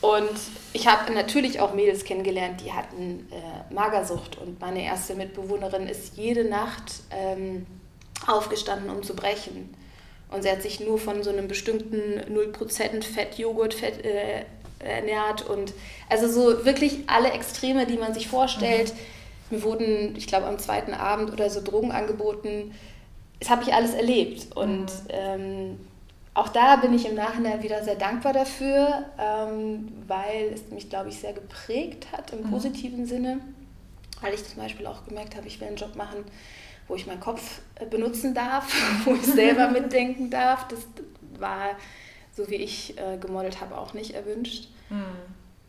Und 0.00 0.38
ich 0.72 0.86
habe 0.86 1.12
natürlich 1.12 1.60
auch 1.60 1.74
Mädels 1.74 2.04
kennengelernt, 2.04 2.60
die 2.62 2.72
hatten 2.72 3.26
äh, 3.30 3.72
Magersucht. 3.72 4.36
Und 4.38 4.60
meine 4.60 4.84
erste 4.84 5.14
Mitbewohnerin 5.14 5.86
ist 5.86 6.16
jede 6.16 6.44
Nacht 6.44 7.02
ähm, 7.10 7.66
aufgestanden, 8.26 8.90
um 8.90 9.02
zu 9.02 9.14
brechen. 9.14 9.74
Und 10.30 10.42
sie 10.42 10.50
hat 10.50 10.62
sich 10.62 10.80
nur 10.80 10.98
von 10.98 11.22
so 11.22 11.30
einem 11.30 11.48
bestimmten 11.48 12.20
0% 12.34 13.04
Fett-Joghurt 13.04 13.74
Fett, 13.74 14.04
äh, 14.04 14.44
ernährt. 14.80 15.42
Und 15.48 15.72
also 16.08 16.28
so 16.28 16.64
wirklich 16.64 17.04
alle 17.06 17.30
Extreme, 17.30 17.86
die 17.86 17.96
man 17.96 18.14
sich 18.14 18.28
vorstellt. 18.28 18.92
Mir 19.50 19.62
wurden, 19.62 20.14
ich 20.16 20.26
glaube, 20.26 20.46
am 20.46 20.58
zweiten 20.58 20.94
Abend 20.94 21.32
oder 21.32 21.50
so 21.50 21.62
Drogen 21.62 21.92
angeboten. 21.92 22.74
Das 23.40 23.50
habe 23.50 23.62
ich 23.62 23.74
alles 23.74 23.94
erlebt. 23.94 24.56
Und 24.56 24.90
ähm, 25.08 25.78
auch 26.34 26.48
da 26.48 26.76
bin 26.76 26.92
ich 26.94 27.06
im 27.06 27.14
Nachhinein 27.14 27.62
wieder 27.62 27.84
sehr 27.84 27.94
dankbar 27.94 28.32
dafür, 28.32 29.04
ähm, 29.18 29.92
weil 30.08 30.52
es 30.52 30.70
mich, 30.70 30.90
glaube 30.90 31.10
ich, 31.10 31.20
sehr 31.20 31.32
geprägt 31.32 32.08
hat 32.12 32.32
im 32.32 32.50
positiven 32.50 33.06
Sinne. 33.06 33.38
Weil 34.20 34.34
ich 34.34 34.44
zum 34.44 34.56
Beispiel 34.56 34.86
auch 34.86 35.06
gemerkt 35.06 35.36
habe, 35.36 35.46
ich 35.46 35.60
will 35.60 35.68
einen 35.68 35.76
Job 35.76 35.94
machen, 35.96 36.24
wo 36.88 36.94
ich 36.94 37.06
meinen 37.06 37.20
Kopf 37.20 37.60
äh, 37.76 37.86
benutzen 37.86 38.34
darf, 38.34 38.72
wo 39.04 39.14
ich 39.14 39.24
selber 39.24 39.68
mitdenken 39.72 40.30
darf. 40.30 40.68
Das 40.68 40.80
war, 41.38 41.70
so 42.36 42.48
wie 42.48 42.56
ich 42.56 42.98
äh, 42.98 43.16
gemodelt 43.18 43.60
habe, 43.60 43.78
auch 43.78 43.94
nicht 43.94 44.12
erwünscht. 44.12 44.68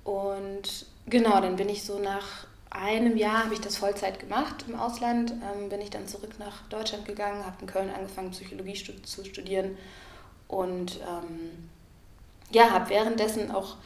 Und 0.04 0.86
genau, 1.08 1.42
dann 1.42 1.56
bin 1.56 1.70
ich 1.70 1.84
so 1.84 1.98
nach 2.00 2.46
einem 2.70 3.18
Jahr, 3.18 3.46
habe 3.46 3.54
ich 3.54 3.62
das 3.62 3.78
Vollzeit 3.78 4.20
gemacht 4.20 4.66
im 4.68 4.76
Ausland, 4.76 5.32
ähm, 5.32 5.70
bin 5.70 5.82
ich 5.82 5.90
dann 5.90 6.08
zurück 6.08 6.34
nach 6.40 6.68
Deutschland 6.68 7.06
gegangen, 7.06 7.46
habe 7.46 7.58
in 7.62 7.68
Köln 7.68 7.90
angefangen, 7.90 8.32
Psychologie 8.32 8.76
stu 8.76 8.92
zu 9.04 9.24
studieren 9.24 9.78
und 10.48 10.98
ähm, 10.98 11.70
ja, 12.52 12.72
habe 12.72 12.90
währenddessen 12.90 13.52
auch 13.52 13.78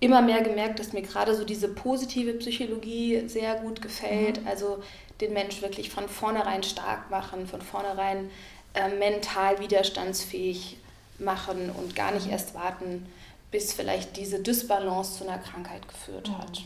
immer 0.00 0.22
mehr 0.22 0.42
gemerkt, 0.42 0.78
dass 0.78 0.92
mir 0.92 1.02
gerade 1.02 1.34
so 1.34 1.44
diese 1.44 1.68
positive 1.68 2.34
Psychologie 2.34 3.28
sehr 3.28 3.56
gut 3.56 3.82
gefällt. 3.82 4.40
Also 4.46 4.82
den 5.20 5.32
Mensch 5.32 5.62
wirklich 5.62 5.90
von 5.90 6.08
vornherein 6.08 6.62
stark 6.62 7.10
machen, 7.10 7.46
von 7.46 7.62
vornherein 7.62 8.30
äh, 8.74 8.88
mental 8.88 9.58
widerstandsfähig 9.58 10.78
machen 11.18 11.70
und 11.70 11.96
gar 11.96 12.12
nicht 12.12 12.28
erst 12.28 12.54
warten, 12.54 13.06
bis 13.50 13.72
vielleicht 13.72 14.16
diese 14.16 14.40
Dysbalance 14.40 15.18
zu 15.18 15.26
einer 15.26 15.38
Krankheit 15.38 15.88
geführt 15.88 16.30
hat. 16.38 16.62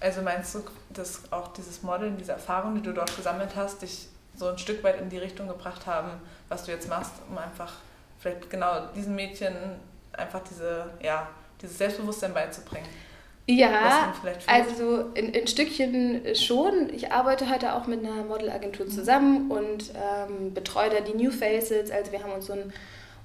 Also 0.00 0.22
meinst 0.22 0.54
du, 0.54 0.62
dass 0.88 1.30
auch 1.30 1.52
dieses 1.52 1.82
Modeln, 1.82 2.16
diese 2.16 2.32
Erfahrung, 2.32 2.74
die 2.74 2.80
du 2.80 2.92
dort 2.92 3.14
gesammelt 3.14 3.50
hast, 3.54 3.82
dich 3.82 4.08
so 4.36 4.48
ein 4.48 4.58
Stück 4.58 4.82
weit 4.82 4.98
in 4.98 5.10
die 5.10 5.18
Richtung 5.18 5.48
gebracht 5.48 5.86
haben, 5.86 6.12
was 6.48 6.64
du 6.64 6.70
jetzt 6.70 6.88
machst, 6.88 7.12
um 7.28 7.36
einfach 7.36 7.74
vielleicht 8.18 8.48
genau 8.48 8.86
diesen 8.96 9.14
Mädchen 9.14 9.54
einfach 10.12 10.40
diese, 10.48 10.90
ja, 11.02 11.28
dieses 11.60 11.76
Selbstbewusstsein 11.76 12.32
beizubringen? 12.32 12.88
Ja, 13.46 14.14
also 14.46 15.00
in, 15.14 15.30
in 15.30 15.46
Stückchen 15.46 16.22
schon. 16.36 16.92
Ich 16.94 17.10
arbeite 17.10 17.50
heute 17.50 17.74
auch 17.74 17.86
mit 17.86 18.04
einer 18.04 18.22
Modelagentur 18.22 18.88
zusammen 18.88 19.50
und 19.50 19.90
ähm, 19.94 20.54
betreue 20.54 20.90
da 20.90 21.00
die 21.00 21.14
New 21.14 21.32
Faces. 21.32 21.90
Also 21.90 22.12
wir 22.12 22.22
haben 22.22 22.32
uns 22.32 22.46
so 22.46 22.52
ein 22.52 22.72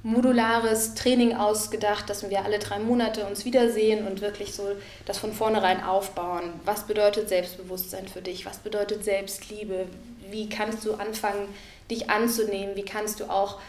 modulares 0.05 0.93
Training 0.93 1.35
ausgedacht, 1.35 2.09
dass 2.09 2.29
wir 2.29 2.45
alle 2.45 2.59
drei 2.59 2.77
Monate 2.79 3.25
uns 3.25 3.43
wiedersehen 3.43 4.05
und 4.07 4.21
wirklich 4.21 4.53
so 4.53 4.63
das 5.05 5.17
von 5.17 5.33
vornherein 5.33 5.83
aufbauen. 5.83 6.53
Was 6.63 6.83
bedeutet 6.83 7.27
Selbstbewusstsein 7.27 8.07
für 8.07 8.21
dich? 8.21 8.45
Was 8.45 8.59
bedeutet 8.59 9.03
Selbstliebe? 9.03 9.87
Wie 10.29 10.47
kannst 10.47 10.85
du 10.85 10.93
anfangen, 10.93 11.47
dich 11.89 12.09
anzunehmen? 12.09 12.75
Wie 12.75 12.85
kannst 12.85 13.19
du 13.19 13.25
auch 13.25 13.59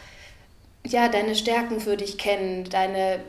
ja, 0.85 1.09
deine 1.09 1.35
Stärken 1.35 1.79
für 1.79 1.97
dich 1.97 2.17
kennen, 2.17 2.69
deine 2.69 3.19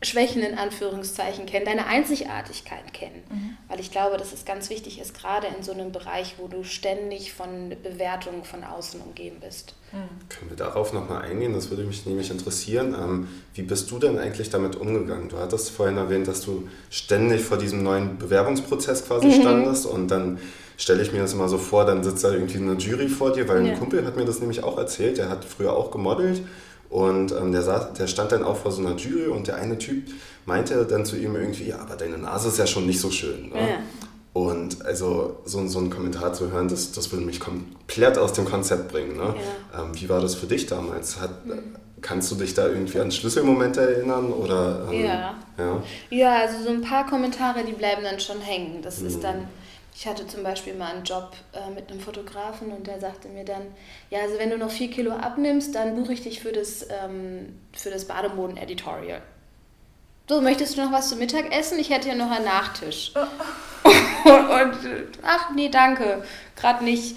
Schwächen 0.00 0.42
in 0.42 0.56
Anführungszeichen 0.56 1.44
kennen, 1.46 1.64
deine 1.66 1.86
Einzigartigkeit 1.86 2.92
kennen. 2.92 3.56
Weil 3.68 3.80
ich 3.80 3.90
glaube, 3.90 4.16
dass 4.16 4.32
es 4.32 4.44
ganz 4.44 4.70
wichtig 4.70 5.00
ist, 5.00 5.12
gerade 5.18 5.48
in 5.56 5.62
so 5.64 5.72
einem 5.72 5.90
Bereich, 5.90 6.36
wo 6.38 6.46
du 6.46 6.62
ständig 6.62 7.32
von 7.32 7.70
Bewertungen 7.82 8.44
von 8.44 8.62
außen 8.62 9.00
umgeben 9.00 9.38
bist. 9.40 9.74
Können 10.28 10.50
wir 10.50 10.56
darauf 10.56 10.92
nochmal 10.92 11.22
eingehen? 11.22 11.52
Das 11.52 11.70
würde 11.70 11.82
mich 11.82 12.06
nämlich 12.06 12.30
interessieren. 12.30 12.94
Ähm, 12.94 13.28
wie 13.54 13.62
bist 13.62 13.90
du 13.90 13.98
denn 13.98 14.18
eigentlich 14.18 14.50
damit 14.50 14.76
umgegangen? 14.76 15.28
Du 15.30 15.38
hattest 15.38 15.70
vorhin 15.70 15.96
erwähnt, 15.96 16.28
dass 16.28 16.42
du 16.42 16.68
ständig 16.90 17.42
vor 17.42 17.56
diesem 17.58 17.82
neuen 17.82 18.18
Bewerbungsprozess 18.18 19.04
quasi 19.06 19.32
standest 19.32 19.86
und 19.86 20.08
dann 20.08 20.38
stelle 20.76 21.02
ich 21.02 21.12
mir 21.12 21.22
das 21.22 21.32
immer 21.32 21.48
so 21.48 21.58
vor, 21.58 21.84
dann 21.84 22.04
sitzt 22.04 22.22
da 22.22 22.30
irgendwie 22.30 22.58
eine 22.58 22.74
Jury 22.74 23.08
vor 23.08 23.32
dir, 23.32 23.48
weil 23.48 23.66
Ja. 23.66 23.72
ein 23.72 23.78
Kumpel 23.80 24.06
hat 24.06 24.16
mir 24.16 24.24
das 24.24 24.38
nämlich 24.38 24.62
auch 24.62 24.78
erzählt, 24.78 25.18
der 25.18 25.28
hat 25.28 25.44
früher 25.44 25.72
auch 25.76 25.90
gemodelt 25.90 26.42
und 26.90 27.32
ähm, 27.32 27.52
der, 27.52 27.62
saß, 27.62 27.92
der 27.94 28.06
stand 28.06 28.32
dann 28.32 28.42
auch 28.42 28.56
vor 28.56 28.72
so 28.72 28.80
einer 28.84 28.96
Jury 28.96 29.26
und 29.26 29.46
der 29.46 29.56
eine 29.56 29.78
Typ 29.78 30.04
meinte 30.46 30.86
dann 30.86 31.04
zu 31.04 31.16
ihm 31.16 31.36
irgendwie, 31.36 31.68
ja, 31.68 31.78
aber 31.78 31.96
deine 31.96 32.18
Nase 32.18 32.48
ist 32.48 32.58
ja 32.58 32.66
schon 32.66 32.86
nicht 32.86 33.00
so 33.00 33.10
schön. 33.10 33.50
Ne? 33.50 33.60
Ja. 33.60 33.78
Und 34.32 34.84
also 34.84 35.40
so, 35.44 35.66
so 35.66 35.78
einen 35.78 35.90
Kommentar 35.90 36.32
zu 36.32 36.50
hören, 36.50 36.68
das, 36.68 36.92
das 36.92 37.12
würde 37.12 37.24
mich 37.26 37.40
komplett 37.40 38.16
aus 38.18 38.32
dem 38.32 38.44
Konzept 38.44 38.90
bringen. 38.92 39.16
Ne? 39.16 39.34
Ähm, 39.76 39.90
wie 39.94 40.08
war 40.08 40.20
das 40.20 40.34
für 40.34 40.46
dich 40.46 40.66
damals? 40.66 41.20
Hat, 41.20 41.30
kannst 42.00 42.30
du 42.30 42.36
dich 42.36 42.54
da 42.54 42.68
irgendwie 42.68 43.00
an 43.00 43.10
Schlüsselmomente 43.10 43.80
erinnern? 43.80 44.32
Oder, 44.32 44.88
ähm, 44.90 45.04
Ja. 45.04 45.34
ja. 45.58 45.82
Ja, 46.10 46.36
also 46.40 46.62
so 46.62 46.70
ein 46.70 46.82
paar 46.82 47.06
Kommentare, 47.06 47.64
die 47.64 47.72
bleiben 47.72 48.02
dann 48.04 48.20
schon 48.20 48.40
hängen. 48.40 48.80
Das 48.80 49.00
ist 49.00 49.24
dann, 49.24 49.48
Ich 50.00 50.06
hatte 50.06 50.28
zum 50.28 50.44
Beispiel 50.44 50.74
mal 50.74 50.94
einen 50.94 51.02
Job 51.02 51.32
äh, 51.52 51.70
mit 51.74 51.90
einem 51.90 51.98
Fotografen 51.98 52.70
und 52.70 52.86
der 52.86 53.00
sagte 53.00 53.26
mir 53.26 53.44
dann, 53.44 53.62
ja, 54.10 54.20
also 54.20 54.38
wenn 54.38 54.48
du 54.48 54.56
noch 54.56 54.70
vier 54.70 54.90
Kilo 54.90 55.10
abnimmst, 55.10 55.74
dann 55.74 55.96
buche 55.96 56.12
ich 56.12 56.22
dich 56.22 56.38
für 56.38 56.52
das, 56.52 56.86
ähm, 56.88 57.58
für 57.72 57.90
das 57.90 58.04
Bademoden-Editorial. 58.04 59.20
So, 60.28 60.40
möchtest 60.40 60.76
du 60.76 60.84
noch 60.84 60.92
was 60.92 61.08
zum 61.08 61.18
Mittagessen? 61.18 61.80
Ich 61.80 61.90
hätte 61.90 62.10
ja 62.10 62.14
noch 62.14 62.30
einen 62.30 62.44
Nachtisch. 62.44 63.12
und, 63.82 64.30
und, 64.84 65.18
ach 65.24 65.50
nee, 65.56 65.68
danke, 65.68 66.22
gerade 66.54 66.84
nicht. 66.84 67.16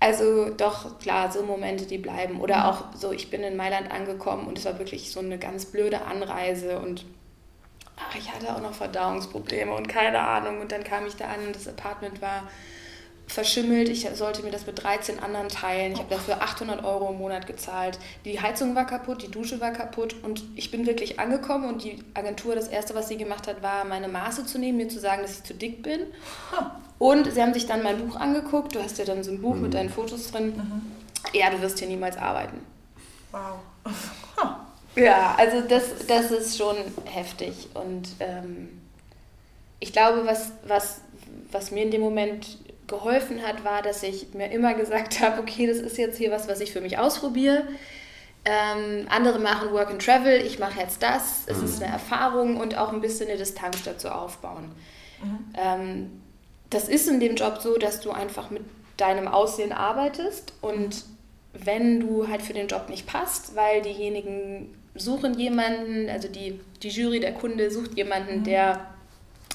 Also 0.00 0.48
doch, 0.48 0.98
klar, 1.00 1.30
so 1.30 1.42
Momente, 1.42 1.84
die 1.84 1.98
bleiben. 1.98 2.40
Oder 2.40 2.56
mhm. 2.56 2.62
auch 2.62 2.84
so, 2.96 3.12
ich 3.12 3.28
bin 3.28 3.42
in 3.42 3.54
Mailand 3.54 3.90
angekommen 3.90 4.46
und 4.46 4.56
es 4.56 4.64
war 4.64 4.78
wirklich 4.78 5.12
so 5.12 5.20
eine 5.20 5.36
ganz 5.36 5.66
blöde 5.66 6.06
Anreise 6.06 6.78
und 6.78 7.04
ach, 7.96 8.14
ich 8.16 8.32
hatte 8.32 8.54
auch 8.54 8.60
noch 8.60 8.74
Verdauungsprobleme 8.74 9.72
und 9.72 9.88
keine 9.88 10.20
Ahnung. 10.20 10.60
Und 10.60 10.72
dann 10.72 10.84
kam 10.84 11.06
ich 11.06 11.16
da 11.16 11.26
an 11.26 11.46
und 11.46 11.56
das 11.56 11.68
Apartment 11.68 12.20
war 12.20 12.44
verschimmelt. 13.26 13.88
Ich 13.88 14.08
sollte 14.14 14.42
mir 14.42 14.50
das 14.50 14.66
mit 14.66 14.82
13 14.82 15.18
anderen 15.18 15.48
teilen. 15.48 15.92
Ich 15.92 15.98
habe 15.98 16.10
dafür 16.10 16.42
800 16.42 16.84
Euro 16.84 17.10
im 17.10 17.18
Monat 17.18 17.46
gezahlt. 17.46 17.98
Die 18.24 18.40
Heizung 18.40 18.74
war 18.74 18.86
kaputt, 18.86 19.22
die 19.22 19.30
Dusche 19.30 19.60
war 19.60 19.70
kaputt 19.70 20.14
und 20.22 20.44
ich 20.56 20.70
bin 20.70 20.86
wirklich 20.86 21.18
angekommen 21.18 21.68
und 21.68 21.84
die 21.84 22.02
Agentur, 22.14 22.54
das 22.54 22.68
Erste, 22.68 22.94
was 22.94 23.08
sie 23.08 23.16
gemacht 23.16 23.46
hat, 23.46 23.62
war, 23.62 23.84
meine 23.84 24.08
Maße 24.08 24.44
zu 24.46 24.58
nehmen, 24.58 24.78
mir 24.78 24.88
zu 24.88 25.00
sagen, 25.00 25.22
dass 25.22 25.38
ich 25.38 25.44
zu 25.44 25.54
dick 25.54 25.82
bin. 25.82 26.00
Und 26.98 27.32
sie 27.32 27.42
haben 27.42 27.54
sich 27.54 27.66
dann 27.66 27.82
mein 27.82 28.06
Buch 28.06 28.16
angeguckt. 28.16 28.74
Du 28.74 28.82
hast 28.82 28.98
ja 28.98 29.04
dann 29.04 29.24
so 29.24 29.32
ein 29.32 29.40
Buch 29.40 29.54
mhm. 29.54 29.62
mit 29.62 29.74
deinen 29.74 29.90
Fotos 29.90 30.30
drin. 30.30 30.56
Mhm. 30.56 30.92
Ja, 31.32 31.50
du 31.50 31.60
wirst 31.60 31.78
hier 31.78 31.88
niemals 31.88 32.16
arbeiten. 32.16 32.60
Wow. 33.32 33.58
Ja, 34.96 35.34
also 35.38 35.60
das, 35.60 36.06
das 36.06 36.30
ist 36.30 36.56
schon 36.56 36.76
heftig. 37.04 37.68
Und 37.74 38.08
ähm, 38.20 38.80
ich 39.80 39.92
glaube, 39.92 40.26
was, 40.26 40.52
was, 40.66 41.00
was 41.50 41.70
mir 41.70 41.82
in 41.82 41.90
dem 41.90 42.00
Moment 42.00 42.58
geholfen 42.86 43.42
hat, 43.42 43.64
war, 43.64 43.82
dass 43.82 44.02
ich 44.02 44.34
mir 44.34 44.50
immer 44.50 44.74
gesagt 44.74 45.20
habe, 45.20 45.40
okay, 45.40 45.66
das 45.66 45.78
ist 45.78 45.96
jetzt 45.98 46.18
hier 46.18 46.30
was, 46.30 46.48
was 46.48 46.60
ich 46.60 46.72
für 46.72 46.80
mich 46.80 46.98
ausprobiere. 46.98 47.64
Ähm, 48.44 49.06
andere 49.08 49.38
machen 49.38 49.72
Work 49.72 49.90
and 49.90 50.04
Travel, 50.04 50.42
ich 50.44 50.58
mache 50.58 50.78
jetzt 50.78 51.02
das. 51.02 51.44
Es 51.46 51.58
mhm. 51.58 51.64
ist 51.64 51.82
eine 51.82 51.92
Erfahrung 51.92 52.58
und 52.58 52.76
auch 52.76 52.92
ein 52.92 53.00
bisschen 53.00 53.28
eine 53.28 53.38
Distanz 53.38 53.82
dazu 53.84 54.08
aufbauen. 54.08 54.72
Mhm. 55.22 55.38
Ähm, 55.56 56.22
das 56.68 56.88
ist 56.88 57.08
in 57.08 57.20
dem 57.20 57.36
Job 57.36 57.58
so, 57.62 57.78
dass 57.78 58.00
du 58.00 58.10
einfach 58.10 58.50
mit 58.50 58.62
deinem 58.96 59.28
Aussehen 59.28 59.72
arbeitest 59.72 60.52
und 60.60 61.04
wenn 61.52 62.00
du 62.00 62.28
halt 62.28 62.42
für 62.42 62.52
den 62.52 62.68
Job 62.68 62.88
nicht 62.88 63.06
passt, 63.06 63.56
weil 63.56 63.80
diejenigen 63.80 64.74
suchen 64.94 65.38
jemanden, 65.38 66.08
also 66.08 66.28
die, 66.28 66.60
die 66.82 66.88
Jury, 66.88 67.20
der 67.20 67.34
Kunde 67.34 67.70
sucht 67.70 67.96
jemanden, 67.96 68.40
mhm. 68.40 68.44
der 68.44 68.86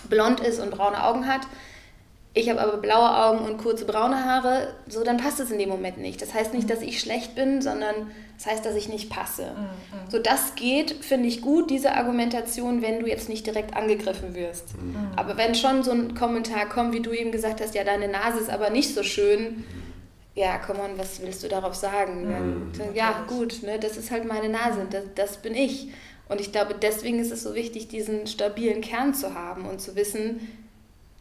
blond 0.09 0.39
ist 0.39 0.59
und 0.59 0.71
braune 0.71 1.03
Augen 1.03 1.27
hat. 1.27 1.41
Ich 2.33 2.49
habe 2.49 2.61
aber 2.61 2.77
blaue 2.77 3.25
Augen 3.25 3.39
und 3.39 3.57
kurze 3.57 3.85
braune 3.85 4.23
Haare, 4.23 4.75
so 4.87 5.03
dann 5.03 5.17
passt 5.17 5.39
es 5.39 5.49
in 5.49 5.57
dem 5.57 5.69
Moment 5.69 5.97
nicht. 5.97 6.21
Das 6.21 6.33
heißt 6.33 6.53
nicht, 6.53 6.65
mhm. 6.65 6.69
dass 6.69 6.81
ich 6.81 6.99
schlecht 6.99 7.35
bin, 7.35 7.61
sondern 7.61 8.11
das 8.37 8.45
heißt, 8.45 8.65
dass 8.65 8.75
ich 8.75 8.87
nicht 8.87 9.09
passe. 9.09 9.51
Mhm. 9.55 9.63
mhm. 9.63 10.11
So 10.11 10.19
das 10.19 10.55
geht, 10.55 10.91
finde 11.03 11.27
ich 11.27 11.41
gut, 11.41 11.69
diese 11.69 11.93
Argumentation, 11.93 12.81
wenn 12.81 12.99
du 12.99 13.07
jetzt 13.07 13.29
nicht 13.29 13.45
direkt 13.45 13.75
angegriffen 13.75 14.35
wirst. 14.35 14.75
Mhm. 14.77 14.95
Aber 15.15 15.37
wenn 15.37 15.55
schon 15.55 15.83
so 15.83 15.91
ein 15.91 16.13
Kommentar 16.15 16.69
kommt, 16.69 16.93
wie 16.93 17.01
du 17.01 17.11
eben 17.11 17.31
gesagt 17.31 17.61
hast, 17.61 17.75
ja, 17.75 17.83
deine 17.83 18.07
Nase 18.07 18.39
ist 18.39 18.49
aber 18.49 18.69
nicht 18.69 18.93
so 18.93 19.03
schön, 19.03 19.65
ja, 20.39 20.57
komm 20.57 20.79
on, 20.79 20.97
was 20.97 21.21
willst 21.21 21.43
du 21.43 21.49
darauf 21.49 21.75
sagen? 21.75 22.71
Mhm. 22.71 22.95
Ja, 22.95 23.25
gut, 23.27 23.61
ne, 23.61 23.77
das 23.77 23.97
ist 23.97 24.09
halt 24.09 24.25
meine 24.25 24.47
Nase, 24.47 24.87
das, 24.89 25.03
das 25.13 25.37
bin 25.37 25.53
ich. 25.53 25.89
Und 26.29 26.39
ich 26.39 26.53
glaube, 26.53 26.75
deswegen 26.81 27.19
ist 27.19 27.31
es 27.31 27.43
so 27.43 27.55
wichtig, 27.55 27.89
diesen 27.89 28.25
stabilen 28.25 28.79
Kern 28.79 29.13
zu 29.13 29.33
haben 29.33 29.65
und 29.65 29.81
zu 29.81 29.97
wissen, 29.97 30.47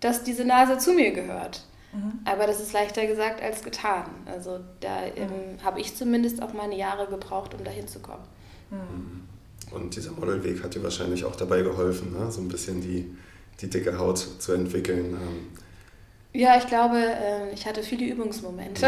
dass 0.01 0.23
diese 0.23 0.45
Nase 0.45 0.79
zu 0.79 0.93
mir 0.93 1.11
gehört. 1.11 1.65
Mhm. 1.93 2.21
Aber 2.25 2.47
das 2.47 2.61
ist 2.61 2.73
leichter 2.73 3.07
gesagt 3.07 3.43
als 3.43 3.65
getan. 3.65 4.05
Also 4.27 4.61
da 4.79 5.07
ähm, 5.17 5.27
mhm. 5.27 5.65
habe 5.65 5.81
ich 5.81 5.97
zumindest 5.97 6.41
auch 6.41 6.53
meine 6.53 6.77
Jahre 6.77 7.09
gebraucht, 7.09 7.55
um 7.55 7.65
dahin 7.65 7.89
zu 7.89 7.99
kommen. 7.99 8.25
Mhm. 8.71 9.75
Und 9.75 9.97
dieser 9.97 10.13
Modelweg 10.13 10.63
hat 10.63 10.77
dir 10.77 10.83
wahrscheinlich 10.85 11.25
auch 11.25 11.35
dabei 11.35 11.63
geholfen, 11.63 12.13
ne? 12.13 12.31
so 12.31 12.41
ein 12.41 12.49
bisschen 12.49 12.81
die, 12.81 13.11
die 13.61 13.69
dicke 13.69 13.99
Haut 13.99 14.19
zu 14.19 14.53
entwickeln. 14.53 15.15
Ähm, 15.15 15.47
ja, 16.33 16.57
ich 16.57 16.67
glaube, 16.67 16.99
ähm, 16.99 17.49
ich 17.53 17.67
hatte 17.67 17.83
viele 17.83 18.05
Übungsmomente. 18.07 18.87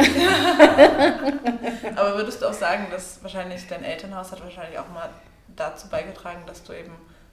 Aber 1.96 2.16
würdest 2.16 2.42
du 2.42 2.46
auch 2.46 2.52
sagen, 2.52 2.86
dass 2.90 3.22
wahrscheinlich 3.22 3.66
dein 3.66 3.82
Elternhaus 3.82 4.30
hat 4.32 4.42
wahrscheinlich 4.42 4.78
auch 4.78 4.88
mal 4.88 5.08
dazu 5.56 5.88
beigetragen, 5.88 6.42
dass 6.46 6.62
du 6.62 6.72
eben 6.72 6.92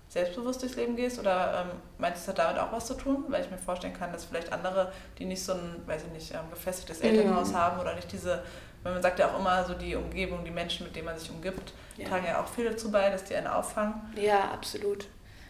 selbstbewusst 0.09 0.61
durchs 0.61 0.75
Leben 0.75 0.95
gehst? 0.95 1.19
Oder 1.19 1.65
ähm, 1.65 1.77
meinst 1.97 2.19
du, 2.19 2.21
es 2.21 2.27
hat 2.29 2.39
damit 2.39 2.61
auch 2.61 2.71
was 2.71 2.87
zu 2.87 2.93
tun? 2.93 3.25
Weil 3.27 3.43
ich 3.43 3.51
mir 3.51 3.57
vorstellen 3.57 3.93
kann, 3.93 4.11
dass 4.13 4.25
vielleicht 4.25 4.53
andere, 4.53 4.91
die 5.19 5.25
nicht 5.25 5.43
so 5.43 5.53
ein, 5.53 5.83
weiß 5.85 6.03
ich 6.05 6.11
nicht, 6.13 6.31
ähm, 6.33 6.49
gefestigtes 6.49 7.01
Elternhaus 7.01 7.51
mhm. 7.51 7.57
haben 7.57 7.79
oder 7.79 7.93
nicht 7.93 8.11
diese, 8.11 8.43
weil 8.83 8.93
man 8.93 9.01
sagt 9.01 9.19
ja 9.19 9.29
auch 9.29 9.39
immer 9.39 9.65
so 9.65 9.73
die 9.73 9.95
Umgebung, 9.95 10.45
die 10.45 10.51
Menschen, 10.51 10.85
mit 10.85 10.95
denen 10.95 11.05
man 11.05 11.17
sich 11.17 11.29
umgibt, 11.29 11.73
ja. 11.97 12.07
tragen 12.07 12.25
ja 12.25 12.41
auch 12.41 12.47
viel 12.47 12.65
dazu 12.65 12.91
bei, 12.91 13.09
dass 13.09 13.25
die 13.25 13.35
einen 13.35 13.47
auffangen. 13.47 13.95
Ja, 14.15 14.51
absolut. 14.53 15.07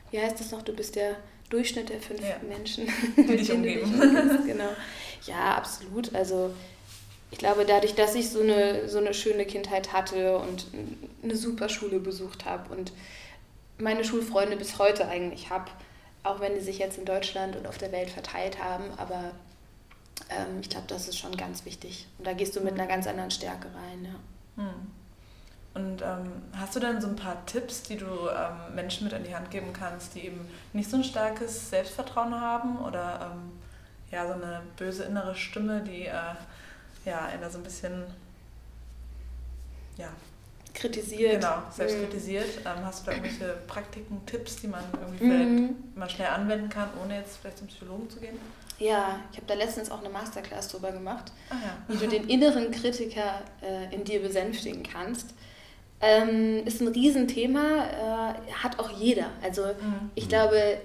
Wie 0.10 0.20
heißt 0.20 0.40
das 0.40 0.52
noch? 0.52 0.62
Du 0.62 0.74
bist 0.74 0.96
der 0.96 1.18
Durchschnitt 1.50 1.90
der 1.90 2.02
fünf 2.02 2.22
ja. 2.22 2.38
Menschen, 2.48 2.88
die 3.16 3.24
dich 3.38 3.52
umgeben. 3.52 4.44
genau. 4.46 4.70
Ja, 5.26 5.56
absolut. 5.56 6.14
Also 6.14 6.54
ich 7.32 7.38
glaube, 7.38 7.66
dadurch, 7.66 7.96
dass 7.96 8.16
ich 8.16 8.30
so 8.30 8.42
eine, 8.42 8.88
so 8.88 8.98
eine 8.98 9.14
schöne 9.14 9.46
Kindheit 9.46 9.94
hatte 9.94 10.38
und 10.38 10.68
eine 11.24 11.36
super 11.36 11.70
Schule 11.70 12.00
besucht 12.00 12.46
habe 12.46 12.74
und 12.74 12.92
meine 13.78 14.04
Schulfreunde 14.04 14.58
bis 14.58 14.80
heute 14.80 15.08
eigentlich 15.08 15.50
habe, 15.50 15.70
auch 16.24 16.40
wenn 16.40 16.56
die 16.56 16.62
sich 16.62 16.80
jetzt 16.80 16.98
in 16.98 17.06
Deutschland 17.06 17.56
und 17.56 17.68
auf 17.68 17.78
der 17.78 17.92
Welt 17.92 18.10
verteilt 18.10 18.62
haben, 18.64 18.86
aber 18.98 19.32
ähm, 20.30 20.60
ich 20.62 20.70
glaube, 20.70 20.88
das 20.88 21.08
ist 21.08 21.18
schon 21.18 21.36
ganz 21.38 21.66
wichtig. 21.66 22.08
Und 22.18 22.28
da 22.28 22.34
gehst 22.34 22.56
du 22.56 22.62
mit 22.62 22.74
einer 22.74 22.88
ganz 22.88 23.08
anderen 23.08 23.32
Stärke 23.32 23.68
rein. 23.68 24.06
Ja. 24.58 24.64
Hm. 24.64 24.92
Und 25.78 26.02
ähm, 26.02 26.32
hast 26.58 26.76
du 26.76 26.80
dann 26.80 27.00
so 27.00 27.08
ein 27.08 27.16
paar 27.16 27.46
Tipps, 27.46 27.84
die 27.84 27.98
du 27.98 28.06
ähm, 28.06 28.74
Menschen 28.74 29.04
mit 29.04 29.14
an 29.14 29.24
die 29.24 29.36
Hand 29.36 29.52
geben 29.52 29.74
kannst, 29.74 30.16
die 30.16 30.26
eben 30.26 30.48
nicht 30.74 30.90
so 30.90 30.98
ein 30.98 31.04
starkes 31.04 31.70
Selbstvertrauen 31.70 32.34
haben 32.34 32.80
oder 32.80 33.32
ähm, 33.32 33.52
ja, 34.10 34.26
so 34.26 34.34
eine 34.34 34.64
böse 34.76 35.04
innere 35.04 35.36
Stimme, 35.36 35.82
die 35.82 36.08
äh, 36.08 36.34
ja, 37.06 37.26
einer 37.32 37.52
so 37.52 37.60
ein 37.60 37.64
bisschen 37.64 38.06
ja, 39.98 40.08
kritisiert. 40.74 41.42
Genau, 41.42 41.62
selbst 41.70 41.98
mhm. 41.98 42.06
kritisiert. 42.06 42.58
Ähm, 42.66 42.84
hast 42.84 43.02
du 43.02 43.12
da 43.12 43.18
irgendwelche 43.18 43.54
Praktiken, 43.68 44.26
Tipps, 44.26 44.56
die 44.56 44.68
man 44.68 44.84
irgendwie 45.00 45.18
vielleicht 45.20 45.50
mhm. 45.50 45.76
mal 45.94 46.10
schnell 46.10 46.30
anwenden 46.30 46.70
kann, 46.70 46.90
ohne 47.04 47.18
jetzt 47.18 47.38
vielleicht 47.38 47.60
zum 47.60 47.68
Psychologen 47.68 48.10
zu 48.10 48.20
gehen? 48.20 48.40
Ja, 48.80 49.20
ich 49.32 49.38
habe 49.38 49.46
da 49.46 49.54
letztens 49.54 49.92
auch 49.92 50.00
eine 50.00 50.10
Masterclass 50.10 50.70
drüber 50.70 50.92
gemacht, 50.92 51.32
ah, 51.52 51.56
ja. 51.64 51.78
wie 51.88 51.98
du 51.98 52.08
den 52.08 52.28
inneren 52.28 52.72
Kritiker 52.72 53.42
äh, 53.62 53.94
in 53.94 54.04
dir 54.04 54.24
besänftigen 54.24 54.82
kannst. 54.82 55.36
Ähm, 56.00 56.66
ist 56.66 56.80
ein 56.80 56.90
Riesenthema, 56.90 58.36
äh, 58.38 58.52
hat 58.52 58.80
auch 58.80 58.92
jeder. 58.92 59.32
Also 59.42 59.64
mhm. 59.64 60.12
ich 60.14 60.30
glaube, 60.30 60.78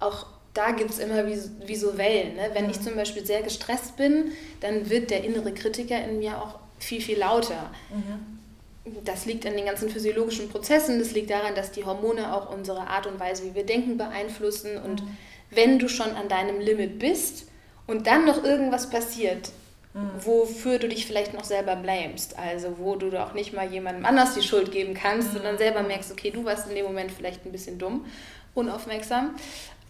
auch 0.00 0.26
da 0.56 0.70
gibt 0.70 0.90
es 0.90 0.98
immer 0.98 1.26
wie, 1.26 1.38
wie 1.66 1.76
so 1.76 1.98
Wellen. 1.98 2.36
Ne? 2.36 2.50
Wenn 2.54 2.64
mhm. 2.64 2.70
ich 2.70 2.80
zum 2.80 2.96
Beispiel 2.96 3.24
sehr 3.26 3.42
gestresst 3.42 3.96
bin, 3.96 4.32
dann 4.60 4.88
wird 4.88 5.10
der 5.10 5.24
innere 5.24 5.52
Kritiker 5.52 6.02
in 6.02 6.18
mir 6.18 6.40
auch 6.40 6.58
viel, 6.78 7.00
viel 7.00 7.18
lauter. 7.18 7.70
Mhm. 7.90 9.02
Das 9.04 9.26
liegt 9.26 9.44
an 9.46 9.54
den 9.54 9.66
ganzen 9.66 9.90
physiologischen 9.90 10.48
Prozessen, 10.48 10.98
das 11.00 11.12
liegt 11.12 11.30
daran, 11.30 11.54
dass 11.54 11.72
die 11.72 11.84
Hormone 11.84 12.32
auch 12.32 12.54
unsere 12.54 12.86
Art 12.86 13.06
und 13.06 13.18
Weise, 13.18 13.42
wie 13.44 13.54
wir 13.54 13.66
denken, 13.66 13.98
beeinflussen. 13.98 14.78
Und 14.78 15.02
mhm. 15.02 15.16
wenn 15.50 15.78
du 15.78 15.88
schon 15.88 16.10
an 16.12 16.28
deinem 16.28 16.60
Limit 16.60 16.98
bist 16.98 17.48
und 17.86 18.06
dann 18.06 18.24
noch 18.24 18.42
irgendwas 18.44 18.88
passiert, 18.88 19.50
Mhm. 19.96 20.10
wofür 20.26 20.78
du 20.78 20.88
dich 20.88 21.06
vielleicht 21.06 21.32
noch 21.32 21.44
selber 21.44 21.74
blamest. 21.74 22.38
Also 22.38 22.76
wo 22.78 22.96
du 22.96 23.18
auch 23.18 23.32
nicht 23.32 23.54
mal 23.54 23.72
jemandem 23.72 24.04
anders 24.04 24.34
die 24.34 24.42
Schuld 24.42 24.70
geben 24.70 24.92
kannst, 24.92 25.28
mhm. 25.28 25.38
sondern 25.38 25.56
selber 25.56 25.82
merkst, 25.82 26.12
okay, 26.12 26.30
du 26.30 26.44
warst 26.44 26.68
in 26.68 26.74
dem 26.74 26.84
Moment 26.84 27.10
vielleicht 27.10 27.46
ein 27.46 27.52
bisschen 27.52 27.78
dumm, 27.78 28.04
unaufmerksam. 28.54 29.34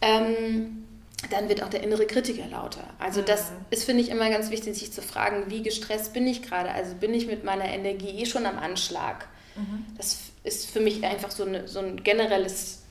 Ähm, 0.01 0.85
dann 1.31 1.49
wird 1.49 1.61
auch 1.65 1.71
der 1.71 1.83
innere 1.83 2.07
Kritiker 2.07 2.47
lauter. 2.47 2.85
Also 3.01 3.21
das 3.21 3.51
mhm. 3.51 3.57
ist, 3.71 3.83
finde 3.83 4.03
ich, 4.03 4.11
immer 4.11 4.31
ganz 4.31 4.51
wichtig, 4.51 4.79
sich 4.79 4.93
zu 4.93 5.03
fragen, 5.03 5.51
wie 5.51 5.65
gestresst 5.65 6.13
bin 6.13 6.25
ich 6.29 6.43
gerade? 6.43 6.71
Also 6.71 6.95
bin 6.95 7.13
ich 7.13 7.27
mit 7.27 7.43
meiner 7.43 7.65
Energie 7.65 8.23
eh 8.23 8.27
schon 8.27 8.47
am 8.47 8.61
Anschlag? 8.61 9.27
Mhm. 9.57 9.87
Das 9.97 10.19
ist 10.45 10.71
für 10.71 10.81
mich 10.81 11.05
einfach 11.05 11.33
so, 11.33 11.45
eine, 11.45 11.67
so 11.67 11.81
ein 11.81 12.05
generelles 12.05 12.83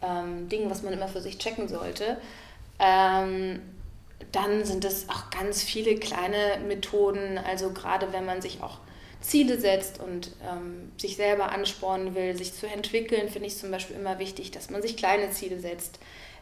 ähm, 0.00 0.48
Ding, 0.48 0.70
was 0.70 0.84
man 0.84 0.92
immer 0.92 1.08
für 1.08 1.22
sich 1.22 1.38
checken 1.38 1.66
sollte. 1.66 2.18
Ähm, 2.78 3.62
dann 4.30 4.64
sind 4.64 4.84
es 4.84 5.08
auch 5.08 5.30
ganz 5.30 5.62
viele 5.62 5.96
kleine 5.96 6.60
Methoden, 6.66 7.38
also 7.38 7.70
gerade 7.70 8.12
wenn 8.12 8.24
man 8.24 8.40
sich 8.40 8.62
auch 8.62 8.78
Ziele 9.20 9.58
setzt 9.58 10.00
und 10.00 10.32
ähm, 10.42 10.92
sich 10.98 11.16
selber 11.16 11.52
anspornen 11.52 12.14
will, 12.14 12.36
sich 12.36 12.54
zu 12.54 12.66
entwickeln, 12.66 13.28
finde 13.28 13.48
ich 13.48 13.56
zum 13.56 13.70
Beispiel 13.70 13.96
immer 13.96 14.18
wichtig, 14.18 14.50
dass 14.50 14.70
man 14.70 14.82
sich 14.82 14.96
kleine 14.96 15.30
Ziele 15.30 15.58
setzt. 15.58 15.98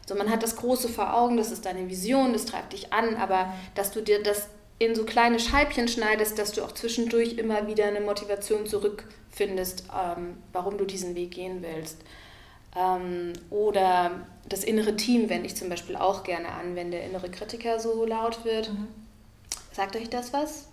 So, 0.07 0.15
man 0.15 0.29
hat 0.29 0.43
das 0.43 0.55
Große 0.55 0.89
vor 0.89 1.15
Augen, 1.15 1.37
das 1.37 1.51
ist 1.51 1.65
deine 1.65 1.87
Vision, 1.89 2.33
das 2.33 2.45
treibt 2.45 2.73
dich 2.73 2.91
an, 2.91 3.15
aber 3.15 3.53
dass 3.75 3.91
du 3.91 4.01
dir 4.01 4.21
das 4.23 4.47
in 4.79 4.95
so 4.95 5.05
kleine 5.05 5.39
Scheibchen 5.39 5.87
schneidest, 5.87 6.39
dass 6.39 6.53
du 6.53 6.63
auch 6.63 6.71
zwischendurch 6.71 7.33
immer 7.37 7.67
wieder 7.67 7.85
eine 7.85 8.01
Motivation 8.01 8.65
zurückfindest, 8.65 9.83
ähm, 9.93 10.37
warum 10.53 10.77
du 10.79 10.85
diesen 10.85 11.13
Weg 11.13 11.31
gehen 11.31 11.61
willst. 11.61 11.97
Ähm, 12.75 13.33
oder 13.49 14.11
das 14.47 14.63
innere 14.63 14.95
Team 14.95 15.29
wende 15.29 15.45
ich 15.45 15.55
zum 15.55 15.69
Beispiel 15.69 15.95
auch 15.95 16.23
gerne 16.23 16.49
an, 16.49 16.75
wenn 16.75 16.91
der 16.91 17.05
innere 17.05 17.29
Kritiker 17.29 17.79
so 17.79 18.05
laut 18.05 18.43
wird. 18.45 18.71
Mhm. 18.71 18.87
Sagt 19.73 19.95
euch 19.95 20.09
das 20.09 20.33
was? 20.33 20.67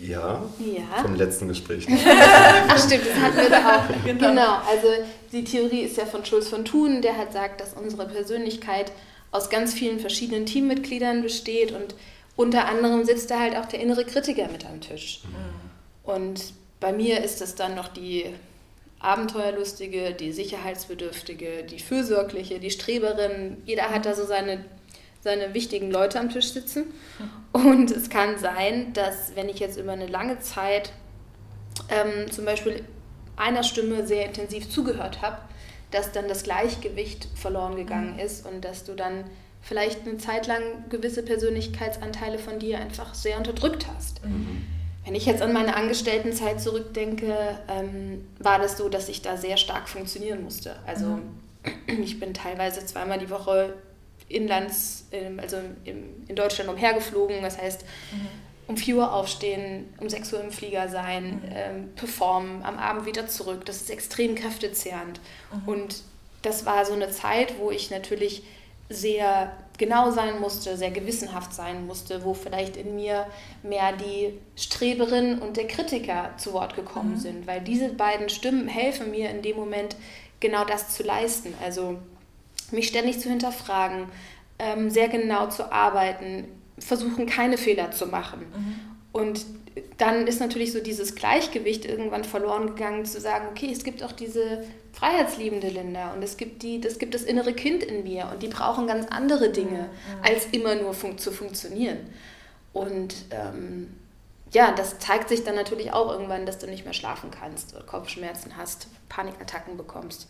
Ja, 0.00 0.42
ja. 0.60 1.02
vom 1.02 1.16
letzten 1.16 1.48
Gespräch. 1.48 1.82
Stimmt, 1.84 3.06
das 3.06 3.16
hatten 3.20 3.36
wir 3.36 3.50
da 3.50 3.78
auch. 3.78 3.84
Genau. 4.04 4.28
genau. 4.28 4.58
also 4.68 4.88
die 5.32 5.42
Theorie 5.42 5.80
ist 5.80 5.96
ja 5.96 6.06
von 6.06 6.24
Schulz 6.24 6.48
von 6.48 6.64
Thun, 6.64 7.02
der 7.02 7.16
hat 7.16 7.32
sagt, 7.32 7.60
dass 7.60 7.74
unsere 7.74 8.06
Persönlichkeit 8.06 8.92
aus 9.32 9.50
ganz 9.50 9.74
vielen 9.74 9.98
verschiedenen 9.98 10.46
Teammitgliedern 10.46 11.22
besteht 11.22 11.72
und 11.72 11.96
unter 12.36 12.66
anderem 12.66 13.04
sitzt 13.04 13.30
da 13.30 13.40
halt 13.40 13.56
auch 13.56 13.66
der 13.66 13.80
innere 13.80 14.04
Kritiker 14.04 14.48
mit 14.48 14.64
am 14.64 14.80
Tisch. 14.80 15.22
Mhm. 15.24 16.10
Und 16.10 16.52
bei 16.78 16.92
mir 16.92 17.22
ist 17.24 17.40
das 17.40 17.56
dann 17.56 17.74
noch 17.74 17.88
die 17.88 18.26
Abenteuerlustige, 19.00 20.12
die 20.12 20.32
Sicherheitsbedürftige, 20.32 21.64
die 21.64 21.78
Fürsorgliche, 21.78 22.58
die 22.58 22.70
Streberin. 22.70 23.58
Jeder 23.64 23.90
hat 23.90 24.06
da 24.06 24.14
so 24.14 24.24
seine, 24.24 24.64
seine 25.20 25.54
wichtigen 25.54 25.90
Leute 25.90 26.18
am 26.18 26.30
Tisch 26.30 26.52
sitzen. 26.52 26.86
Und 27.52 27.90
es 27.90 28.10
kann 28.10 28.38
sein, 28.38 28.92
dass 28.92 29.36
wenn 29.36 29.48
ich 29.48 29.60
jetzt 29.60 29.78
über 29.78 29.92
eine 29.92 30.06
lange 30.06 30.40
Zeit 30.40 30.92
ähm, 31.90 32.30
zum 32.30 32.44
Beispiel 32.44 32.84
einer 33.36 33.62
Stimme 33.62 34.06
sehr 34.06 34.26
intensiv 34.26 34.68
zugehört 34.68 35.22
habe, 35.22 35.38
dass 35.90 36.12
dann 36.12 36.28
das 36.28 36.42
Gleichgewicht 36.42 37.28
verloren 37.34 37.76
gegangen 37.76 38.14
mhm. 38.14 38.18
ist 38.18 38.46
und 38.46 38.64
dass 38.64 38.84
du 38.84 38.94
dann 38.94 39.24
vielleicht 39.62 40.06
eine 40.06 40.18
Zeit 40.18 40.46
lang 40.46 40.60
gewisse 40.88 41.22
Persönlichkeitsanteile 41.22 42.38
von 42.38 42.58
dir 42.58 42.78
einfach 42.78 43.14
sehr 43.14 43.38
unterdrückt 43.38 43.86
hast. 43.86 44.24
Mhm. 44.24 44.66
Wenn 45.08 45.14
ich 45.14 45.24
jetzt 45.24 45.40
an 45.40 45.54
meine 45.54 45.74
Angestelltenzeit 45.74 46.60
zurückdenke, 46.60 47.58
ähm, 47.66 48.28
war 48.40 48.58
das 48.58 48.76
so, 48.76 48.90
dass 48.90 49.08
ich 49.08 49.22
da 49.22 49.38
sehr 49.38 49.56
stark 49.56 49.88
funktionieren 49.88 50.44
musste. 50.44 50.76
Also 50.86 51.06
mhm. 51.06 51.22
ich 52.02 52.20
bin 52.20 52.34
teilweise 52.34 52.84
zweimal 52.84 53.18
die 53.18 53.30
Woche 53.30 53.72
inlands, 54.28 55.06
also 55.38 55.56
in 55.84 56.36
Deutschland 56.36 56.68
umhergeflogen. 56.68 57.40
Das 57.40 57.56
heißt, 57.56 57.86
mhm. 58.12 58.28
um 58.66 58.76
4 58.76 58.96
Uhr 58.96 59.14
aufstehen, 59.14 59.86
um 59.98 60.10
6 60.10 60.30
Uhr 60.34 60.42
im 60.42 60.50
Flieger 60.50 60.90
sein, 60.90 61.36
mhm. 61.36 61.52
ähm, 61.54 61.88
performen, 61.96 62.62
am 62.62 62.76
Abend 62.76 63.06
wieder 63.06 63.26
zurück. 63.28 63.64
Das 63.64 63.76
ist 63.76 63.88
extrem 63.88 64.34
kräftezehrend. 64.34 65.22
Mhm. 65.50 65.68
Und 65.68 66.02
das 66.42 66.66
war 66.66 66.84
so 66.84 66.92
eine 66.92 67.10
Zeit, 67.10 67.58
wo 67.58 67.70
ich 67.70 67.90
natürlich 67.90 68.42
sehr 68.88 69.52
genau 69.76 70.10
sein 70.10 70.40
musste, 70.40 70.76
sehr 70.76 70.90
gewissenhaft 70.90 71.54
sein 71.54 71.86
musste, 71.86 72.24
wo 72.24 72.34
vielleicht 72.34 72.76
in 72.76 72.96
mir 72.96 73.26
mehr 73.62 73.92
die 73.92 74.32
Streberin 74.56 75.38
und 75.38 75.56
der 75.56 75.66
Kritiker 75.66 76.30
zu 76.36 76.52
Wort 76.52 76.74
gekommen 76.74 77.12
mhm. 77.12 77.18
sind, 77.18 77.46
weil 77.46 77.60
diese 77.60 77.90
beiden 77.90 78.28
Stimmen 78.28 78.66
helfen 78.66 79.10
mir 79.10 79.30
in 79.30 79.42
dem 79.42 79.56
Moment 79.56 79.96
genau 80.40 80.64
das 80.64 80.90
zu 80.90 81.02
leisten. 81.02 81.54
Also 81.62 81.98
mich 82.70 82.88
ständig 82.88 83.20
zu 83.20 83.28
hinterfragen, 83.28 84.06
ähm, 84.58 84.90
sehr 84.90 85.08
genau 85.08 85.48
zu 85.48 85.70
arbeiten, 85.70 86.44
versuchen 86.78 87.26
keine 87.26 87.56
Fehler 87.56 87.92
zu 87.92 88.06
machen. 88.06 88.40
Mhm. 88.40 88.80
Und 89.12 89.46
dann 89.96 90.26
ist 90.26 90.40
natürlich 90.40 90.72
so 90.72 90.80
dieses 90.80 91.14
Gleichgewicht 91.14 91.84
irgendwann 91.84 92.24
verloren 92.24 92.68
gegangen, 92.68 93.04
zu 93.04 93.20
sagen, 93.20 93.46
okay, 93.50 93.70
es 93.72 93.84
gibt 93.84 94.02
auch 94.02 94.12
diese 94.12 94.64
freiheitsliebende 94.98 95.68
Linda 95.68 96.12
und 96.12 96.22
es 96.22 96.36
gibt, 96.36 96.62
die, 96.62 96.82
es 96.84 96.98
gibt 96.98 97.14
das 97.14 97.22
innere 97.22 97.52
Kind 97.52 97.84
in 97.84 98.02
mir 98.02 98.28
und 98.32 98.42
die 98.42 98.48
brauchen 98.48 98.88
ganz 98.88 99.06
andere 99.10 99.50
Dinge, 99.50 99.82
mhm. 99.82 100.24
als 100.24 100.46
immer 100.46 100.74
nur 100.74 100.92
fun 100.92 101.18
zu 101.18 101.30
funktionieren. 101.30 101.98
Und 102.72 103.14
ähm, 103.30 103.94
ja, 104.52 104.72
das 104.72 104.98
zeigt 104.98 105.28
sich 105.28 105.44
dann 105.44 105.54
natürlich 105.54 105.92
auch 105.92 106.10
irgendwann, 106.10 106.46
dass 106.46 106.58
du 106.58 106.66
nicht 106.66 106.84
mehr 106.84 106.94
schlafen 106.94 107.30
kannst, 107.30 107.74
oder 107.76 107.84
Kopfschmerzen 107.84 108.56
hast, 108.56 108.88
Panikattacken 109.08 109.76
bekommst. 109.76 110.26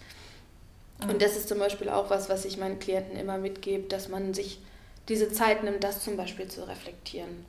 Mhm. 1.03 1.11
Und 1.11 1.23
das 1.23 1.37
ist 1.37 1.49
zum 1.49 1.59
Beispiel 1.59 1.89
auch 1.89 2.11
was, 2.11 2.29
was 2.29 2.45
ich 2.45 2.59
meinen 2.59 2.79
Klienten 2.79 3.17
immer 3.17 3.39
mitgebe, 3.39 3.89
dass 3.89 4.09
man 4.09 4.35
sich 4.35 4.61
diese 5.09 5.33
Zeit 5.33 5.65
nimmt, 5.65 5.83
das 5.83 6.05
zum 6.05 6.19
Beispiel 6.19 6.49
zu 6.49 6.69
reflektieren. 6.69 7.47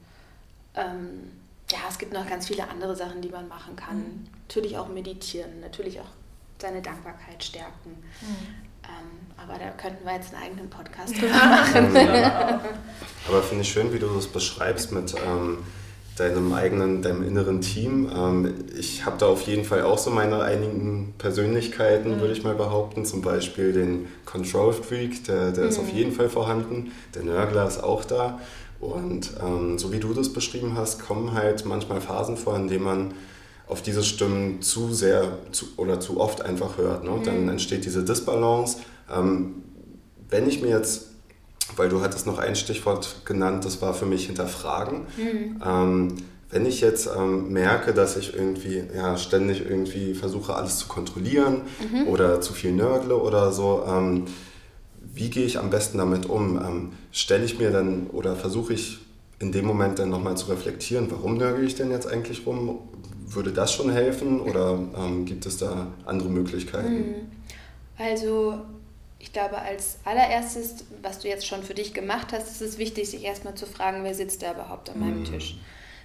Ähm, 0.74 1.32
ja, 1.70 1.80
es 1.90 1.98
gibt 1.98 2.14
noch 2.14 2.28
ganz 2.30 2.48
viele 2.48 2.70
andere 2.70 2.96
Sachen, 2.96 3.22
die 3.22 3.30
man 3.30 3.50
machen 3.50 3.76
kann. 3.76 3.98
Mhm. 3.98 4.28
Natürlich 4.48 4.78
auch 4.78 4.88
meditieren, 4.88 5.60
natürlich 5.60 6.00
auch 6.00 6.19
seine 6.62 6.82
Dankbarkeit 6.82 7.44
stärken. 7.44 7.92
Mhm. 8.22 8.70
Ähm, 8.84 9.20
aber 9.38 9.60
da 9.60 9.70
könnten 9.72 10.06
wir 10.06 10.14
jetzt 10.14 10.34
einen 10.34 10.44
eigenen 10.44 10.70
Podcast 10.70 11.16
drüber 11.22 11.34
machen. 11.34 11.96
Ja. 11.96 12.62
aber 13.28 13.44
finde 13.44 13.64
ich 13.64 13.72
schön, 13.72 13.94
wie 13.94 14.00
du 14.00 14.08
das 14.08 14.28
beschreibst 14.28 14.92
mit 14.92 15.14
ähm, 15.26 15.60
deinem 16.18 16.54
eigenen, 16.54 17.02
deinem 17.02 17.24
inneren 17.24 17.62
Team. 17.62 18.12
Ähm, 18.14 18.54
ich 18.78 19.06
habe 19.06 19.18
da 19.18 19.28
auf 19.28 19.42
jeden 19.44 19.64
Fall 19.64 19.84
auch 19.84 19.98
so 19.98 20.10
meine 20.10 20.42
einigen 20.42 21.14
Persönlichkeiten, 21.18 22.16
mhm. 22.16 22.20
würde 22.20 22.34
ich 22.34 22.44
mal 22.44 22.56
behaupten. 22.56 23.06
Zum 23.06 23.22
Beispiel 23.22 23.72
den 23.72 24.08
Control 24.26 24.74
Freak, 24.74 25.24
der, 25.26 25.52
der 25.52 25.66
mhm. 25.66 25.70
ist 25.70 25.80
auf 25.80 25.90
jeden 25.90 26.12
Fall 26.12 26.30
vorhanden. 26.30 26.92
Der 27.16 27.24
Nörgler 27.24 27.68
ist 27.68 27.82
auch 27.82 28.04
da. 28.04 28.40
Und 28.80 29.32
ähm, 29.42 29.78
so 29.78 29.92
wie 29.92 30.00
du 30.00 30.14
das 30.14 30.32
beschrieben 30.32 30.74
hast, 30.78 31.06
kommen 31.06 31.34
halt 31.34 31.66
manchmal 31.66 32.00
Phasen 32.02 32.38
vor, 32.38 32.56
in 32.56 32.68
denen 32.68 32.84
man 32.84 33.14
auf 33.70 33.84
diese 33.84 34.04
Stimmen 34.04 34.62
zu 34.62 34.94
sehr 34.94 35.38
zu, 35.52 35.68
oder 35.78 36.00
zu 36.00 36.20
oft 36.20 36.42
einfach 36.42 36.78
hört. 36.78 37.04
Ne? 37.04 37.12
Mhm. 37.12 37.24
Dann 37.24 37.50
entsteht 37.50 37.86
diese 37.86 38.04
Disbalance. 38.04 38.80
Ähm, 39.14 39.64
wenn 40.30 40.48
ich 40.50 40.62
mir 40.62 40.70
jetzt, 40.70 41.12
weil 41.76 41.88
du 41.88 42.02
hattest 42.02 42.26
noch 42.26 42.40
ein 42.40 42.56
Stichwort 42.56 43.26
genannt, 43.26 43.64
das 43.66 43.82
war 43.82 43.94
für 43.94 44.08
mich 44.08 44.26
hinterfragen. 44.26 45.02
Mhm. 45.18 45.62
Ähm, 45.64 46.16
wenn 46.50 46.66
ich 46.66 46.82
jetzt 46.82 47.08
ähm, 47.16 47.54
merke, 47.54 47.94
dass 47.94 48.18
ich 48.18 48.34
irgendwie 48.34 48.84
ja, 48.96 49.18
ständig 49.18 49.62
irgendwie 49.62 50.16
versuche, 50.16 50.56
alles 50.56 50.80
zu 50.80 50.88
kontrollieren 50.88 51.62
mhm. 51.80 52.08
oder 52.08 52.42
zu 52.42 52.54
viel 52.54 52.72
nörgle 52.72 53.16
oder 53.16 53.52
so, 53.52 53.84
ähm, 53.88 54.26
wie 55.14 55.30
gehe 55.30 55.46
ich 55.46 55.60
am 55.60 55.70
besten 55.70 56.00
damit 56.00 56.28
um? 56.28 56.58
Ähm, 56.58 56.90
Stelle 57.12 57.46
ich 57.46 57.60
mir 57.60 57.70
dann 57.70 58.08
oder 58.08 58.36
versuche 58.36 58.74
ich 58.74 59.00
in 59.38 59.52
dem 59.52 59.66
Moment 59.66 60.00
dann 60.00 60.10
nochmal 60.10 60.38
zu 60.38 60.48
reflektieren, 60.48 61.08
warum 61.12 61.38
nörgel 61.38 61.66
ich 61.66 61.76
denn 61.76 61.92
jetzt 61.92 62.08
eigentlich 62.08 62.46
rum? 62.48 62.80
Würde 63.32 63.52
das 63.52 63.74
schon 63.74 63.92
helfen 63.92 64.42
oder 64.42 64.80
ähm, 64.98 65.26
gibt 65.26 65.46
es 65.46 65.58
da 65.58 65.88
andere 66.06 66.30
Möglichkeiten? 66.30 66.88
Hm. 66.88 67.16
Also 67.98 68.62
ich 69.20 69.34
glaube, 69.34 69.58
als 69.58 69.98
allererstes, 70.06 70.86
was 71.02 71.20
du 71.20 71.28
jetzt 71.28 71.46
schon 71.46 71.62
für 71.62 71.74
dich 71.74 71.94
gemacht 71.94 72.32
hast, 72.32 72.50
ist 72.50 72.62
es 72.62 72.78
wichtig, 72.78 73.10
sich 73.10 73.24
erstmal 73.24 73.56
zu 73.56 73.66
fragen, 73.66 74.04
wer 74.04 74.16
sitzt 74.16 74.42
da 74.42 74.54
überhaupt 74.54 74.90
an 74.90 75.00
meinem 75.00 75.20
mhm. 75.20 75.26
Tisch. 75.26 75.58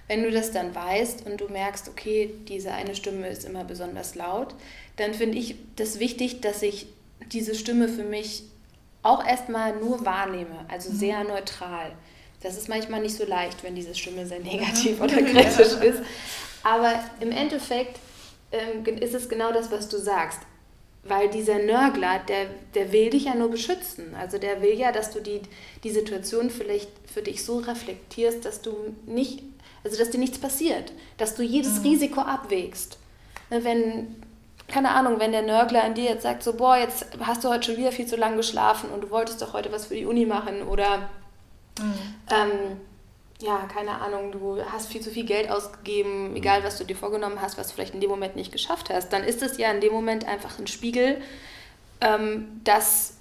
Wenn 0.07 0.21
du 0.21 0.29
das 0.29 0.51
dann 0.51 0.75
weißt 0.75 1.25
und 1.25 1.41
du 1.41 1.47
merkst, 1.47 1.87
okay, 1.89 2.31
diese 2.47 2.71
eine 2.71 2.93
Stimme 2.93 3.27
ist 3.27 3.45
immer 3.45 3.63
besonders 3.63 4.13
laut, 4.15 4.53
dann 4.97 5.13
finde 5.13 5.37
ich 5.37 5.55
das 5.77 5.99
wichtig, 5.99 6.41
dass 6.41 6.61
ich 6.61 6.87
diese 7.31 7.55
Stimme 7.55 7.87
für 7.87 8.03
mich 8.03 8.43
auch 9.01 9.25
erstmal 9.25 9.77
nur 9.79 10.05
wahrnehme, 10.05 10.65
also 10.67 10.91
mhm. 10.91 10.95
sehr 10.95 11.23
neutral. 11.23 11.91
Das 12.41 12.57
ist 12.57 12.69
manchmal 12.69 13.01
nicht 13.01 13.15
so 13.15 13.25
leicht, 13.25 13.63
wenn 13.63 13.75
diese 13.75 13.95
Stimme 13.95 14.25
sehr 14.27 14.39
negativ 14.39 14.99
oder 15.01 15.21
kritisch 15.21 15.73
ist. 15.81 16.01
Aber 16.65 16.99
im 17.19 17.31
Endeffekt 17.31 17.99
ähm, 18.51 18.83
ist 18.97 19.13
es 19.13 19.29
genau 19.29 19.53
das, 19.53 19.71
was 19.71 19.87
du 19.87 19.99
sagst. 19.99 20.39
Weil 21.03 21.29
dieser 21.29 21.59
Nörgler, 21.59 22.19
der, 22.27 22.47
der 22.73 22.91
will 22.91 23.11
dich 23.11 23.25
ja 23.25 23.35
nur 23.35 23.51
beschützen. 23.51 24.15
Also 24.19 24.39
der 24.39 24.63
will 24.63 24.73
ja, 24.73 24.91
dass 24.91 25.11
du 25.11 25.21
die, 25.21 25.41
die 25.83 25.91
Situation 25.91 26.49
vielleicht 26.49 26.89
für 27.05 27.21
dich 27.21 27.45
so 27.45 27.59
reflektierst, 27.59 28.43
dass 28.43 28.63
du 28.63 28.95
nicht, 29.05 29.43
also 29.83 29.95
dass 29.95 30.09
dir 30.09 30.17
nichts 30.17 30.39
passiert, 30.39 30.91
dass 31.19 31.35
du 31.35 31.43
jedes 31.43 31.79
mhm. 31.79 31.85
Risiko 31.85 32.21
abwägst. 32.21 32.97
Wenn 33.51 34.15
keine 34.67 34.89
Ahnung, 34.89 35.19
wenn 35.19 35.31
der 35.31 35.43
Nörgler 35.43 35.83
an 35.83 35.93
dir 35.93 36.05
jetzt 36.05 36.23
sagt, 36.23 36.41
so, 36.41 36.53
boah, 36.53 36.75
jetzt 36.75 37.05
hast 37.19 37.43
du 37.43 37.49
heute 37.49 37.67
schon 37.67 37.77
wieder 37.77 37.91
viel 37.91 38.07
zu 38.07 38.15
lange 38.15 38.37
geschlafen 38.37 38.89
und 38.89 39.01
du 39.01 39.11
wolltest 39.11 39.39
doch 39.39 39.53
heute 39.53 39.71
was 39.71 39.85
für 39.85 39.93
die 39.93 40.07
Uni 40.07 40.25
machen 40.25 40.63
oder, 40.63 41.09
mhm. 41.77 41.93
ähm, 42.31 42.79
ja, 43.41 43.67
keine 43.71 44.01
Ahnung, 44.01 44.31
du 44.31 44.63
hast 44.71 44.87
viel 44.87 45.01
zu 45.01 45.11
viel 45.11 45.25
Geld 45.25 45.49
ausgegeben, 45.49 46.35
egal 46.35 46.63
was 46.63 46.77
du 46.77 46.83
dir 46.83 46.95
vorgenommen 46.95 47.41
hast, 47.41 47.57
was 47.57 47.67
du 47.67 47.73
vielleicht 47.73 47.93
in 47.93 48.01
dem 48.01 48.09
Moment 48.09 48.35
nicht 48.35 48.51
geschafft 48.51 48.89
hast, 48.89 49.09
dann 49.11 49.23
ist 49.23 49.41
es 49.41 49.57
ja 49.57 49.71
in 49.71 49.81
dem 49.81 49.93
Moment 49.93 50.25
einfach 50.25 50.57
ein 50.57 50.67
Spiegel, 50.67 51.21
ähm, 51.99 52.61
dass, 52.63 53.15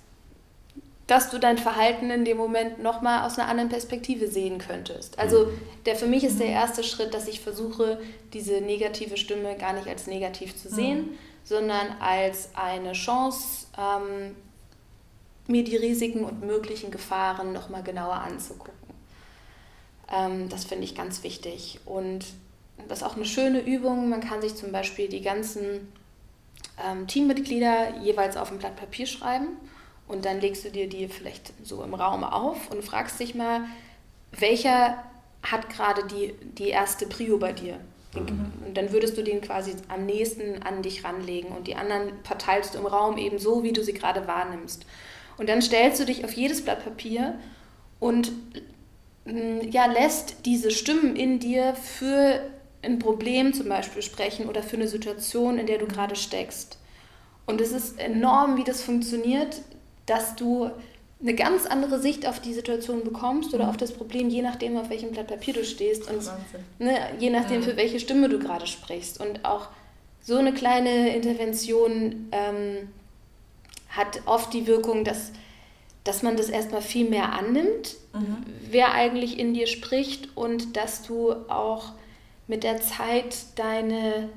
dass 1.07 1.31
du 1.31 1.39
dein 1.39 1.59
Verhalten 1.59 2.11
in 2.11 2.25
dem 2.25 2.37
Moment 2.37 2.83
nochmal 2.83 3.27
aus 3.27 3.39
einer 3.39 3.49
anderen 3.49 3.71
Perspektive 3.71 4.29
sehen 4.29 4.59
könntest. 4.59 5.19
Also 5.19 5.47
mhm. 5.47 5.61
der, 5.85 5.97
für 5.97 6.07
mich 6.07 6.23
ist 6.23 6.39
der 6.39 6.49
erste 6.49 6.85
Schritt, 6.85 7.13
dass 7.13 7.27
ich 7.27 7.41
versuche, 7.41 8.01
diese 8.33 8.61
negative 8.61 9.17
Stimme 9.17 9.57
gar 9.57 9.73
nicht 9.73 9.89
als 9.89 10.07
negativ 10.07 10.57
zu 10.57 10.69
sehen, 10.69 10.99
mhm 10.99 11.19
sondern 11.45 12.01
als 12.01 12.51
eine 12.55 12.93
Chance, 12.93 13.67
ähm, 13.79 14.35
mir 15.47 15.63
die 15.63 15.77
Risiken 15.77 16.25
und 16.25 16.43
möglichen 16.43 16.91
Gefahren 16.91 17.53
nochmal 17.53 17.83
genauer 17.83 18.15
anzugucken. 18.15 18.73
Ähm, 20.13 20.49
das 20.49 20.65
finde 20.65 20.85
ich 20.85 20.95
ganz 20.95 21.23
wichtig. 21.23 21.81
Und 21.85 22.27
das 22.89 22.99
ist 22.99 23.05
auch 23.05 23.17
eine 23.17 23.25
schöne 23.25 23.61
Übung. 23.61 24.09
Man 24.09 24.21
kann 24.21 24.41
sich 24.41 24.55
zum 24.55 24.73
Beispiel 24.73 25.09
die 25.09 25.23
ganzen 25.23 25.93
ähm, 26.85 27.07
Teammitglieder 27.07 27.99
jeweils 28.03 28.37
auf 28.37 28.51
ein 28.51 28.59
Blatt 28.59 28.77
Papier 28.77 29.07
schreiben 29.07 29.49
und 30.07 30.25
dann 30.25 30.41
legst 30.41 30.65
du 30.65 30.71
dir 30.71 30.89
die 30.89 31.09
vielleicht 31.09 31.53
so 31.63 31.83
im 31.83 31.95
Raum 31.95 32.25
auf 32.25 32.71
und 32.71 32.85
fragst 32.85 33.21
dich 33.21 33.35
mal, 33.35 33.65
welcher 34.33 35.03
hat 35.43 35.71
gerade 35.71 36.07
die, 36.07 36.35
die 36.59 36.69
erste 36.69 37.07
Prio 37.07 37.39
bei 37.39 37.53
dir? 37.53 37.79
Mhm. 38.15 38.53
Und 38.67 38.77
dann 38.77 38.93
würdest 38.93 39.17
du 39.17 39.23
den 39.23 39.41
quasi 39.41 39.75
am 39.89 40.07
nächsten 40.07 40.63
an 40.63 40.83
dich 40.83 41.05
ranlegen 41.05 41.51
und 41.51 41.67
die 41.67 41.77
anderen 41.77 42.13
verteilst 42.23 42.75
du 42.75 42.79
im 42.79 42.87
Raum 42.87 43.19
eben 43.19 43.39
so, 43.39 43.63
wie 43.63 43.73
du 43.73 43.83
sie 43.83 43.95
gerade 43.95 44.27
wahrnimmst. 44.27 44.85
Und 45.37 45.49
dann 45.49 45.63
stellst 45.63 46.01
du 46.01 46.05
dich 46.05 46.25
auf 46.25 46.33
jedes 46.33 46.63
Blatt 46.65 46.85
Papier 46.85 47.39
und 47.99 48.33
ja, 49.25 49.87
lässt 49.87 50.45
diese 50.45 50.71
Stimmen 50.71 51.17
in 51.17 51.39
dir 51.39 51.75
für 51.75 52.41
ein 52.83 52.99
Problem 52.99 53.55
zum 53.55 53.69
Beispiel 53.69 54.03
sprechen 54.03 54.49
oder 54.49 54.63
für 54.63 54.77
eine 54.77 54.89
Situation, 54.89 55.59
in 55.59 55.67
der 55.67 55.79
du 55.79 55.87
gerade 55.87 56.17
steckst. 56.17 56.79
Und 57.47 57.61
es 57.61 57.73
ist 57.73 57.99
enorm, 57.99 58.57
wie 58.57 58.65
das 58.65 58.83
funktioniert, 58.83 59.63
dass 60.07 60.37
du 60.37 60.71
eine 61.21 61.35
ganz 61.35 61.65
andere 61.65 61.99
Sicht 62.01 62.27
auf 62.27 62.41
die 62.41 62.53
Situation 62.53 63.03
bekommst 63.03 63.55
oder 63.55 63.71
auf 63.71 63.77
das 63.77 63.93
Problem, 63.93 64.29
je 64.29 64.43
nachdem, 64.43 64.77
auf 64.77 64.91
welchem 64.91 65.13
Blatt 65.13 65.29
Papier 65.29 65.55
du 65.55 65.65
stehst 65.65 66.11
und 66.11 66.23
ne, 66.79 66.99
je 67.19 67.31
nachdem, 67.31 67.63
für 67.63 67.77
welche 67.77 67.99
Stimme 67.99 68.29
du 68.29 68.39
gerade 68.39 68.67
sprichst. 68.67 69.21
Und 69.21 69.45
auch 69.45 69.69
so 70.21 70.37
eine 70.37 70.53
kleine 70.53 71.15
Intervention 71.15 72.29
ähm, 72.33 72.89
hat 73.89 74.21
oft 74.27 74.53
die 74.53 74.67
Wirkung, 74.67 75.05
dass, 75.05 75.33
dass 76.05 76.23
man 76.23 76.37
das 76.37 76.51
erstmal 76.51 76.83
viel 76.83 77.09
mehr 77.09 77.33
annimmt, 77.33 77.97
mhm. 78.13 78.37
wer 78.71 78.93
eigentlich 78.93 79.39
in 79.39 79.55
dir 79.55 79.67
spricht 79.67 80.37
und 80.37 80.77
dass 80.77 81.03
du 81.03 81.33
auch 81.49 81.93
mit 82.47 82.63
der 82.63 82.81
Zeit 82.81 83.37
deine, 83.57 84.29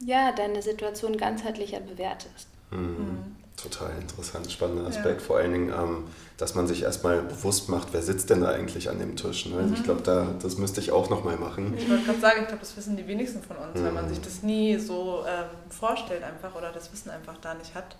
ja, 0.00 0.32
deine 0.32 0.62
Situation 0.62 1.16
ganzheitlicher 1.16 1.80
bewertest. 1.80 2.48
Mhm. 2.70 2.78
mhm. 2.78 3.36
Total 3.56 3.92
interessant, 4.00 4.50
spannender 4.50 4.88
Aspekt. 4.88 5.20
Ja. 5.20 5.26
Vor 5.26 5.36
allen 5.36 5.52
Dingen, 5.52 5.68
ähm, 5.68 6.04
dass 6.36 6.56
man 6.56 6.66
sich 6.66 6.82
erstmal 6.82 7.22
bewusst 7.22 7.68
macht, 7.68 7.88
wer 7.92 8.02
sitzt 8.02 8.28
denn 8.28 8.40
da 8.40 8.50
eigentlich 8.50 8.90
an 8.90 8.98
dem 8.98 9.14
Tisch. 9.16 9.46
Ne? 9.46 9.56
Also 9.56 9.68
mhm. 9.68 9.74
ich 9.74 9.82
glaube, 9.84 10.02
da, 10.02 10.34
das 10.42 10.58
müsste 10.58 10.80
ich 10.80 10.90
auch 10.90 11.08
nochmal 11.08 11.36
machen. 11.36 11.72
Ich 11.78 11.88
wollte 11.88 12.04
gerade 12.04 12.20
sagen, 12.20 12.40
ich 12.42 12.48
glaube, 12.48 12.60
das 12.60 12.76
wissen 12.76 12.96
die 12.96 13.06
wenigsten 13.06 13.42
von 13.42 13.56
uns, 13.56 13.78
mhm. 13.78 13.84
weil 13.84 13.92
man 13.92 14.06
mhm. 14.06 14.08
sich 14.08 14.20
das 14.20 14.42
nie 14.42 14.76
so 14.76 15.24
ähm, 15.26 15.46
vorstellt 15.70 16.24
einfach 16.24 16.54
oder 16.56 16.72
das 16.72 16.92
Wissen 16.92 17.10
einfach 17.10 17.36
da 17.40 17.54
nicht 17.54 17.74
hat. 17.76 17.96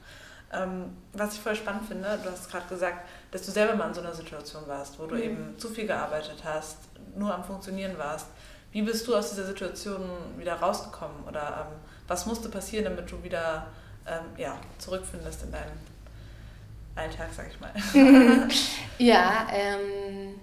Ähm, 0.52 0.96
was 1.12 1.34
ich 1.34 1.40
voll 1.40 1.56
spannend 1.56 1.86
finde, 1.86 2.18
du 2.22 2.30
hast 2.30 2.50
gerade 2.50 2.66
gesagt, 2.68 3.08
dass 3.30 3.42
du 3.42 3.50
selber 3.50 3.74
mal 3.74 3.88
in 3.88 3.94
so 3.94 4.00
einer 4.00 4.14
Situation 4.14 4.62
warst, 4.66 4.98
wo 4.98 5.06
du 5.06 5.16
mhm. 5.16 5.22
eben 5.22 5.58
zu 5.58 5.68
viel 5.68 5.86
gearbeitet 5.86 6.42
hast, 6.44 6.78
nur 7.16 7.34
am 7.34 7.44
Funktionieren 7.44 7.98
warst. 7.98 8.26
Wie 8.72 8.82
bist 8.82 9.06
du 9.06 9.14
aus 9.14 9.30
dieser 9.30 9.46
Situation 9.46 10.02
wieder 10.36 10.54
rausgekommen? 10.54 11.24
Oder 11.28 11.68
ähm, 11.68 11.78
was 12.08 12.26
musste 12.26 12.48
passieren, 12.48 12.84
damit 12.84 13.10
du 13.10 13.22
wieder 13.22 13.68
ähm, 14.06 14.24
ja, 14.36 14.56
zurückfindest 14.78 15.44
in 15.44 15.52
deinen 15.52 15.80
Alltag, 16.96 17.28
sag 17.36 17.46
ich 17.48 17.60
mal? 17.60 17.72
ja, 18.98 19.46
ähm, 19.52 20.40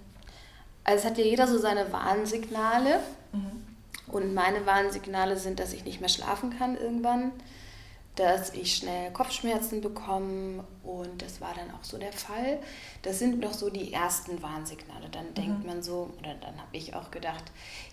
also 0.83 0.99
es 0.99 1.05
hat 1.05 1.17
ja 1.17 1.23
jeder 1.23 1.47
so 1.47 1.57
seine 1.57 1.91
Warnsignale. 1.91 2.99
Mhm. 3.31 3.61
Und 4.07 4.33
meine 4.33 4.65
Warnsignale 4.65 5.37
sind, 5.37 5.59
dass 5.59 5.73
ich 5.73 5.85
nicht 5.85 6.01
mehr 6.01 6.09
schlafen 6.09 6.57
kann 6.57 6.77
irgendwann 6.77 7.31
dass 8.15 8.53
ich 8.53 8.75
schnell 8.75 9.11
Kopfschmerzen 9.11 9.79
bekomme 9.79 10.65
und 10.83 11.21
das 11.21 11.39
war 11.39 11.53
dann 11.55 11.73
auch 11.73 11.83
so 11.83 11.97
der 11.97 12.11
Fall. 12.11 12.59
Das 13.03 13.19
sind 13.19 13.39
noch 13.39 13.53
so 13.53 13.69
die 13.69 13.93
ersten 13.93 14.41
Warnsignale. 14.43 15.09
Dann 15.11 15.29
mhm. 15.29 15.33
denkt 15.33 15.65
man 15.65 15.81
so, 15.81 16.09
oder 16.19 16.33
dann 16.41 16.59
habe 16.59 16.69
ich 16.73 16.93
auch 16.93 17.09
gedacht, 17.09 17.45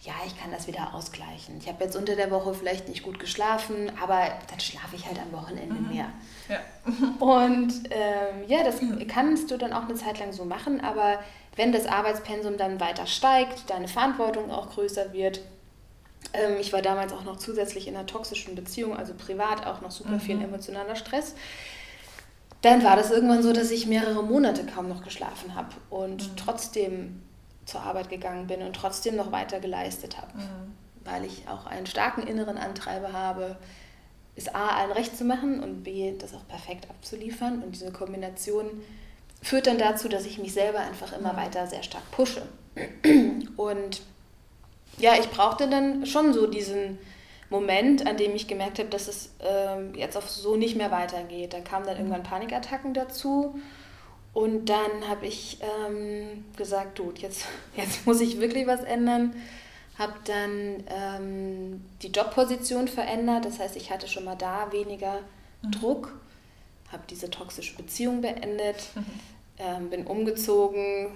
ja, 0.03 0.15
ich 0.27 0.39
kann 0.41 0.51
das 0.51 0.67
wieder 0.67 0.93
ausgleichen. 0.93 1.59
Ich 1.59 1.69
habe 1.69 1.85
jetzt 1.85 1.95
unter 1.95 2.17
der 2.17 2.31
Woche 2.31 2.53
vielleicht 2.53 2.89
nicht 2.89 3.05
gut 3.05 3.21
geschlafen, 3.21 3.93
aber 4.03 4.33
dann 4.51 4.59
schlafe 4.59 4.97
ich 4.97 5.07
halt 5.07 5.19
am 5.21 5.33
Wochenende 5.33 5.77
mhm. 5.77 5.89
mehr. 5.89 6.11
Ja. 6.49 6.59
Und 7.25 7.73
ähm, 7.91 8.49
ja, 8.49 8.65
das 8.65 8.81
kannst 9.07 9.51
du 9.51 9.57
dann 9.57 9.73
auch 9.73 9.85
eine 9.85 9.95
Zeit 9.95 10.19
lang 10.19 10.33
so 10.33 10.45
machen, 10.45 10.81
aber 10.81 11.21
wenn 11.55 11.73
das 11.73 11.87
Arbeitspensum 11.87 12.57
dann 12.57 12.81
weiter 12.81 13.07
steigt, 13.07 13.69
deine 13.71 13.89
Verantwortung 13.89 14.51
auch 14.51 14.71
größer 14.71 15.13
wird, 15.13 15.41
ich 16.61 16.73
war 16.73 16.83
damals 16.83 17.13
auch 17.13 17.25
noch 17.25 17.37
zusätzlich 17.37 17.89
in 17.89 17.97
einer 17.97 18.07
toxischen 18.07 18.55
Beziehung, 18.55 18.97
also 18.97 19.15
privat 19.15 19.67
auch 19.67 19.81
noch 19.81 19.91
super 19.91 20.13
mhm. 20.13 20.21
viel 20.21 20.43
emotionaler 20.43 20.97
Stress. 20.97 21.35
Dann 22.63 22.83
war 22.83 22.97
das 22.97 23.11
irgendwann 23.11 23.43
so, 23.43 23.53
dass 23.53 23.71
ich 23.71 23.87
mehrere 23.87 24.23
Monate 24.23 24.65
kaum 24.67 24.89
noch 24.89 25.03
geschlafen 25.05 25.55
habe 25.55 25.75
und 25.91 26.31
mhm. 26.31 26.37
trotzdem 26.37 27.23
zur 27.65 27.83
Arbeit 27.83 28.09
gegangen 28.09 28.47
bin 28.47 28.63
und 28.63 28.75
trotzdem 28.75 29.17
noch 29.17 29.31
weiter 29.31 29.61
geleistet 29.61 30.17
habe, 30.19 30.37
mhm. 30.37 30.75
weil 31.05 31.25
ich 31.25 31.47
auch 31.49 31.67
einen 31.67 31.87
starken 31.87 32.27
inneren 32.27 32.59
Antreiber 32.59 33.13
habe, 33.13 33.57
es 34.35 34.55
A, 34.55 34.69
allen 34.69 34.93
recht 34.93 35.17
zu 35.17 35.25
machen 35.25 35.63
und 35.63 35.83
B, 35.83 36.15
das 36.17 36.33
auch 36.33 36.47
perfekt 36.47 36.89
abzuliefern. 36.89 37.63
Und 37.63 37.73
diese 37.73 37.93
Kombination 37.93 38.67
führt 39.43 39.67
dann 39.67 39.79
dazu, 39.79 40.09
dass 40.09 40.27
ich 40.27 40.39
mich 40.39 40.53
selber 40.53 40.79
einfach 40.79 41.13
immer 41.13 41.33
mhm. 41.33 41.39
weiter 41.39 41.67
sehr 41.67 41.83
stark 41.83 42.09
pushe. 42.11 42.43
Und 43.57 44.03
ja, 44.99 45.15
ich 45.19 45.29
brauchte 45.31 45.69
dann 45.69 46.07
schon 46.07 46.33
so 46.33 46.47
diesen 46.47 46.99
Moment, 47.51 48.07
an 48.07 48.17
dem 48.17 48.35
ich 48.35 48.47
gemerkt 48.47 48.79
habe, 48.79 48.91
dass 48.91 49.09
es 49.09 49.31
ähm, 49.41 49.95
jetzt 49.95 50.17
auf 50.17 50.29
so 50.29 50.57
nicht 50.57 50.77
mehr 50.77 50.91
weitergeht. 50.91 51.55
Da 51.55 51.61
kamen 51.61 51.87
dann 51.87 51.95
mhm. 51.95 52.01
irgendwann 52.01 52.23
Panikattacken 52.23 52.95
dazu. 52.95 53.59
Und 54.35 54.67
dann 54.67 55.09
habe 55.09 55.27
ich 55.27 55.59
ähm, 55.63 56.45
gesagt, 56.57 56.99
du, 56.99 57.13
jetzt, 57.17 57.47
jetzt 57.77 58.07
muss 58.07 58.21
ich 58.21 58.41
wirklich 58.41 58.67
was 58.67 58.83
ändern. 58.83 59.35
Habe 59.99 60.15
dann 60.25 60.85
ähm, 60.89 61.85
die 62.03 62.09
Jobposition 62.09 62.87
verändert. 62.87 63.47
Das 63.47 63.59
heißt, 63.59 63.77
ich 63.77 63.91
hatte 63.91 64.07
schon 64.09 64.25
mal 64.25 64.37
da 64.37 64.71
weniger 64.71 65.21
mhm. 65.63 65.73
Druck. 65.73 66.21
Habe 66.93 67.03
diese 67.09 67.31
toxische 67.31 67.77
Beziehung 67.77 68.21
beendet. 68.21 68.77
Mhm. 68.95 69.05
Ähm, 69.59 69.91
bin 69.91 70.07
umgezogen 70.07 71.09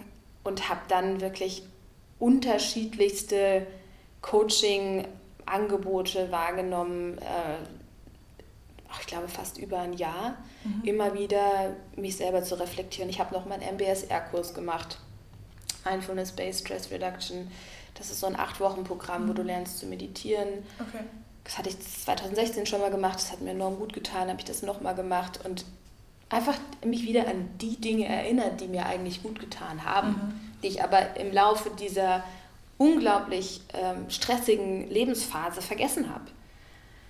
und 0.42 0.68
habe 0.68 0.81
dann 0.88 1.21
wirklich 1.21 1.62
unterschiedlichste 2.23 3.67
Coaching-Angebote 4.21 6.31
wahrgenommen, 6.31 7.19
äh, 7.19 7.57
ich 9.01 9.07
glaube 9.09 9.27
fast 9.27 9.59
über 9.59 9.81
ein 9.81 9.95
Jahr, 9.95 10.37
mhm. 10.63 10.83
immer 10.85 11.15
wieder 11.15 11.75
mich 11.97 12.17
selber 12.17 12.45
zu 12.45 12.61
reflektieren. 12.61 13.11
Ich 13.11 13.19
habe 13.19 13.35
noch 13.35 13.47
meinen 13.47 13.65
MBSR-Kurs 13.75 14.55
gemacht, 14.55 15.01
Mindfulness-Based 15.85 16.61
Stress 16.61 16.93
Reduction. 16.93 17.51
Das 17.95 18.11
ist 18.11 18.21
so 18.21 18.29
ein 18.29 18.39
Acht-Wochen-Programm, 18.39 19.25
mhm. 19.25 19.29
wo 19.29 19.33
du 19.33 19.43
lernst 19.43 19.81
zu 19.81 19.87
meditieren. 19.87 20.49
Okay. 20.79 21.03
Das 21.43 21.59
hatte 21.59 21.71
ich 21.71 21.81
2016 21.81 22.67
schon 22.67 22.81
mal 22.81 22.93
gemacht, 22.93 23.17
das 23.17 23.33
hat 23.33 23.41
mir 23.41 23.51
enorm 23.51 23.81
gut 23.81 23.93
getan, 23.93 24.29
habe 24.29 24.39
ich 24.39 24.45
das 24.45 24.63
nochmal 24.63 24.95
gemacht 24.95 25.41
und 25.45 25.65
einfach 26.29 26.57
mich 26.85 27.03
wieder 27.03 27.27
an 27.27 27.51
die 27.61 27.81
Dinge 27.81 28.07
erinnert, 28.07 28.61
die 28.61 28.69
mir 28.69 28.87
eigentlich 28.87 29.25
gut 29.25 29.41
getan 29.41 29.85
haben, 29.85 30.11
mhm. 30.11 30.52
Die 30.62 30.68
ich 30.68 30.83
aber 30.83 31.16
im 31.16 31.33
Laufe 31.33 31.70
dieser 31.70 32.22
unglaublich 32.79 33.62
ähm, 33.75 34.11
stressigen 34.11 34.88
Lebensphase 34.88 35.62
vergessen 35.62 36.12
habe. 36.12 36.25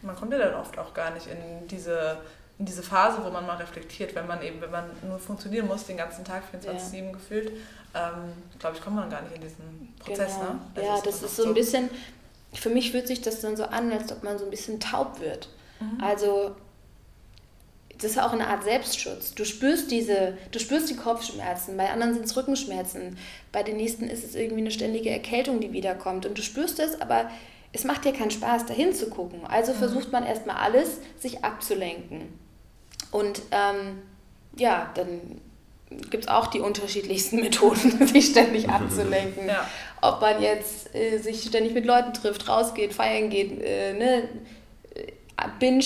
Man 0.02 0.16
kommt 0.16 0.32
ja 0.32 0.38
dann 0.38 0.54
oft 0.54 0.76
auch 0.78 0.92
gar 0.92 1.10
nicht 1.12 1.26
in 1.26 1.68
diese, 1.68 2.18
in 2.58 2.66
diese 2.66 2.82
Phase, 2.82 3.24
wo 3.24 3.30
man 3.30 3.46
mal 3.46 3.56
reflektiert, 3.56 4.14
wenn 4.14 4.26
man 4.26 4.42
eben, 4.42 4.60
wenn 4.60 4.70
man 4.70 4.90
nur 5.06 5.18
funktionieren 5.18 5.66
muss, 5.66 5.86
den 5.86 5.96
ganzen 5.96 6.24
Tag 6.24 6.42
24-7 6.52 7.04
ja. 7.04 7.12
gefühlt, 7.12 7.52
ähm, 7.94 8.32
glaube 8.58 8.76
ich, 8.76 8.82
kommt 8.82 8.96
man 8.96 9.08
gar 9.08 9.22
nicht 9.22 9.34
in 9.34 9.40
diesen 9.40 9.94
Prozess. 9.98 10.34
Genau. 10.34 10.52
Ne? 10.52 10.60
Das 10.74 10.84
ja, 10.84 10.94
ist 10.96 11.06
das 11.06 11.22
ist 11.22 11.36
so 11.36 11.44
ein 11.44 11.54
bisschen, 11.54 11.88
für 12.52 12.70
mich 12.70 12.90
fühlt 12.90 13.06
sich 13.06 13.22
das 13.22 13.40
dann 13.40 13.56
so 13.56 13.64
an, 13.64 13.92
als 13.92 14.10
ob 14.12 14.22
man 14.22 14.38
so 14.38 14.44
ein 14.44 14.50
bisschen 14.50 14.80
taub 14.80 15.20
wird. 15.20 15.48
Mhm. 15.80 16.02
Also 16.02 16.56
das 17.98 18.12
ist 18.12 18.18
auch 18.18 18.32
eine 18.32 18.48
Art 18.48 18.64
Selbstschutz. 18.64 19.34
Du 19.34 19.44
spürst 19.44 19.90
diese, 19.90 20.36
du 20.50 20.58
spürst 20.58 20.90
die 20.90 20.96
Kopfschmerzen, 20.96 21.76
bei 21.76 21.90
anderen 21.90 22.14
sind 22.14 22.24
es 22.24 22.36
Rückenschmerzen, 22.36 23.16
bei 23.52 23.62
den 23.62 23.76
nächsten 23.76 24.08
ist 24.08 24.24
es 24.24 24.34
irgendwie 24.34 24.62
eine 24.62 24.70
ständige 24.70 25.10
Erkältung, 25.10 25.60
die 25.60 25.72
wiederkommt. 25.72 26.26
Und 26.26 26.36
du 26.36 26.42
spürst 26.42 26.80
es, 26.80 27.00
aber 27.00 27.30
es 27.72 27.84
macht 27.84 28.04
dir 28.04 28.12
keinen 28.12 28.30
Spaß, 28.30 28.66
dahin 28.66 28.92
zu 28.92 29.08
gucken. 29.08 29.40
Also 29.46 29.72
mhm. 29.72 29.76
versucht 29.76 30.12
man 30.12 30.24
erstmal 30.24 30.56
alles, 30.56 30.98
sich 31.18 31.44
abzulenken. 31.44 32.38
Und 33.10 33.42
ähm, 33.50 34.02
ja, 34.56 34.90
dann 34.94 35.40
gibt 36.10 36.24
es 36.24 36.28
auch 36.28 36.48
die 36.48 36.60
unterschiedlichsten 36.60 37.36
Methoden, 37.40 38.06
sich 38.06 38.26
ständig 38.26 38.68
abzulenken. 38.68 39.46
Ja. 39.46 39.68
Ob 40.00 40.20
man 40.20 40.42
jetzt 40.42 40.94
äh, 40.94 41.18
sich 41.18 41.42
ständig 41.42 41.74
mit 41.74 41.84
Leuten 41.84 42.12
trifft, 42.12 42.48
rausgeht, 42.48 42.92
feiern 42.92 43.30
geht, 43.30 43.62
äh, 43.62 43.92
ne? 43.92 44.28
Binge 45.58 45.84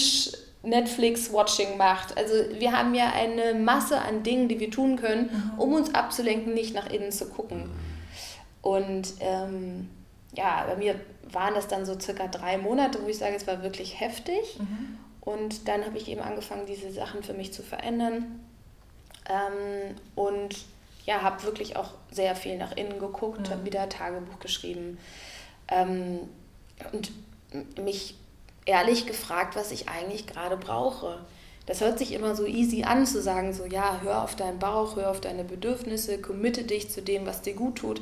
Netflix-Watching 0.66 1.76
macht. 1.76 2.16
Also 2.16 2.35
wir 2.59 2.72
haben 2.72 2.94
ja 2.94 3.12
eine 3.12 3.55
Masse 3.55 4.00
an 4.00 4.22
Dingen, 4.22 4.48
die 4.48 4.61
wir 4.61 4.70
tun 4.70 4.96
können, 4.96 5.31
mhm. 5.55 5.59
um 5.59 5.72
uns 5.74 5.94
abzulenken, 5.94 6.55
nicht 6.55 6.74
nach 6.74 6.90
innen 6.90 7.12
zu 7.12 7.29
gucken. 7.29 7.70
Und 8.62 9.14
ähm, 9.20 9.88
ja, 10.35 10.64
bei 10.66 10.76
mir 10.76 11.00
waren 11.31 11.55
das 11.55 11.68
dann 11.68 11.87
so 11.87 11.98
circa 11.98 12.26
drei 12.26 12.59
Monate, 12.59 13.02
wo 13.02 13.09
ich 13.09 13.18
sage, 13.18 13.37
es 13.37 13.46
war 13.46 13.62
wirklich 13.62 14.00
heftig. 14.00 14.59
Mhm. 14.59 14.98
Und 15.20 15.68
dann 15.68 15.85
habe 15.85 15.96
ich 15.98 16.09
eben 16.09 16.20
angefangen, 16.20 16.66
diese 16.66 16.90
Sachen 16.92 17.22
für 17.22 17.35
mich 17.35 17.52
zu 17.52 17.62
verändern. 17.62 18.40
Ähm, 19.29 19.94
und 20.14 20.57
ja, 21.05 21.22
habe 21.22 21.42
wirklich 21.44 21.76
auch 21.76 21.93
sehr 22.11 22.34
viel 22.34 22.59
nach 22.59 22.76
innen 22.76 22.99
geguckt, 22.99 23.49
mhm. 23.49 23.51
habe 23.51 23.64
wieder 23.64 23.88
Tagebuch 23.88 24.41
geschrieben 24.41 24.99
ähm, 25.68 26.20
und 26.93 27.12
mich 27.80 28.16
ehrlich 28.67 29.07
gefragt, 29.07 29.57
was 29.57 29.71
ich 29.71 29.89
eigentlich 29.89 30.27
gerade 30.27 30.57
brauche. 30.57 31.19
Das 31.64 31.81
hört 31.81 31.99
sich 31.99 32.12
immer 32.12 32.37
so 32.37 32.47
easy 32.47 32.85
an, 32.85 33.07
zu 33.07 33.21
sagen, 33.21 33.53
so 33.53 33.64
ja, 33.64 34.01
hör 34.03 34.23
auf 34.23 34.37
deinen 34.37 34.59
Bauch, 34.59 34.97
hör 34.97 35.11
auf 35.11 35.21
deine 35.21 35.45
Bedürfnisse, 35.45 36.21
committe 36.21 36.64
dich 36.64 36.91
zu 36.91 37.03
dem, 37.03 37.27
was 37.27 37.43
dir 37.43 37.55
gut 37.55 37.77
tut. 37.77 38.01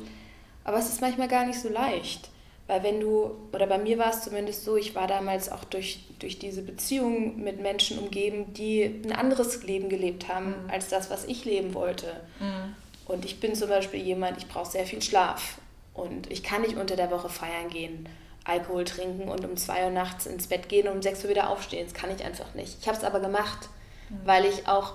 Aber 0.63 0.77
es 0.77 0.89
ist 0.89 1.01
manchmal 1.01 1.27
gar 1.27 1.45
nicht 1.45 1.59
so 1.59 1.69
leicht, 1.69 2.29
Weil 2.67 2.83
wenn 2.83 2.99
du, 2.99 3.31
oder 3.53 3.67
bei 3.67 3.77
mir 3.77 3.97
war 3.99 4.09
es 4.09 4.21
zumindest 4.21 4.65
so, 4.65 4.75
ich 4.75 4.95
war 4.95 5.07
damals 5.07 5.51
auch 5.51 5.63
durch, 5.63 5.99
durch 6.19 6.39
diese 6.39 6.63
Beziehung 6.63 7.43
mit 7.43 7.61
Menschen 7.61 7.99
umgeben, 7.99 8.53
die 8.53 8.83
ein 8.83 9.11
anderes 9.11 9.63
Leben 9.63 9.89
gelebt 9.89 10.27
haben 10.27 10.49
mhm. 10.49 10.69
als 10.69 10.89
das, 10.89 11.09
was 11.09 11.25
ich 11.25 11.45
leben 11.45 11.75
wollte. 11.75 12.07
Mhm. 12.39 12.75
Und 13.07 13.25
ich 13.25 13.39
bin 13.39 13.53
zum 13.53 13.69
Beispiel 13.69 14.01
jemand, 14.01 14.39
ich 14.39 14.47
brauche 14.47 14.71
sehr 14.71 14.85
viel 14.85 15.01
Schlaf. 15.01 15.59
Und 15.93 16.31
ich 16.31 16.43
kann 16.43 16.61
nicht 16.61 16.75
unter 16.75 16.95
der 16.95 17.11
Woche 17.11 17.29
feiern 17.29 17.69
gehen, 17.69 18.09
Alkohol 18.45 18.85
trinken 18.85 19.27
und 19.27 19.43
um 19.43 19.57
zwei 19.57 19.85
Uhr 19.85 19.91
nachts 19.91 20.25
ins 20.25 20.47
Bett 20.47 20.69
gehen 20.69 20.87
und 20.87 20.95
um 20.95 21.01
sechs 21.01 21.23
Uhr 21.23 21.29
wieder 21.29 21.49
aufstehen. 21.49 21.85
Das 21.85 21.93
kann 21.93 22.09
ich 22.15 22.23
einfach 22.23 22.53
nicht. 22.53 22.77
Ich 22.79 22.87
habe 22.87 22.97
es 22.97 23.03
aber 23.03 23.19
gemacht, 23.19 23.69
mhm. 24.09 24.19
weil 24.23 24.45
ich 24.45 24.67
auch 24.67 24.93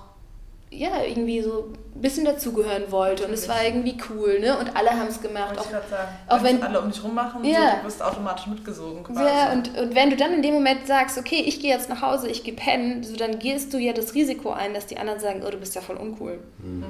ja, 0.73 1.03
irgendwie 1.03 1.43
so 1.43 1.73
ein 1.97 2.01
bisschen 2.01 2.25
dazugehören 2.25 2.93
wollte 2.93 3.27
und 3.27 3.33
es 3.33 3.49
war 3.49 3.65
irgendwie 3.65 3.97
cool, 4.09 4.39
ne? 4.39 4.57
Und 4.57 4.77
alle 4.77 4.91
haben 4.91 5.09
es 5.09 5.21
gemacht. 5.21 5.59
Auch, 5.59 5.65
sagen, 5.65 5.85
auch 6.29 6.43
wenn 6.45 6.63
alle 6.63 6.81
um 6.81 6.91
dich 6.91 7.03
rummachen, 7.03 7.45
ja, 7.45 7.73
so, 7.73 7.77
du 7.79 7.85
wirst 7.85 8.03
automatisch 8.03 8.47
mitgesogen 8.47 9.03
quasi. 9.03 9.25
Ja, 9.25 9.53
und, 9.53 9.77
und 9.77 9.95
wenn 9.97 10.11
du 10.11 10.17
dann 10.17 10.33
in 10.33 10.43
dem 10.43 10.55
Moment 10.55 10.87
sagst, 10.87 11.19
okay, 11.19 11.43
ich 11.45 11.59
gehe 11.61 11.75
jetzt 11.75 11.89
nach 11.89 12.03
Hause, 12.03 12.29
ich 12.29 12.45
gehe 12.45 12.55
pennen, 12.55 13.03
so 13.03 13.17
dann 13.17 13.41
gehst 13.41 13.75
du 13.75 13.79
ja 13.79 13.93
das 13.93 14.15
Risiko 14.15 14.51
ein, 14.53 14.73
dass 14.73 14.87
die 14.87 14.99
anderen 14.99 15.19
sagen, 15.19 15.43
oh, 15.45 15.51
du 15.51 15.59
bist 15.59 15.75
ja 15.75 15.81
voll 15.81 15.97
uncool. 15.97 16.39
Mhm. 16.59 16.85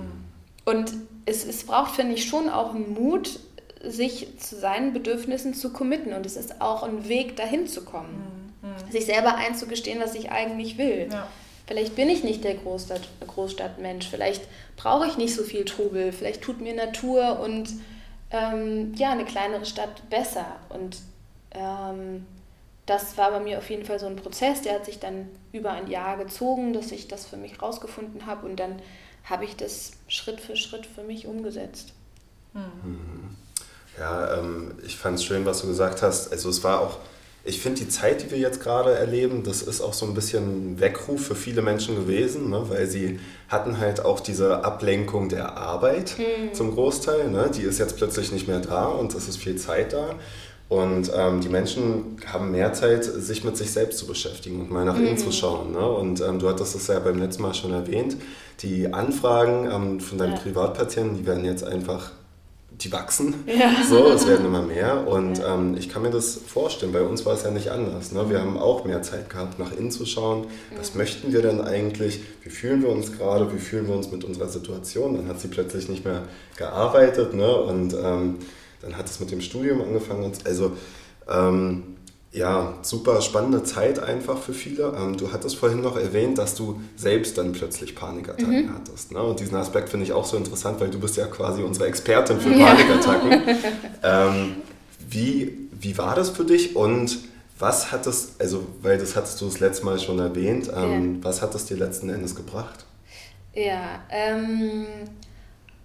Und 0.66 0.92
es, 1.24 1.46
es 1.46 1.64
braucht, 1.64 1.92
finde 1.92 2.14
ich, 2.14 2.28
schon 2.28 2.50
auch 2.50 2.74
Mut, 2.74 3.40
sich 3.82 4.38
zu 4.38 4.56
seinen 4.56 4.92
Bedürfnissen 4.92 5.54
zu 5.54 5.72
committen. 5.72 6.12
Und 6.12 6.26
es 6.26 6.36
ist 6.36 6.60
auch 6.60 6.82
ein 6.82 7.08
Weg, 7.08 7.36
dahin 7.36 7.66
zu 7.66 7.84
kommen. 7.84 8.50
Mhm. 8.62 8.68
mhm. 8.68 8.90
Sich 8.92 9.06
selber 9.06 9.36
einzugestehen, 9.36 10.00
was 10.00 10.14
ich 10.14 10.30
eigentlich 10.30 10.78
will. 10.78 11.08
Ja. 11.10 11.28
Vielleicht 11.66 11.94
bin 11.94 12.08
ich 12.08 12.24
nicht 12.24 12.42
der 12.42 12.54
Großstadt, 12.54 13.08
Großstadtmensch, 13.24 14.08
vielleicht 14.08 14.42
brauche 14.76 15.06
ich 15.06 15.16
nicht 15.16 15.36
so 15.36 15.44
viel 15.44 15.64
Trubel, 15.64 16.10
vielleicht 16.10 16.42
tut 16.42 16.60
mir 16.60 16.74
Natur 16.74 17.38
und 17.38 17.68
ähm, 18.32 18.92
ja, 18.96 19.12
eine 19.12 19.24
kleinere 19.24 19.64
Stadt 19.64 20.10
besser. 20.10 20.56
Und 20.68 20.98
ähm, 21.52 22.26
das 22.86 23.16
war 23.16 23.30
bei 23.30 23.38
mir 23.38 23.58
auf 23.58 23.70
jeden 23.70 23.84
Fall 23.84 24.00
so 24.00 24.06
ein 24.06 24.16
Prozess, 24.16 24.62
der 24.62 24.74
hat 24.74 24.84
sich 24.84 24.98
dann 24.98 25.28
über 25.52 25.70
ein 25.70 25.88
Jahr 25.88 26.16
gezogen, 26.16 26.72
dass 26.72 26.90
ich 26.90 27.06
das 27.06 27.26
für 27.26 27.36
mich 27.36 27.62
rausgefunden 27.62 28.26
habe 28.26 28.48
und 28.48 28.58
dann 28.58 28.82
habe 29.22 29.44
ich 29.44 29.54
das 29.54 29.92
Schritt 30.08 30.40
für 30.40 30.56
Schritt 30.56 30.86
für 30.86 31.04
mich 31.04 31.28
umgesetzt. 31.28 31.92
Mhm. 32.52 33.36
Ja, 33.98 34.38
ähm, 34.38 34.72
ich 34.84 34.96
fand 34.96 35.18
es 35.18 35.24
schön, 35.24 35.44
was 35.44 35.60
du 35.62 35.66
gesagt 35.66 36.02
hast. 36.02 36.32
Also 36.32 36.48
es 36.48 36.62
war 36.64 36.80
auch 36.80 36.98
ich 37.42 37.60
finde 37.60 37.80
die 37.80 37.88
Zeit, 37.88 38.22
die 38.22 38.30
wir 38.30 38.38
jetzt 38.38 38.62
gerade 38.62 38.94
erleben, 38.94 39.42
das 39.42 39.62
ist 39.62 39.80
auch 39.80 39.94
so 39.94 40.04
ein 40.04 40.14
bisschen 40.14 40.74
ein 40.74 40.80
Weckruf 40.80 41.26
für 41.26 41.34
viele 41.34 41.62
Menschen 41.62 41.96
gewesen, 41.96 42.50
ne? 42.50 42.64
weil 42.68 42.86
sie 42.86 43.18
hatten 43.48 43.78
halt 43.78 44.04
auch 44.04 44.20
diese 44.20 44.62
Ablenkung 44.62 45.30
der 45.30 45.56
Arbeit 45.56 46.16
mhm. 46.18 46.54
zum 46.54 46.74
Großteil. 46.74 47.30
Ne? 47.30 47.50
Die 47.54 47.62
ist 47.62 47.78
jetzt 47.78 47.96
plötzlich 47.96 48.30
nicht 48.30 48.46
mehr 48.46 48.60
da 48.60 48.86
und 48.86 49.14
es 49.14 49.26
ist 49.26 49.38
viel 49.38 49.56
Zeit 49.56 49.94
da. 49.94 50.16
Und 50.68 51.10
ähm, 51.16 51.40
die 51.40 51.48
Menschen 51.48 52.18
haben 52.26 52.52
mehr 52.52 52.72
Zeit, 52.74 53.04
sich 53.04 53.42
mit 53.42 53.56
sich 53.56 53.72
selbst 53.72 53.98
zu 53.98 54.06
beschäftigen 54.06 54.60
und 54.60 54.70
mal 54.70 54.84
nach 54.84 54.96
mhm. 54.96 55.06
innen 55.06 55.18
zu 55.18 55.32
schauen. 55.32 55.72
Ne? 55.72 55.84
Und 55.84 56.20
ähm, 56.20 56.38
du 56.38 56.48
hattest 56.48 56.76
es 56.76 56.86
ja 56.88 56.98
beim 57.00 57.18
letzten 57.18 57.42
Mal 57.42 57.54
schon 57.54 57.72
erwähnt, 57.72 58.16
die 58.60 58.92
Anfragen 58.92 59.68
ähm, 59.72 59.98
von 59.98 60.18
deinen 60.18 60.34
ja. 60.34 60.38
Privatpatienten, 60.38 61.16
die 61.16 61.26
werden 61.26 61.44
jetzt 61.44 61.64
einfach 61.64 62.12
die 62.82 62.92
wachsen. 62.92 63.34
Ja. 63.46 63.84
So, 63.88 64.08
es 64.08 64.26
werden 64.26 64.46
immer 64.46 64.62
mehr. 64.62 65.06
Und 65.06 65.38
ja. 65.38 65.54
ähm, 65.54 65.76
ich 65.78 65.88
kann 65.88 66.02
mir 66.02 66.10
das 66.10 66.34
vorstellen. 66.34 66.92
Bei 66.92 67.02
uns 67.02 67.26
war 67.26 67.34
es 67.34 67.42
ja 67.42 67.50
nicht 67.50 67.70
anders. 67.70 68.12
Ne? 68.12 68.30
Wir 68.30 68.40
haben 68.40 68.56
auch 68.56 68.84
mehr 68.84 69.02
Zeit 69.02 69.28
gehabt, 69.28 69.58
nach 69.58 69.72
innen 69.72 69.90
zu 69.90 70.06
schauen. 70.06 70.46
Was 70.76 70.94
möchten 70.94 71.32
wir 71.32 71.42
denn 71.42 71.60
eigentlich? 71.60 72.20
Wie 72.42 72.50
fühlen 72.50 72.82
wir 72.82 72.90
uns 72.90 73.16
gerade? 73.16 73.52
Wie 73.52 73.58
fühlen 73.58 73.86
wir 73.88 73.94
uns 73.94 74.10
mit 74.10 74.24
unserer 74.24 74.48
Situation? 74.48 75.14
Dann 75.14 75.28
hat 75.28 75.40
sie 75.40 75.48
plötzlich 75.48 75.88
nicht 75.88 76.04
mehr 76.04 76.22
gearbeitet. 76.56 77.34
Ne? 77.34 77.54
Und 77.54 77.94
ähm, 77.94 78.38
dann 78.82 78.96
hat 78.96 79.06
es 79.06 79.20
mit 79.20 79.30
dem 79.30 79.40
Studium 79.40 79.82
angefangen. 79.82 80.32
Also 80.44 80.72
ähm, 81.28 81.96
ja, 82.32 82.74
super 82.82 83.20
spannende 83.22 83.64
Zeit 83.64 83.98
einfach 83.98 84.38
für 84.38 84.52
viele. 84.52 84.94
Ähm, 84.96 85.16
du 85.16 85.32
hattest 85.32 85.56
vorhin 85.56 85.80
noch 85.80 85.96
erwähnt, 85.96 86.38
dass 86.38 86.54
du 86.54 86.80
selbst 86.96 87.36
dann 87.36 87.52
plötzlich 87.52 87.96
Panikattacken 87.96 88.66
mhm. 88.66 88.74
hattest. 88.74 89.10
Ne? 89.10 89.20
Und 89.20 89.40
diesen 89.40 89.56
Aspekt 89.56 89.88
finde 89.88 90.06
ich 90.06 90.12
auch 90.12 90.24
so 90.24 90.36
interessant, 90.36 90.80
weil 90.80 90.90
du 90.90 91.00
bist 91.00 91.16
ja 91.16 91.26
quasi 91.26 91.62
unsere 91.62 91.86
Expertin 91.86 92.40
für 92.40 92.50
Panikattacken. 92.50 93.30
Ja. 93.30 93.46
ähm, 94.28 94.56
wie, 95.08 95.68
wie 95.72 95.98
war 95.98 96.14
das 96.14 96.30
für 96.30 96.44
dich 96.44 96.76
und 96.76 97.18
was 97.58 97.90
hat 97.90 98.06
es, 98.06 98.34
also 98.38 98.64
weil 98.80 98.96
das 98.96 99.16
hattest 99.16 99.40
du 99.40 99.46
das 99.46 99.60
letzte 99.60 99.84
Mal 99.84 99.98
schon 99.98 100.18
erwähnt, 100.18 100.70
ähm, 100.74 101.16
ja. 101.16 101.24
was 101.24 101.42
hat 101.42 101.54
es 101.54 101.66
dir 101.66 101.76
letzten 101.76 102.08
Endes 102.08 102.36
gebracht? 102.36 102.86
Ja, 103.52 104.00
ähm, 104.08 104.86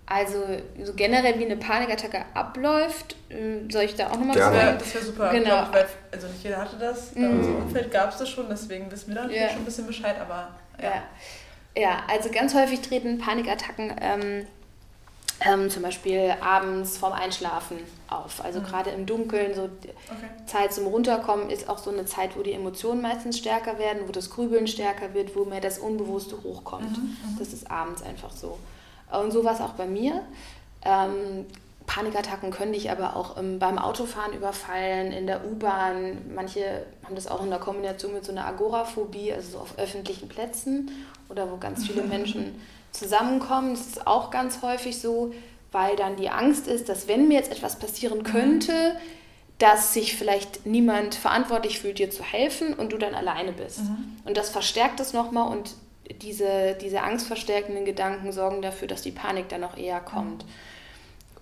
also 0.08 0.46
so 0.84 0.94
generell 0.94 1.40
wie 1.40 1.46
eine 1.46 1.58
Panikattacke 1.58 2.26
abläuft, 2.34 3.16
ähm, 3.30 3.70
soll 3.72 3.84
ich 3.84 3.96
da 3.96 4.08
auch 4.08 4.18
nochmal 4.18 4.36
was 4.36 4.44
sagen? 4.44 4.78
Das 4.78 4.94
wäre 4.94 5.06
super, 5.06 5.32
genau. 5.32 5.64
Ich, 5.64 5.74
weil, 5.74 5.88
also 6.12 6.28
nicht 6.28 6.44
jeder 6.44 6.58
hatte 6.58 6.78
das, 6.78 7.16
mhm. 7.16 7.24
in 7.24 7.38
unserem 7.40 7.56
Umfeld 7.64 7.92
gab 7.92 8.12
es 8.12 8.18
das 8.18 8.30
schon, 8.30 8.48
deswegen 8.48 8.92
wissen 8.92 9.16
wir 9.16 9.24
da 9.24 9.30
ja. 9.30 9.50
schon 9.50 9.60
ein 9.60 9.66
bisschen 9.66 9.88
Bescheid, 9.88 10.16
aber 10.20 10.50
ja. 10.82 10.90
ja. 11.76 11.82
ja. 11.82 12.04
also 12.08 12.30
ganz 12.30 12.54
häufig 12.54 12.82
treten 12.82 13.18
Panikattacken 13.18 13.96
ähm, 14.00 14.48
ähm, 15.42 15.70
zum 15.70 15.84
Beispiel 15.84 16.36
abends 16.40 16.98
vorm 16.98 17.14
Einschlafen 17.14 17.78
auf. 18.08 18.44
Also 18.44 18.60
mhm. 18.60 18.66
gerade 18.66 18.92
im 18.92 19.06
Dunkeln, 19.06 19.54
so 19.54 19.64
okay. 19.64 19.94
Zeit 20.46 20.74
zum 20.74 20.86
Runterkommen 20.88 21.50
ist 21.50 21.68
auch 21.68 21.78
so 21.78 21.90
eine 21.90 22.06
Zeit, 22.06 22.38
wo 22.38 22.44
die 22.44 22.54
Emotionen 22.54 23.02
meistens 23.02 23.38
stärker 23.38 23.78
werden, 23.80 24.04
wo 24.08 24.12
das 24.12 24.30
Grübeln 24.30 24.68
stärker 24.68 25.14
wird, 25.14 25.36
wo 25.36 25.46
mehr 25.46 25.62
das 25.62 25.80
Unbewusste 25.80 26.42
hochkommt. 26.44 26.98
Mhm. 26.98 27.04
Mhm. 27.04 27.40
Das 27.40 27.54
ist 27.54 27.70
abends 27.70 28.02
einfach 28.02 28.32
so. 28.32 28.58
Und 29.12 29.32
so 29.32 29.44
war 29.44 29.54
es 29.54 29.62
auch 29.62 29.74
bei 29.74 29.86
mir. 29.86 30.22
Ähm, 30.84 31.46
Panikattacken 31.88 32.52
können 32.52 32.74
dich 32.74 32.90
aber 32.90 33.16
auch 33.16 33.38
ähm, 33.38 33.60
beim 33.60 33.78
Autofahren 33.78 34.34
überfallen, 34.34 35.12
in 35.12 35.28
der 35.28 35.46
U-Bahn. 35.46 36.34
Manche 36.34 36.86
haben 37.04 37.16
das 37.16 37.28
auch 37.28 37.44
in 37.44 37.50
der 37.50 37.60
Kombination 37.60 38.14
mit 38.14 38.26
so 38.26 38.32
einer 38.32 38.46
Agoraphobie, 38.46 39.34
also 39.34 39.54
so 39.54 39.58
auf 39.60 39.78
öffentlichen 39.78 40.28
Plätzen 40.28 40.92
oder 41.30 41.52
wo 41.52 41.58
ganz 41.58 41.86
viele 41.86 42.02
Menschen 42.08 42.60
zusammenkommen. 42.92 43.72
Das 43.72 43.88
ist 43.88 44.08
auch 44.08 44.32
ganz 44.32 44.62
häufig 44.62 45.00
so, 45.00 45.34
weil 45.72 45.96
dann 45.96 46.16
die 46.16 46.30
Angst 46.30 46.68
ist, 46.68 46.90
dass 46.90 47.08
wenn 47.08 47.28
mir 47.28 47.36
jetzt 47.36 47.52
etwas 47.52 47.78
passieren 47.78 48.24
könnte, 48.24 48.96
dass 49.58 49.94
sich 49.94 50.16
vielleicht 50.16 50.66
niemand 50.66 51.16
verantwortlich 51.16 51.80
fühlt, 51.80 52.00
dir 52.00 52.10
zu 52.10 52.24
helfen 52.24 52.74
und 52.74 52.92
du 52.92 52.98
dann 52.98 53.14
alleine 53.14 53.54
bist. 53.54 53.84
Mhm. 53.84 54.18
Und 54.26 54.38
das 54.38 54.50
verstärkt 54.50 55.00
es 55.00 55.14
nochmal 55.14 55.50
und 55.50 55.76
diese, 56.22 56.76
diese 56.80 57.02
angstverstärkenden 57.02 57.86
Gedanken 57.86 58.32
sorgen 58.32 58.62
dafür, 58.62 58.88
dass 58.88 59.02
die 59.02 59.12
Panik 59.12 59.50
dann 59.50 59.62
noch 59.62 59.78
eher 59.78 60.00
kommt. 60.00 60.46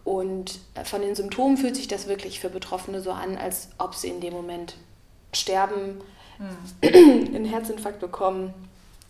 Und 0.03 0.59
von 0.83 1.01
den 1.01 1.15
Symptomen 1.15 1.57
fühlt 1.57 1.75
sich 1.75 1.87
das 1.87 2.07
wirklich 2.07 2.39
für 2.39 2.49
Betroffene 2.49 3.01
so 3.01 3.11
an, 3.11 3.37
als 3.37 3.69
ob 3.77 3.95
sie 3.95 4.09
in 4.09 4.19
dem 4.19 4.33
Moment 4.33 4.75
sterben, 5.31 6.01
mhm. 6.39 7.35
einen 7.35 7.45
Herzinfarkt 7.45 7.99
bekommen. 7.99 8.53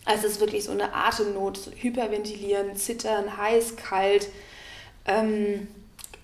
Also 0.06 0.28
es 0.28 0.34
ist 0.34 0.40
wirklich 0.40 0.66
so 0.66 0.72
eine 0.72 0.94
Atemnot, 0.94 1.72
Hyperventilieren, 1.76 2.76
Zittern, 2.76 3.38
heiß, 3.38 3.78
kalt, 3.78 4.28
ähm, 5.06 5.68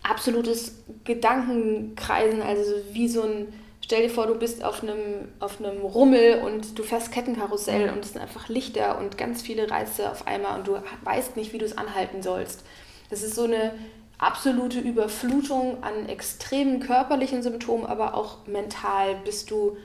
absolutes 0.03 0.73
Gedankenkreisen, 1.03 2.41
also 2.41 2.71
wie 2.91 3.07
so 3.07 3.23
ein 3.23 3.53
Stell 3.89 4.03
dir 4.03 4.13
vor, 4.13 4.27
du 4.27 4.35
bist 4.35 4.63
auf 4.63 4.83
einem, 4.83 5.29
auf 5.39 5.59
einem 5.59 5.81
Rummel 5.81 6.43
und 6.45 6.77
du 6.77 6.83
fährst 6.83 7.11
Kettenkarussell 7.11 7.89
und 7.89 8.05
es 8.05 8.13
sind 8.13 8.21
einfach 8.21 8.47
Lichter 8.47 8.99
und 8.99 9.17
ganz 9.17 9.41
viele 9.41 9.71
Reize 9.71 10.11
auf 10.11 10.27
einmal 10.27 10.59
und 10.59 10.67
du 10.67 10.77
weißt 11.03 11.35
nicht, 11.35 11.53
wie 11.53 11.57
du 11.57 11.65
es 11.65 11.75
anhalten 11.75 12.21
sollst. 12.21 12.63
Das 13.09 13.23
ist 13.23 13.33
so 13.33 13.45
eine 13.45 13.73
absolute 14.19 14.79
Überflutung 14.79 15.83
an 15.83 16.07
extremen 16.07 16.81
körperlichen 16.81 17.41
Symptomen, 17.41 17.87
aber 17.87 18.13
auch 18.13 18.45
mental 18.45 19.15
bist 19.25 19.49
du 19.49 19.75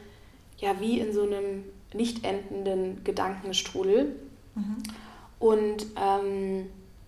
ja 0.58 0.78
wie 0.80 1.00
in 1.00 1.14
so 1.14 1.22
einem 1.22 1.64
nicht 1.94 2.26
endenden 2.26 3.04
Gedankenstrudel. 3.04 4.16
Mhm. 4.54 4.82
Und 5.38 5.86
ähm, 5.96 6.66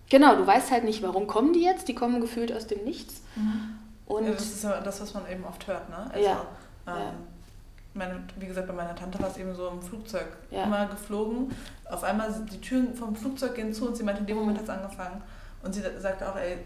genau, 0.09 0.35
du 0.35 0.47
weißt 0.47 0.71
halt 0.71 0.83
nicht, 0.83 1.03
warum 1.03 1.27
kommen 1.27 1.53
die 1.53 1.61
jetzt. 1.61 1.89
Die 1.89 1.93
kommen 1.93 2.21
gefühlt 2.21 2.51
aus 2.51 2.65
dem 2.65 2.83
Nichts. 2.85 3.21
Mhm. 3.35 3.77
Und 4.07 4.25
ja, 4.25 4.31
das 4.31 4.45
ist 4.45 4.63
ja 4.63 4.81
das, 4.81 4.99
was 4.99 5.13
man 5.13 5.29
eben 5.31 5.43
oft 5.43 5.67
hört, 5.67 5.89
ne? 5.89 6.09
Also, 6.11 6.25
ja. 6.25 6.47
Ähm, 6.87 7.27
meine, 7.97 8.23
wie 8.37 8.47
gesagt, 8.47 8.67
bei 8.67 8.73
meiner 8.73 8.95
Tante 8.95 9.19
war 9.19 9.29
es 9.29 9.37
eben 9.37 9.53
so 9.55 9.67
im 9.67 9.81
Flugzeug 9.81 10.27
ja. 10.51 10.63
immer 10.63 10.85
geflogen. 10.85 11.53
Auf 11.89 12.03
einmal 12.03 12.33
die 12.51 12.61
Türen 12.61 12.93
vom 12.93 13.15
Flugzeug 13.15 13.55
gehen 13.55 13.73
zu 13.73 13.87
und 13.87 13.97
sie 13.97 14.03
meinte, 14.03 14.21
in 14.21 14.27
dem 14.27 14.37
Moment 14.37 14.57
hat 14.57 14.65
es 14.65 14.69
angefangen. 14.69 15.21
Und 15.63 15.73
sie 15.73 15.81
sagte 15.99 16.29
auch, 16.29 16.35
ey, 16.37 16.59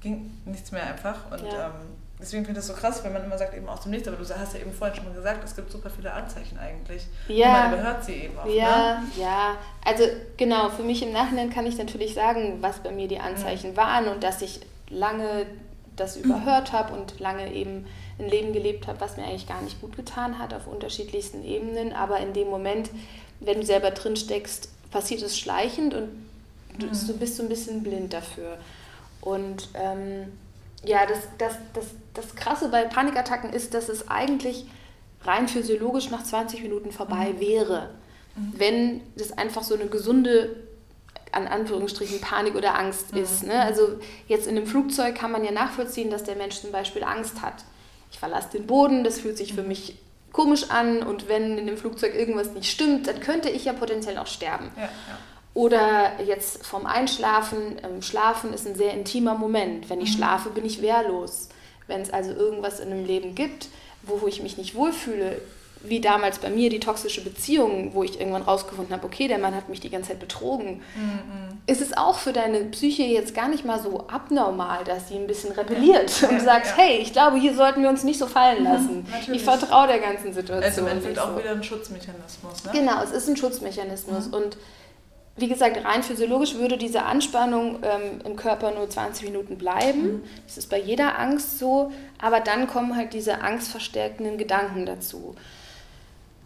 ging 0.00 0.38
nichts 0.44 0.70
mehr 0.70 0.86
einfach. 0.86 1.30
Und 1.30 1.44
ja. 1.44 1.66
ähm, 1.66 1.72
deswegen 2.20 2.44
finde 2.44 2.60
ich 2.60 2.66
das 2.66 2.76
so 2.76 2.80
krass, 2.80 3.02
wenn 3.02 3.12
man 3.12 3.24
immer 3.24 3.38
sagt, 3.38 3.54
eben 3.54 3.68
aus 3.68 3.80
dem 3.80 3.90
Nichts. 3.90 4.06
Aber 4.06 4.16
du 4.16 4.22
hast 4.22 4.54
ja 4.54 4.60
eben 4.60 4.72
vorhin 4.72 4.96
schon 4.96 5.06
mal 5.06 5.14
gesagt, 5.14 5.42
es 5.42 5.56
gibt 5.56 5.72
super 5.72 5.90
viele 5.90 6.12
Anzeichen 6.12 6.58
eigentlich. 6.58 7.06
Ja. 7.28 7.46
Und 7.46 7.52
man 7.52 7.72
überhört 7.72 8.04
sie 8.04 8.14
eben 8.14 8.38
auch. 8.38 8.46
Ja, 8.46 9.00
ne? 9.00 9.06
ja. 9.18 9.56
Also 9.84 10.04
genau, 10.36 10.68
für 10.68 10.82
mich 10.82 11.02
im 11.02 11.12
Nachhinein 11.12 11.50
kann 11.50 11.66
ich 11.66 11.78
natürlich 11.78 12.14
sagen, 12.14 12.58
was 12.60 12.78
bei 12.80 12.90
mir 12.90 13.08
die 13.08 13.18
Anzeichen 13.18 13.72
mhm. 13.72 13.76
waren 13.76 14.08
und 14.08 14.22
dass 14.22 14.42
ich 14.42 14.60
lange 14.88 15.46
das 15.96 16.16
überhört 16.16 16.72
habe 16.72 16.94
und 16.94 17.18
lange 17.20 17.52
eben 17.52 17.86
ein 18.18 18.28
Leben 18.28 18.52
gelebt 18.52 18.86
habe, 18.86 19.00
was 19.00 19.16
mir 19.16 19.24
eigentlich 19.24 19.48
gar 19.48 19.62
nicht 19.62 19.80
gut 19.80 19.96
getan 19.96 20.38
hat 20.38 20.54
auf 20.54 20.66
unterschiedlichsten 20.66 21.44
Ebenen. 21.44 21.92
Aber 21.92 22.20
in 22.20 22.32
dem 22.32 22.48
Moment, 22.48 22.90
wenn 23.40 23.60
du 23.60 23.66
selber 23.66 23.90
drin 23.90 24.16
steckst, 24.16 24.68
passiert 24.90 25.22
es 25.22 25.38
schleichend 25.38 25.94
und 25.94 26.08
du, 26.78 26.86
mhm. 26.86 27.06
du 27.06 27.16
bist 27.18 27.36
so 27.36 27.42
ein 27.42 27.48
bisschen 27.48 27.82
blind 27.82 28.12
dafür. 28.12 28.58
Und 29.20 29.68
ähm, 29.74 30.32
Ja, 30.84 31.06
das, 31.06 31.18
das, 31.38 31.54
das, 31.74 31.86
das 32.14 32.34
Krasse 32.36 32.68
bei 32.68 32.84
Panikattacken 32.84 33.52
ist, 33.52 33.74
dass 33.74 33.88
es 33.88 34.08
eigentlich 34.08 34.66
rein 35.22 35.48
physiologisch 35.48 36.10
nach 36.10 36.22
20 36.22 36.62
Minuten 36.62 36.92
vorbei 36.92 37.32
mhm. 37.34 37.40
wäre, 37.40 37.90
mhm. 38.36 38.52
wenn 38.56 39.00
das 39.16 39.36
einfach 39.36 39.62
so 39.62 39.74
eine 39.74 39.86
gesunde 39.86 40.56
an 41.36 41.46
Anführungsstrichen 41.46 42.20
Panik 42.20 42.54
oder 42.54 42.78
Angst 42.78 43.12
mhm. 43.12 43.22
ist. 43.22 43.44
Ne? 43.44 43.60
Also 43.60 43.98
jetzt 44.26 44.46
in 44.46 44.56
einem 44.56 44.66
Flugzeug 44.66 45.14
kann 45.14 45.30
man 45.30 45.44
ja 45.44 45.52
nachvollziehen, 45.52 46.10
dass 46.10 46.24
der 46.24 46.36
Mensch 46.36 46.56
zum 46.56 46.72
Beispiel 46.72 47.04
Angst 47.04 47.42
hat. 47.42 47.64
Ich 48.10 48.18
verlasse 48.18 48.48
den 48.52 48.66
Boden, 48.66 49.04
das 49.04 49.20
fühlt 49.20 49.36
sich 49.36 49.54
für 49.54 49.62
mhm. 49.62 49.68
mich 49.68 49.98
komisch 50.32 50.70
an 50.70 51.02
und 51.02 51.28
wenn 51.28 51.56
in 51.58 51.66
dem 51.66 51.76
Flugzeug 51.76 52.14
irgendwas 52.14 52.52
nicht 52.52 52.70
stimmt, 52.70 53.06
dann 53.06 53.20
könnte 53.20 53.48
ich 53.48 53.64
ja 53.64 53.72
potenziell 53.72 54.18
auch 54.18 54.26
sterben. 54.26 54.70
Ja, 54.76 54.82
ja. 54.82 54.90
Oder 55.54 56.22
jetzt 56.22 56.66
vom 56.66 56.84
Einschlafen. 56.84 57.80
Ähm, 57.82 58.02
Schlafen 58.02 58.52
ist 58.52 58.66
ein 58.66 58.74
sehr 58.74 58.92
intimer 58.92 59.34
Moment. 59.34 59.88
Wenn 59.88 60.00
ich 60.00 60.12
mhm. 60.12 60.18
schlafe, 60.18 60.50
bin 60.50 60.66
ich 60.66 60.82
wehrlos. 60.82 61.48
Wenn 61.86 62.02
es 62.02 62.12
also 62.12 62.32
irgendwas 62.32 62.80
in 62.80 62.92
einem 62.92 63.06
Leben 63.06 63.34
gibt, 63.34 63.68
wo 64.02 64.26
ich 64.26 64.42
mich 64.42 64.58
nicht 64.58 64.74
wohlfühle, 64.74 65.40
wie 65.88 66.00
damals 66.00 66.38
bei 66.38 66.50
mir 66.50 66.70
die 66.70 66.80
toxische 66.80 67.22
Beziehung, 67.22 67.94
wo 67.94 68.02
ich 68.02 68.18
irgendwann 68.18 68.42
rausgefunden 68.42 68.94
habe, 68.94 69.06
okay, 69.06 69.28
der 69.28 69.38
Mann 69.38 69.54
hat 69.54 69.68
mich 69.68 69.80
die 69.80 69.90
ganze 69.90 70.10
Zeit 70.10 70.20
betrogen, 70.20 70.82
mhm. 70.94 71.58
ist 71.66 71.80
es 71.80 71.96
auch 71.96 72.18
für 72.18 72.32
deine 72.32 72.60
Psyche 72.64 73.02
jetzt 73.02 73.34
gar 73.34 73.48
nicht 73.48 73.64
mal 73.64 73.80
so 73.80 74.06
abnormal, 74.08 74.84
dass 74.84 75.08
sie 75.08 75.14
ein 75.14 75.26
bisschen 75.26 75.52
rebelliert 75.52 76.20
ja. 76.20 76.28
und 76.28 76.38
ja, 76.38 76.44
sagt, 76.44 76.66
ja. 76.66 76.76
hey, 76.76 76.98
ich 76.98 77.12
glaube, 77.12 77.38
hier 77.38 77.54
sollten 77.54 77.82
wir 77.82 77.88
uns 77.88 78.04
nicht 78.04 78.18
so 78.18 78.26
fallen 78.26 78.60
mhm, 78.60 78.64
lassen. 78.64 79.06
Mhm, 79.28 79.34
ich 79.34 79.42
vertraue 79.42 79.86
der 79.86 79.98
ganzen 79.98 80.32
Situation. 80.32 80.62
Also 80.62 80.80
im 80.82 80.88
Endeffekt 80.88 81.18
auch 81.18 81.32
so. 81.32 81.38
wieder 81.38 81.50
ein 81.50 81.62
Schutzmechanismus. 81.62 82.64
Ne? 82.64 82.70
Genau, 82.72 83.02
es 83.02 83.10
ist 83.10 83.28
ein 83.28 83.36
Schutzmechanismus 83.36 84.28
mhm. 84.28 84.34
und 84.34 84.56
wie 85.38 85.48
gesagt, 85.48 85.84
rein 85.84 86.02
physiologisch 86.02 86.54
würde 86.54 86.78
diese 86.78 87.02
Anspannung 87.02 87.80
ähm, 87.82 88.20
im 88.24 88.36
Körper 88.36 88.70
nur 88.70 88.88
20 88.88 89.24
Minuten 89.24 89.58
bleiben. 89.58 90.02
Mhm. 90.02 90.22
Das 90.46 90.56
ist 90.56 90.70
bei 90.70 90.80
jeder 90.80 91.18
Angst 91.18 91.58
so. 91.58 91.92
Aber 92.18 92.40
dann 92.40 92.66
kommen 92.66 92.96
halt 92.96 93.12
diese 93.12 93.42
angstverstärkenden 93.42 94.38
Gedanken 94.38 94.86
dazu 94.86 95.36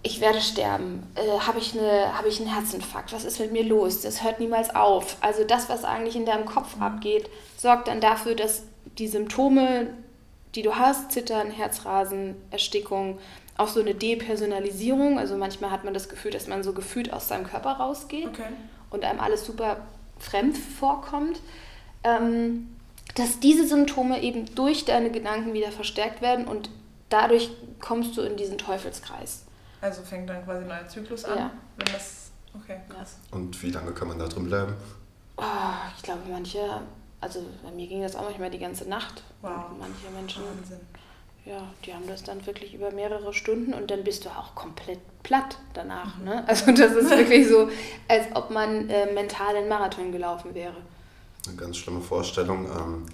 ich 0.03 0.21
werde 0.21 0.41
sterben, 0.41 1.07
äh, 1.15 1.41
habe 1.41 1.59
ich, 1.59 1.75
hab 1.75 2.27
ich 2.27 2.41
einen 2.41 2.53
Herzinfarkt, 2.53 3.13
was 3.13 3.25
ist 3.25 3.39
mit 3.39 3.53
mir 3.53 3.65
los, 3.65 4.01
das 4.01 4.23
hört 4.23 4.41
niemals 4.41 4.75
auf. 4.75 5.17
Also 5.21 5.45
das, 5.45 5.69
was 5.69 5.85
eigentlich 5.85 6.17
in 6.17 6.25
deinem 6.25 6.47
Kopf 6.47 6.81
abgeht, 6.81 7.29
sorgt 7.57 7.89
dann 7.89 8.01
dafür, 8.01 8.35
dass 8.35 8.63
die 8.99 9.09
Symptome, 9.09 9.89
die 10.55 10.63
du 10.63 10.77
hast, 10.77 11.13
Zittern, 11.13 11.51
Herzrasen, 11.51 12.37
Erstickung, 12.51 13.19
auch 13.59 13.69
so 13.69 13.81
eine 13.81 13.95
Depersonalisierung, 13.95 15.19
also 15.19 15.37
manchmal 15.37 15.71
hat 15.71 15.85
man 15.85 15.93
das 15.93 16.09
Gefühl, 16.09 16.31
dass 16.31 16.47
man 16.47 16.63
so 16.63 16.73
gefühlt 16.73 17.13
aus 17.13 17.29
seinem 17.29 17.47
Körper 17.47 17.73
rausgeht 17.73 18.29
okay. 18.29 18.49
und 18.89 19.05
einem 19.05 19.21
alles 19.21 19.45
super 19.45 19.87
fremd 20.19 20.57
vorkommt, 20.57 21.41
ähm, 22.05 22.71
dass 23.17 23.39
diese 23.41 23.67
Symptome 23.67 24.23
eben 24.23 24.55
durch 24.55 24.87
deine 24.87 25.11
Gedanken 25.11 25.53
wieder 25.53 25.73
verstärkt 25.73 26.23
werden 26.23 26.47
und 26.47 26.71
dadurch 27.11 27.51
kommst 27.81 28.17
du 28.17 28.23
in 28.23 28.39
diesen 28.39 28.57
Teufelskreis. 28.57 29.45
Also 29.81 30.03
fängt 30.03 30.28
dann 30.28 30.45
quasi 30.45 30.62
ein 30.62 30.68
neuer 30.68 30.87
Zyklus 30.87 31.24
an, 31.24 31.39
ja. 31.39 31.51
wenn 31.76 31.93
das. 31.93 32.31
Okay, 32.55 32.81
krass. 32.89 33.16
Und 33.31 33.62
wie 33.62 33.70
lange 33.70 33.93
kann 33.93 34.09
man 34.09 34.18
da 34.18 34.26
drin 34.26 34.45
bleiben? 34.45 34.74
Oh, 35.37 35.43
ich 35.97 36.03
glaube, 36.03 36.20
manche, 36.28 36.59
also 37.20 37.45
bei 37.62 37.70
mir 37.70 37.87
ging 37.87 38.03
das 38.03 38.16
auch 38.16 38.24
manchmal 38.24 38.51
die 38.51 38.59
ganze 38.59 38.89
Nacht. 38.89 39.22
Wow. 39.41 39.70
Und 39.70 39.78
manche 39.78 40.11
Menschen. 40.14 40.43
Wahnsinn. 40.45 40.81
Ja, 41.47 41.62
die 41.85 41.95
haben 41.95 42.07
das 42.07 42.22
dann 42.22 42.45
wirklich 42.45 42.74
über 42.74 42.91
mehrere 42.93 43.33
Stunden 43.33 43.72
und 43.72 43.91
dann 43.91 44.05
bist 44.05 44.26
du 44.26 44.28
auch 44.28 44.55
komplett 44.55 45.01
platt 45.22 45.57
danach. 45.72 46.18
Mhm. 46.18 46.24
Ne? 46.24 46.45
Also 46.47 46.72
das 46.72 46.93
ist 46.93 47.11
wirklich 47.11 47.49
so, 47.49 47.70
als 48.09 48.26
ob 48.35 48.51
man 48.51 48.91
äh, 48.91 49.12
mental 49.12 49.57
einen 49.57 49.68
Marathon 49.68 50.12
gelaufen 50.12 50.55
wäre. 50.55 50.76
Eine 51.47 51.57
ganz 51.57 51.78
schlimme 51.78 52.03
Vorstellung. 52.03 52.66
Ähm, 52.66 53.07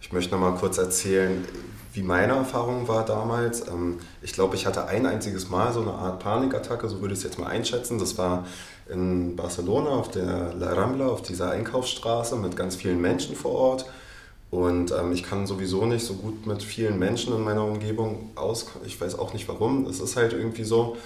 ich 0.00 0.12
möchte 0.12 0.34
noch 0.34 0.40
mal 0.40 0.54
kurz 0.54 0.78
erzählen, 0.78 1.46
wie 1.94 2.02
meine 2.02 2.34
Erfahrung 2.34 2.88
war 2.88 3.04
damals. 3.04 3.66
Ähm, 3.68 3.98
ich 4.20 4.32
glaube, 4.32 4.56
ich 4.56 4.66
hatte 4.66 4.86
ein 4.86 5.06
einziges 5.06 5.48
Mal 5.48 5.72
so 5.72 5.80
eine 5.80 5.92
Art 5.92 6.18
Panikattacke, 6.18 6.88
so 6.88 7.00
würde 7.00 7.14
ich 7.14 7.20
es 7.20 7.24
jetzt 7.24 7.38
mal 7.38 7.46
einschätzen. 7.46 7.98
Das 7.98 8.18
war 8.18 8.46
in 8.88 9.36
Barcelona 9.36 9.90
auf 9.90 10.10
der 10.10 10.52
La 10.54 10.72
Rambla, 10.72 11.06
auf 11.06 11.22
dieser 11.22 11.50
Einkaufsstraße 11.50 12.36
mit 12.36 12.56
ganz 12.56 12.76
vielen 12.76 13.00
Menschen 13.00 13.36
vor 13.36 13.52
Ort. 13.52 13.86
Und 14.50 14.92
ähm, 14.92 15.12
ich 15.12 15.22
kann 15.22 15.46
sowieso 15.46 15.86
nicht 15.86 16.04
so 16.04 16.14
gut 16.14 16.46
mit 16.46 16.62
vielen 16.62 16.98
Menschen 16.98 17.34
in 17.34 17.42
meiner 17.42 17.64
Umgebung 17.64 18.30
aus. 18.34 18.66
Ich 18.84 19.00
weiß 19.00 19.18
auch 19.18 19.32
nicht 19.32 19.48
warum. 19.48 19.86
Es 19.86 20.00
ist 20.00 20.16
halt 20.16 20.32
irgendwie 20.32 20.64
so. 20.64 20.96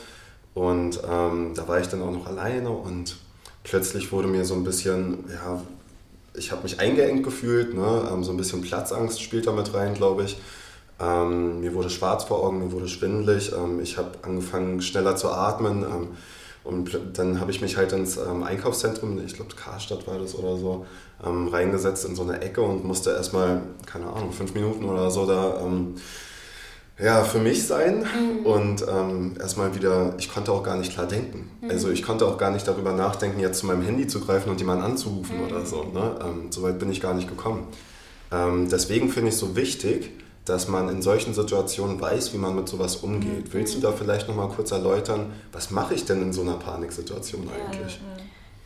Und 0.55 1.01
ähm, 1.09 1.53
da 1.55 1.69
war 1.69 1.81
ich 1.81 1.87
dann 1.87 2.03
auch 2.03 2.11
noch 2.11 2.27
alleine 2.27 2.71
und 2.71 3.17
plötzlich 3.63 4.11
wurde 4.11 4.29
mir 4.29 4.45
so 4.45 4.55
ein 4.55 4.65
bisschen, 4.65 5.25
ja, 5.33 5.63
ich 6.35 6.51
habe 6.51 6.63
mich 6.63 6.81
eingeengt 6.81 7.23
gefühlt. 7.23 7.75
Ne? 7.75 8.09
Ähm, 8.13 8.25
so 8.25 8.33
ein 8.33 8.37
bisschen 8.37 8.63
Platzangst 8.63 9.23
spielt 9.23 9.47
da 9.47 9.53
mit 9.53 9.73
rein, 9.73 9.95
glaube 9.95 10.25
ich. 10.25 10.39
Ähm, 11.01 11.61
mir 11.61 11.75
wurde 11.75 11.91
schwarz 11.91 12.25
vor 12.25 12.43
Augen, 12.45 12.59
mir 12.59 12.73
wurde 12.73 12.89
schwindelig. 12.89 13.53
Ähm, 13.53 13.81
ich 13.81 13.99
habe 13.99 14.11
angefangen 14.23 14.81
schneller 14.81 15.17
zu 15.17 15.31
atmen. 15.31 15.83
Ähm, 15.83 16.09
und 16.65 16.99
dann 17.15 17.41
habe 17.41 17.51
ich 17.51 17.61
mich 17.61 17.77
halt 17.77 17.93
ins 17.93 18.17
ähm, 18.17 18.43
Einkaufszentrum, 18.43 19.19
ich 19.25 19.35
glaube 19.35 19.55
Karstadt 19.55 20.07
war 20.07 20.19
das 20.19 20.35
oder 20.35 20.57
so, 20.57 20.85
ähm, 21.25 21.49
reingesetzt 21.49 22.05
in 22.05 22.15
so 22.15 22.23
eine 22.25 22.43
Ecke 22.43 22.61
und 22.61 22.85
musste 22.85 23.11
erstmal, 23.11 23.63
keine 23.87 24.07
Ahnung, 24.13 24.33
fünf 24.33 24.53
Minuten 24.55 24.85
oder 24.85 25.11
so 25.11 25.25
da 25.25 25.63
ähm, 25.65 25.95
ja, 26.99 27.23
für 27.23 27.39
mich 27.39 27.65
sein. 27.65 28.01
Mhm. 28.01 28.45
Und 28.45 28.85
erstmal 29.39 29.73
wieder, 29.77 30.15
ich 30.19 30.35
konnte 30.35 30.51
auch 30.51 30.65
gar 30.65 30.77
nicht 30.77 30.93
klar 30.93 31.07
denken. 31.07 31.49
Mhm. 31.61 31.71
Also 31.71 31.91
ich 31.91 32.03
konnte 32.03 32.27
auch 32.27 32.37
gar 32.39 32.51
nicht 32.51 32.67
darüber 32.67 32.93
nachdenken, 32.93 33.39
jetzt 33.39 33.61
zu 33.61 33.67
meinem 33.67 33.83
Handy 33.83 34.09
zu 34.09 34.19
greifen 34.19 34.51
und 34.51 34.59
jemanden 34.59 34.83
anzurufen 34.83 35.39
mhm. 35.39 35.45
oder 35.45 35.65
so. 35.65 35.85
Ne? 35.85 36.17
so 36.51 36.65
weit 36.65 36.81
bin 36.81 36.91
ich 36.91 37.01
gar 37.01 37.15
nicht 37.15 37.29
gekommen. 37.29 37.69
deswegen 38.33 39.11
finde 39.11 39.29
ich 39.29 39.35
es 39.35 39.41
so 39.41 39.55
wichtig, 39.55 40.11
dass 40.49 40.69
man 40.69 40.89
in 40.89 41.03
solchen 41.03 41.35
Situationen 41.35 42.01
weiß, 42.01 42.33
wie 42.33 42.39
man 42.39 42.55
mit 42.55 42.69
sowas 42.69 42.97
umgeht. 42.97 43.47
Mhm. 43.47 43.53
Willst 43.53 43.75
du 43.75 43.81
da 43.81 43.93
vielleicht 43.93 44.29
noch 44.29 44.35
mal 44.35 44.49
kurz 44.49 44.71
erläutern, 44.71 45.33
was 45.53 45.71
mache 45.71 45.95
ich 45.95 46.05
denn 46.05 46.23
in 46.23 46.33
so 46.33 46.43
einer 46.43 46.57
Paniksituation 46.57 47.49
eigentlich? 47.49 48.01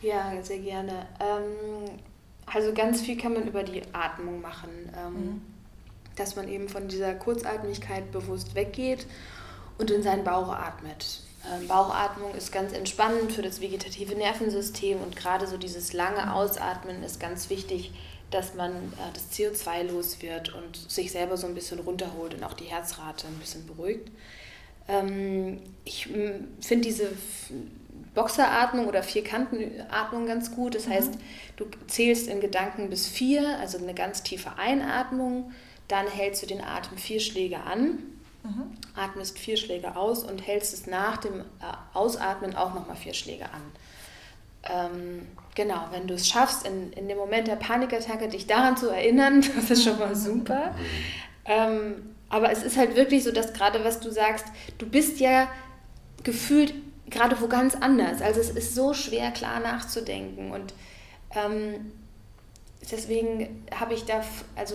Ja, 0.01 0.33
ja 0.33 0.43
sehr 0.43 0.59
gerne. 0.59 1.07
Ähm, 1.20 1.91
also 2.47 2.72
ganz 2.72 3.01
viel 3.01 3.16
kann 3.16 3.35
man 3.35 3.47
über 3.47 3.62
die 3.62 3.83
Atmung 3.93 4.41
machen, 4.41 4.70
ähm, 4.97 5.14
mhm. 5.14 5.43
dass 6.16 6.37
man 6.37 6.49
eben 6.49 6.68
von 6.68 6.89
dieser 6.89 7.14
Kurzatmigkeit 7.14 8.12
bewusst 8.12 8.55
weggeht 8.55 9.07
und 9.78 9.91
in 9.91 10.03
seinen 10.03 10.24
Bauch 10.24 10.53
atmet. 10.53 11.20
Ähm, 11.51 11.66
Bauchatmung 11.66 12.35
ist 12.35 12.53
ganz 12.53 12.72
entspannend 12.72 13.33
für 13.33 13.43
das 13.43 13.61
vegetative 13.61 14.14
Nervensystem 14.14 15.01
und 15.01 15.16
gerade 15.16 15.47
so 15.47 15.57
dieses 15.57 15.93
lange. 15.93 16.33
Ausatmen 16.33 17.03
ist 17.03 17.18
ganz 17.18 17.51
wichtig, 17.51 17.93
dass 18.35 18.55
man 18.55 18.72
äh, 18.72 19.12
das 19.14 19.30
CO2 19.33 19.85
los 19.85 20.22
wird 20.22 20.55
und 20.55 20.76
sich 20.91 21.12
selber 21.12 21.37
so 21.37 21.47
ein 21.47 21.55
bisschen 21.55 21.78
runterholt 21.78 22.35
und 22.35 22.45
auch 22.45 22.55
die 22.55 22.64
Herzrate 22.64 23.26
ein 23.26 23.39
bisschen 23.39 23.66
beruhigt. 23.66 24.11
Ähm, 24.89 25.61
ich 25.85 26.09
finde 26.61 26.85
diese 26.85 27.12
Boxeratmung 28.14 28.87
oder 28.87 29.03
Vierkantenatmung 29.03 30.26
ganz 30.26 30.55
gut. 30.55 30.74
Das 30.74 30.87
mhm. 30.87 30.93
heißt, 30.93 31.14
du 31.57 31.66
zählst 31.87 32.28
in 32.28 32.41
Gedanken 32.41 32.91
bis 32.91 33.07
vier, 33.07 33.59
also 33.59 33.78
eine 33.78 33.95
ganz 33.95 34.22
tiefe 34.22 34.59
Einatmung, 34.59 35.53
dann 35.89 36.07
hältst 36.07 36.43
du 36.43 36.47
den 36.47 36.62
Atem 36.62 36.97
vier 36.99 37.20
Schläge 37.20 37.61
an, 37.61 37.99
mhm. 38.43 38.72
atmest 38.97 39.39
vier 39.39 39.57
Schläge 39.57 39.97
aus 39.97 40.24
und 40.24 40.47
hältst 40.47 40.72
es 40.72 40.87
nach 40.87 41.18
dem 41.18 41.41
äh, 41.41 41.45
Ausatmen 41.95 42.55
auch 42.55 42.74
nochmal 42.74 42.97
vier 42.97 43.14
Schläge 43.14 43.45
an. 43.45 43.62
Genau, 45.55 45.88
wenn 45.90 46.07
du 46.07 46.14
es 46.14 46.26
schaffst, 46.26 46.66
in, 46.66 46.92
in 46.94 47.09
dem 47.09 47.18
Moment 47.18 47.46
der 47.46 47.57
Panikattacke 47.57 48.28
dich 48.28 48.46
daran 48.46 48.76
zu 48.76 48.88
erinnern, 48.88 49.44
das 49.57 49.70
ist 49.70 49.84
schon 49.84 49.98
mal 49.98 50.16
super. 50.16 50.74
Ähm, 51.44 52.14
aber 52.28 52.50
es 52.50 52.62
ist 52.62 52.78
halt 52.78 52.96
wirklich 52.96 53.24
so, 53.24 53.32
dass 53.32 53.53
gerade 53.53 53.84
was 53.84 54.00
du 54.00 54.11
sagst, 54.11 54.46
du 54.78 54.86
bist 54.86 55.20
ja 55.20 55.48
gefühlt 56.22 56.72
gerade 57.12 57.40
wo 57.40 57.46
ganz 57.46 57.74
anders. 57.74 58.20
Also 58.20 58.40
es 58.40 58.50
ist 58.50 58.74
so 58.74 58.94
schwer, 58.94 59.30
klar 59.30 59.61
nachzudenken. 59.61 60.50
Und 60.50 60.74
ähm, 61.34 61.92
deswegen 62.90 63.64
habe 63.74 63.94
ich 63.94 64.05
da, 64.05 64.24
also 64.57 64.74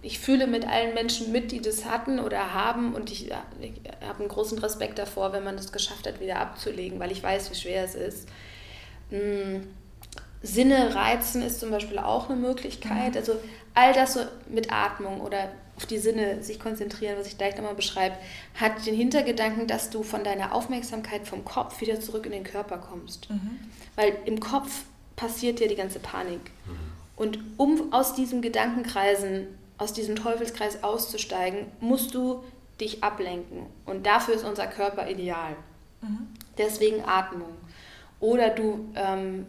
ich 0.00 0.18
fühle 0.18 0.46
mit 0.46 0.66
allen 0.66 0.94
Menschen 0.94 1.32
mit, 1.32 1.52
die 1.52 1.60
das 1.60 1.84
hatten 1.84 2.18
oder 2.18 2.54
haben. 2.54 2.94
Und 2.94 3.10
ich, 3.10 3.28
ich 3.28 3.32
habe 4.06 4.20
einen 4.20 4.28
großen 4.28 4.58
Respekt 4.58 4.98
davor, 4.98 5.32
wenn 5.32 5.44
man 5.44 5.56
das 5.56 5.72
geschafft 5.72 6.06
hat, 6.06 6.20
wieder 6.20 6.38
abzulegen, 6.38 6.98
weil 6.98 7.12
ich 7.12 7.22
weiß, 7.22 7.50
wie 7.50 7.56
schwer 7.56 7.84
es 7.84 7.94
ist. 7.94 8.28
Hm, 9.10 9.68
Sinne 10.42 10.94
reizen 10.94 11.42
ist 11.42 11.60
zum 11.60 11.70
Beispiel 11.70 11.98
auch 11.98 12.28
eine 12.28 12.38
Möglichkeit. 12.38 13.12
Mhm. 13.12 13.16
Also 13.16 13.34
all 13.74 13.92
das 13.92 14.14
so 14.14 14.20
mit 14.48 14.72
Atmung 14.72 15.20
oder 15.20 15.48
auf 15.76 15.86
die 15.86 15.98
Sinne 15.98 16.42
sich 16.42 16.60
konzentrieren, 16.60 17.16
was 17.18 17.26
ich 17.26 17.38
gleich 17.38 17.56
nochmal 17.56 17.74
beschreibe, 17.74 18.16
hat 18.54 18.84
den 18.86 18.94
Hintergedanken, 18.94 19.66
dass 19.66 19.90
du 19.90 20.02
von 20.02 20.22
deiner 20.22 20.54
Aufmerksamkeit 20.54 21.26
vom 21.26 21.44
Kopf 21.44 21.80
wieder 21.80 22.00
zurück 22.00 22.26
in 22.26 22.32
den 22.32 22.44
Körper 22.44 22.78
kommst. 22.78 23.30
Mhm. 23.30 23.58
Weil 23.96 24.16
im 24.26 24.40
Kopf 24.40 24.84
passiert 25.16 25.60
ja 25.60 25.68
die 25.68 25.76
ganze 25.76 25.98
Panik. 25.98 26.40
Mhm. 26.66 26.92
Und 27.16 27.38
um 27.56 27.92
aus 27.92 28.14
diesen 28.14 28.42
Gedankenkreisen, 28.42 29.46
aus 29.78 29.92
diesem 29.92 30.16
Teufelskreis 30.16 30.82
auszusteigen, 30.82 31.66
musst 31.80 32.14
du 32.14 32.44
dich 32.80 33.02
ablenken. 33.02 33.66
Und 33.86 34.06
dafür 34.06 34.34
ist 34.34 34.44
unser 34.44 34.66
Körper 34.66 35.08
ideal. 35.08 35.56
Mhm. 36.00 36.28
Deswegen 36.58 37.04
Atmung. 37.04 37.54
Oder 38.20 38.50
du 38.50 38.92
ähm, 38.94 39.46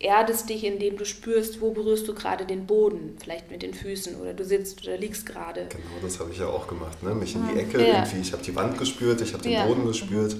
erdest 0.00 0.48
dich, 0.48 0.64
indem 0.64 0.96
du 0.96 1.04
spürst, 1.04 1.60
wo 1.60 1.70
berührst 1.70 2.08
du 2.08 2.14
gerade 2.14 2.46
den 2.46 2.66
Boden, 2.66 3.16
vielleicht 3.22 3.50
mit 3.50 3.62
den 3.62 3.74
Füßen 3.74 4.16
oder 4.16 4.32
du 4.32 4.44
sitzt 4.44 4.82
oder 4.82 4.96
liegst 4.96 5.26
gerade. 5.26 5.66
Genau, 5.68 5.84
das 6.02 6.18
habe 6.18 6.30
ich 6.32 6.38
ja 6.38 6.46
auch 6.46 6.66
gemacht, 6.66 7.02
ne? 7.02 7.14
mich 7.14 7.34
in 7.34 7.46
die 7.48 7.60
Ecke 7.60 7.86
ja. 7.86 7.98
irgendwie, 7.98 8.20
ich 8.20 8.32
habe 8.32 8.42
die 8.42 8.56
Wand 8.56 8.78
gespürt, 8.78 9.20
ich 9.20 9.32
habe 9.34 9.42
den 9.42 9.52
ja. 9.52 9.66
Boden 9.66 9.86
gespürt. 9.86 10.36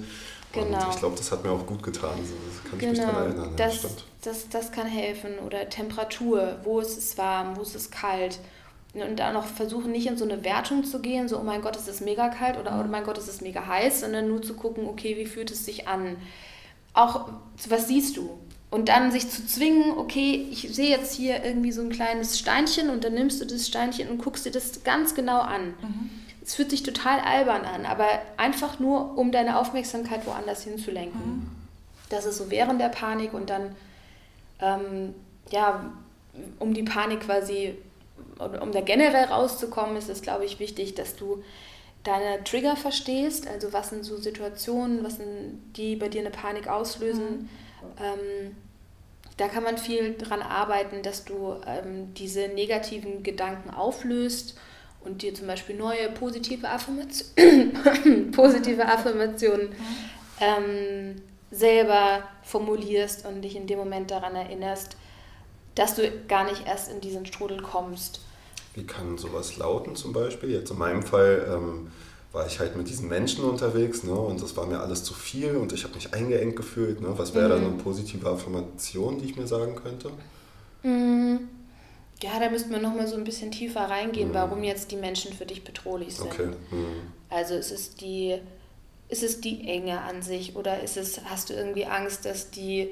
Genau. 0.51 0.83
Und 0.83 0.93
ich 0.93 0.99
glaube, 0.99 1.15
das 1.15 1.31
hat 1.31 1.43
mir 1.43 1.51
auch 1.51 1.65
gut 1.65 1.81
getan. 1.81 2.11
Das 2.19 2.69
kann 2.69 2.79
genau. 2.79 2.91
ich 2.91 2.97
mich 2.97 3.07
daran 3.07 3.29
genau. 3.29 3.41
erinnern. 3.41 3.55
Das, 3.55 3.83
ja, 3.83 3.89
das, 4.23 4.49
das 4.49 4.71
kann 4.71 4.87
helfen. 4.87 5.39
Oder 5.45 5.69
Temperatur. 5.69 6.57
Wo 6.63 6.81
ist 6.81 6.97
es 6.97 7.17
warm? 7.17 7.55
Wo 7.55 7.61
ist 7.61 7.73
es 7.73 7.89
kalt? 7.89 8.39
Und 8.93 9.17
dann 9.17 9.37
auch 9.37 9.45
versuchen, 9.45 9.93
nicht 9.93 10.07
in 10.07 10.17
so 10.17 10.25
eine 10.25 10.43
Wertung 10.43 10.83
zu 10.83 10.99
gehen, 10.99 11.29
so, 11.29 11.39
oh 11.39 11.43
mein 11.43 11.61
Gott, 11.61 11.77
es 11.77 11.87
ist 11.87 12.01
mega 12.01 12.27
kalt 12.27 12.59
oder 12.59 12.77
oh 12.77 12.89
mein 12.89 13.05
Gott, 13.05 13.17
es 13.17 13.29
ist 13.29 13.41
mega 13.41 13.65
heiß, 13.65 14.01
sondern 14.01 14.27
nur 14.27 14.41
zu 14.41 14.53
gucken, 14.53 14.85
okay, 14.85 15.15
wie 15.15 15.25
fühlt 15.25 15.49
es 15.49 15.63
sich 15.63 15.87
an? 15.87 16.17
Auch, 16.93 17.29
was 17.69 17.87
siehst 17.87 18.17
du? 18.17 18.37
Und 18.71 18.87
dann 18.87 19.11
sich 19.11 19.29
zu 19.29 19.45
zwingen, 19.45 19.97
okay, 19.97 20.47
ich 20.49 20.73
sehe 20.73 20.89
jetzt 20.89 21.13
hier 21.13 21.43
irgendwie 21.43 21.73
so 21.73 21.81
ein 21.81 21.89
kleines 21.89 22.39
Steinchen 22.39 22.89
und 22.89 23.03
dann 23.03 23.13
nimmst 23.13 23.41
du 23.41 23.45
das 23.45 23.67
Steinchen 23.67 24.09
und 24.09 24.17
guckst 24.17 24.45
dir 24.45 24.51
das 24.51 24.83
ganz 24.83 25.13
genau 25.13 25.41
an. 25.41 25.73
Mhm. 25.81 26.09
Es 26.43 26.55
fühlt 26.55 26.69
sich 26.71 26.81
total 26.81 27.19
albern 27.19 27.65
an, 27.65 27.85
aber 27.85 28.07
einfach 28.37 28.79
nur, 28.79 29.17
um 29.17 29.31
deine 29.31 29.59
Aufmerksamkeit 29.59 30.25
woanders 30.25 30.63
hinzulenken. 30.63 31.21
Mhm. 31.21 31.47
Das 32.09 32.25
ist 32.25 32.37
so 32.37 32.49
während 32.49 32.79
der 32.79 32.89
Panik 32.89 33.33
und 33.33 33.49
dann, 33.49 33.75
ähm, 34.61 35.15
ja, 35.51 35.91
um 36.59 36.73
die 36.73 36.83
Panik 36.83 37.21
quasi 37.21 37.75
um 38.39 38.71
da 38.71 38.81
generell 38.81 39.25
rauszukommen, 39.25 39.95
ist 39.97 40.09
es, 40.09 40.21
glaube 40.21 40.45
ich, 40.45 40.59
wichtig, 40.59 40.95
dass 40.95 41.15
du 41.15 41.43
deine 42.03 42.43
Trigger 42.43 42.75
verstehst, 42.75 43.47
also 43.47 43.73
was 43.73 43.89
sind 43.89 44.03
so 44.03 44.17
Situationen, 44.17 45.03
was 45.03 45.17
sind 45.17 45.61
die 45.75 45.95
bei 45.95 46.09
dir 46.09 46.21
eine 46.21 46.31
Panik 46.31 46.67
auslösen. 46.67 47.41
Mhm. 47.41 47.49
Ähm, 47.99 48.55
da 49.37 49.47
kann 49.47 49.63
man 49.63 49.77
viel 49.77 50.15
dran 50.17 50.41
arbeiten, 50.41 51.01
dass 51.03 51.25
du 51.25 51.55
ähm, 51.65 52.13
diese 52.13 52.47
negativen 52.49 53.23
Gedanken 53.23 53.71
auflöst 53.71 54.57
und 55.03 55.21
dir 55.23 55.33
zum 55.33 55.47
Beispiel 55.47 55.75
neue 55.75 56.09
positive, 56.11 56.67
Affirmation 56.69 58.31
positive 58.31 58.85
Affirmationen 58.85 59.69
ähm, 60.39 61.21
selber 61.49 62.23
formulierst 62.43 63.25
und 63.25 63.41
dich 63.41 63.55
in 63.55 63.67
dem 63.67 63.79
Moment 63.79 64.11
daran 64.11 64.35
erinnerst, 64.35 64.95
dass 65.75 65.95
du 65.95 66.11
gar 66.27 66.43
nicht 66.43 66.67
erst 66.67 66.91
in 66.91 67.01
diesen 67.01 67.25
Strudel 67.25 67.61
kommst. 67.61 68.21
Wie 68.73 68.85
kann 68.85 69.17
sowas 69.17 69.57
lauten 69.57 69.95
zum 69.95 70.13
Beispiel? 70.13 70.51
Jetzt 70.51 70.71
in 70.71 70.77
meinem 70.77 71.03
Fall 71.03 71.45
ähm, 71.51 71.91
war 72.31 72.47
ich 72.47 72.59
halt 72.59 72.77
mit 72.77 72.87
diesen 72.89 73.09
Menschen 73.09 73.43
unterwegs 73.43 74.03
ne, 74.03 74.13
und 74.13 74.41
das 74.41 74.55
war 74.55 74.65
mir 74.65 74.79
alles 74.79 75.03
zu 75.03 75.13
viel 75.13 75.57
und 75.57 75.73
ich 75.73 75.83
habe 75.83 75.95
mich 75.95 76.13
eingeengt 76.13 76.55
gefühlt. 76.55 77.01
Ne? 77.01 77.09
Was 77.17 77.35
wäre 77.35 77.47
mhm. 77.47 77.49
da 77.49 77.67
eine 77.67 77.77
positive 77.77 78.29
Affirmation, 78.29 79.19
die 79.19 79.25
ich 79.25 79.35
mir 79.35 79.47
sagen 79.47 79.75
könnte? 79.75 80.11
Mhm. 80.83 81.49
Ja, 82.23 82.39
da 82.39 82.49
müssten 82.49 82.71
wir 82.71 82.79
nochmal 82.79 83.07
so 83.07 83.15
ein 83.15 83.23
bisschen 83.23 83.51
tiefer 83.51 83.81
reingehen, 83.81 84.29
mhm. 84.29 84.33
warum 84.33 84.63
jetzt 84.63 84.91
die 84.91 84.95
Menschen 84.95 85.33
für 85.33 85.45
dich 85.45 85.63
bedrohlich 85.63 86.15
sind. 86.15 86.27
Okay. 86.27 86.47
Mhm. 86.71 87.11
Also 87.29 87.55
ist 87.55 87.71
es 87.71 87.95
die, 87.95 88.37
ist 89.09 89.23
es 89.23 89.41
die 89.41 89.67
Enge 89.67 89.99
an 90.01 90.21
sich 90.21 90.55
oder 90.55 90.81
ist 90.81 90.97
es, 90.97 91.21
hast 91.25 91.49
du 91.49 91.53
irgendwie 91.53 91.85
Angst, 91.85 92.25
dass 92.25 92.51
die 92.51 92.89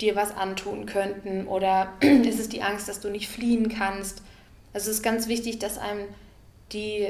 dir 0.00 0.14
was 0.14 0.30
antun 0.34 0.86
könnten 0.86 1.46
oder 1.46 1.92
ist 2.00 2.38
es 2.38 2.48
die 2.48 2.62
Angst, 2.62 2.88
dass 2.88 3.00
du 3.00 3.10
nicht 3.10 3.28
fliehen 3.28 3.68
kannst? 3.68 4.22
Also 4.72 4.90
es 4.90 4.98
ist 4.98 5.02
ganz 5.02 5.28
wichtig, 5.28 5.58
dass 5.58 5.78
einem 5.78 6.06
die, 6.72 7.08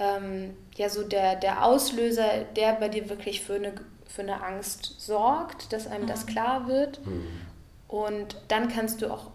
ähm, 0.00 0.56
ja 0.76 0.88
so 0.88 1.04
der, 1.04 1.36
der 1.36 1.64
Auslöser, 1.64 2.44
der 2.56 2.72
bei 2.72 2.88
dir 2.88 3.08
wirklich 3.08 3.42
für 3.42 3.54
eine, 3.54 3.74
für 4.08 4.22
eine 4.22 4.42
Angst 4.42 4.94
sorgt, 4.98 5.72
dass 5.72 5.86
einem 5.86 6.04
mhm. 6.04 6.08
das 6.08 6.26
klar 6.26 6.66
wird. 6.66 7.04
Mhm. 7.06 7.28
Und 7.86 8.36
dann 8.48 8.68
kannst 8.68 9.02
du 9.02 9.12
auch 9.12 9.30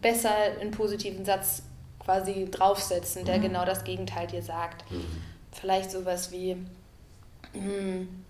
besser 0.00 0.30
einen 0.60 0.70
positiven 0.70 1.24
Satz 1.24 1.62
quasi 1.98 2.48
draufsetzen, 2.50 3.24
der 3.24 3.38
mhm. 3.38 3.42
genau 3.42 3.64
das 3.64 3.84
Gegenteil 3.84 4.26
dir 4.26 4.42
sagt. 4.42 4.90
Mhm. 4.90 5.04
Vielleicht 5.52 5.90
sowas 5.90 6.32
wie, 6.32 6.56
hm, 7.52 8.24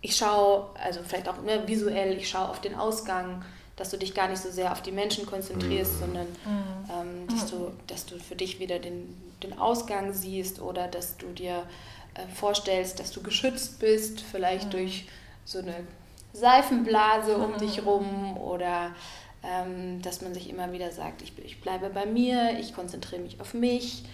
ich 0.00 0.16
schaue, 0.16 0.70
also 0.82 1.00
vielleicht 1.04 1.28
auch 1.28 1.42
ne, 1.42 1.66
visuell, 1.66 2.16
ich 2.16 2.28
schaue 2.28 2.48
auf 2.48 2.60
den 2.60 2.74
Ausgang 2.74 3.44
dass 3.80 3.88
du 3.88 3.96
dich 3.96 4.14
gar 4.14 4.28
nicht 4.28 4.42
so 4.42 4.50
sehr 4.50 4.72
auf 4.72 4.82
die 4.82 4.92
Menschen 4.92 5.24
konzentrierst, 5.24 5.94
mhm. 5.94 5.98
sondern 5.98 6.26
mhm. 6.26 6.90
ähm, 6.90 7.28
dass, 7.28 7.50
du, 7.50 7.72
dass 7.86 8.04
du 8.04 8.18
für 8.18 8.36
dich 8.36 8.60
wieder 8.60 8.78
den, 8.78 9.16
den 9.42 9.58
Ausgang 9.58 10.12
siehst 10.12 10.60
oder 10.60 10.86
dass 10.86 11.16
du 11.16 11.28
dir 11.28 11.62
äh, 12.12 12.28
vorstellst, 12.34 13.00
dass 13.00 13.10
du 13.10 13.22
geschützt 13.22 13.78
bist, 13.78 14.20
vielleicht 14.20 14.66
mhm. 14.66 14.70
durch 14.70 15.08
so 15.46 15.60
eine 15.60 15.76
Seifenblase 16.34 17.38
um 17.38 17.56
dich 17.56 17.86
rum 17.86 18.36
oder 18.36 18.94
ähm, 19.42 20.02
dass 20.02 20.20
man 20.20 20.34
sich 20.34 20.50
immer 20.50 20.72
wieder 20.72 20.92
sagt, 20.92 21.22
ich, 21.22 21.32
ich 21.42 21.62
bleibe 21.62 21.88
bei 21.88 22.04
mir, 22.04 22.58
ich 22.60 22.74
konzentriere 22.74 23.22
mich 23.22 23.40
auf 23.40 23.54
mich, 23.54 24.04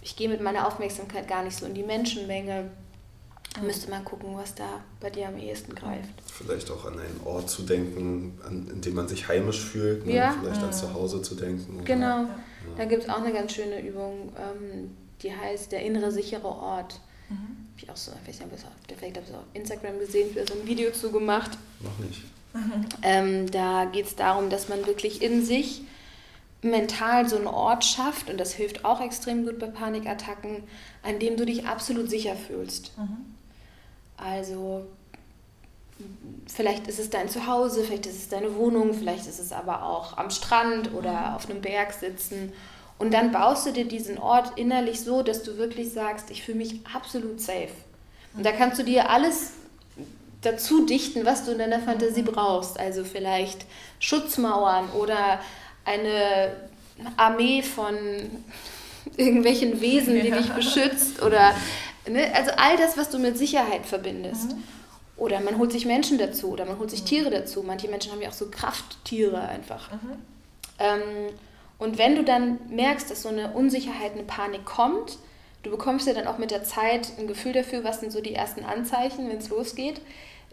ich 0.00 0.14
gehe 0.14 0.28
mit 0.28 0.40
meiner 0.40 0.68
Aufmerksamkeit 0.68 1.26
gar 1.26 1.42
nicht 1.42 1.56
so 1.56 1.66
in 1.66 1.74
die 1.74 1.82
Menschenmenge. 1.82 2.70
Da 3.54 3.60
müsste 3.60 3.90
man 3.90 4.04
gucken, 4.04 4.34
was 4.34 4.54
da 4.54 4.80
bei 4.98 5.10
dir 5.10 5.28
am 5.28 5.36
ehesten 5.36 5.74
greift. 5.74 6.08
Vielleicht 6.26 6.70
auch 6.70 6.86
an 6.86 6.94
einen 6.98 7.20
Ort 7.24 7.50
zu 7.50 7.62
denken, 7.62 8.38
an, 8.46 8.68
in 8.72 8.80
dem 8.80 8.94
man 8.94 9.08
sich 9.08 9.28
heimisch 9.28 9.60
fühlt. 9.60 10.06
Ne? 10.06 10.14
Ja. 10.14 10.34
Vielleicht 10.40 10.60
mhm. 10.60 10.66
an 10.68 10.72
zu 10.72 10.94
Hause 10.94 11.20
zu 11.20 11.34
denken. 11.34 11.84
Genau. 11.84 12.22
Ja. 12.22 12.38
Da 12.78 12.84
gibt 12.86 13.02
es 13.04 13.08
auch 13.10 13.18
eine 13.18 13.32
ganz 13.32 13.52
schöne 13.52 13.80
Übung, 13.86 14.32
ähm, 14.38 14.96
die 15.22 15.34
heißt 15.34 15.72
der 15.72 15.82
innere 15.82 16.10
sichere 16.10 16.46
Ort. 16.46 17.00
Mhm. 17.28 17.34
Habe 17.34 17.76
ich 17.76 17.90
auch 17.90 17.96
so, 17.96 18.12
ich 18.22 18.28
weiß 18.28 18.40
nicht, 18.40 18.66
vielleicht 18.96 19.16
habe 19.16 19.26
ich 19.28 19.34
auf 19.34 19.44
Instagram 19.52 19.98
gesehen, 19.98 20.28
ich 20.30 20.38
habe 20.38 20.48
so 20.48 20.54
ein 20.58 20.66
Video 20.66 20.90
zu 20.92 21.12
gemacht. 21.12 21.50
Noch 21.80 21.98
nicht. 21.98 22.22
Mhm. 22.54 22.86
Ähm, 23.02 23.50
da 23.50 23.86
geht 23.86 24.06
es 24.06 24.16
darum, 24.16 24.50
dass 24.50 24.68
man 24.68 24.86
wirklich 24.86 25.22
in 25.22 25.44
sich 25.44 25.82
mental 26.62 27.28
so 27.28 27.36
einen 27.36 27.48
Ort 27.48 27.84
schafft, 27.84 28.30
und 28.30 28.38
das 28.38 28.52
hilft 28.52 28.84
auch 28.84 29.00
extrem 29.00 29.44
gut 29.44 29.58
bei 29.58 29.66
Panikattacken, 29.66 30.62
an 31.02 31.18
dem 31.18 31.36
du 31.36 31.44
dich 31.44 31.66
absolut 31.66 32.08
sicher 32.08 32.36
fühlst. 32.36 32.96
Mhm. 32.96 33.31
Also 34.16 34.86
vielleicht 36.46 36.86
ist 36.88 36.98
es 36.98 37.10
dein 37.10 37.28
Zuhause, 37.28 37.84
vielleicht 37.84 38.06
ist 38.06 38.16
es 38.16 38.28
deine 38.28 38.54
Wohnung, 38.56 38.94
vielleicht 38.94 39.26
ist 39.26 39.38
es 39.38 39.52
aber 39.52 39.84
auch 39.84 40.16
am 40.16 40.30
Strand 40.30 40.92
oder 40.94 41.12
mhm. 41.12 41.34
auf 41.34 41.48
einem 41.48 41.60
Berg 41.60 41.92
sitzen. 41.92 42.52
Und 42.98 43.12
dann 43.14 43.32
baust 43.32 43.66
du 43.66 43.72
dir 43.72 43.84
diesen 43.84 44.18
Ort 44.18 44.58
innerlich 44.58 45.00
so, 45.00 45.22
dass 45.22 45.42
du 45.42 45.58
wirklich 45.58 45.92
sagst, 45.92 46.30
ich 46.30 46.42
fühle 46.44 46.58
mich 46.58 46.80
absolut 46.92 47.40
safe. 47.40 47.72
Und 48.36 48.46
da 48.46 48.52
kannst 48.52 48.78
du 48.78 48.84
dir 48.84 49.10
alles 49.10 49.52
dazu 50.42 50.86
dichten, 50.86 51.24
was 51.24 51.44
du 51.44 51.52
in 51.52 51.58
deiner 51.58 51.80
Fantasie 51.80 52.22
brauchst. 52.22 52.78
Also 52.78 53.04
vielleicht 53.04 53.66
Schutzmauern 53.98 54.90
oder 54.90 55.40
eine 55.84 56.56
Armee 57.16 57.62
von 57.62 57.96
irgendwelchen 59.16 59.80
Wesen, 59.80 60.14
die 60.14 60.30
dich 60.30 60.50
beschützt 60.52 61.22
oder 61.22 61.54
Ne? 62.08 62.34
Also 62.34 62.52
all 62.56 62.76
das, 62.76 62.96
was 62.96 63.10
du 63.10 63.18
mit 63.18 63.38
Sicherheit 63.38 63.86
verbindest. 63.86 64.52
Mhm. 64.52 64.62
Oder 65.16 65.40
man 65.40 65.58
holt 65.58 65.72
sich 65.72 65.86
Menschen 65.86 66.18
dazu 66.18 66.50
oder 66.50 66.64
man 66.64 66.78
holt 66.78 66.90
sich 66.90 67.02
mhm. 67.02 67.06
Tiere 67.06 67.30
dazu. 67.30 67.62
Manche 67.62 67.88
Menschen 67.88 68.12
haben 68.12 68.20
ja 68.22 68.28
auch 68.28 68.34
so 68.34 68.50
Krafttiere 68.50 69.40
einfach. 69.40 69.92
Mhm. 69.92 70.12
Ähm, 70.78 71.00
und 71.78 71.98
wenn 71.98 72.16
du 72.16 72.24
dann 72.24 72.58
merkst, 72.68 73.10
dass 73.10 73.22
so 73.22 73.28
eine 73.28 73.52
Unsicherheit, 73.52 74.12
eine 74.12 74.22
Panik 74.22 74.64
kommt, 74.64 75.18
du 75.62 75.70
bekommst 75.70 76.06
ja 76.06 76.14
dann 76.14 76.26
auch 76.26 76.38
mit 76.38 76.50
der 76.50 76.64
Zeit 76.64 77.12
ein 77.18 77.26
Gefühl 77.26 77.52
dafür, 77.52 77.84
was 77.84 78.00
sind 78.00 78.12
so 78.12 78.20
die 78.20 78.34
ersten 78.34 78.64
Anzeichen, 78.64 79.28
wenn 79.28 79.38
es 79.38 79.48
losgeht, 79.48 80.00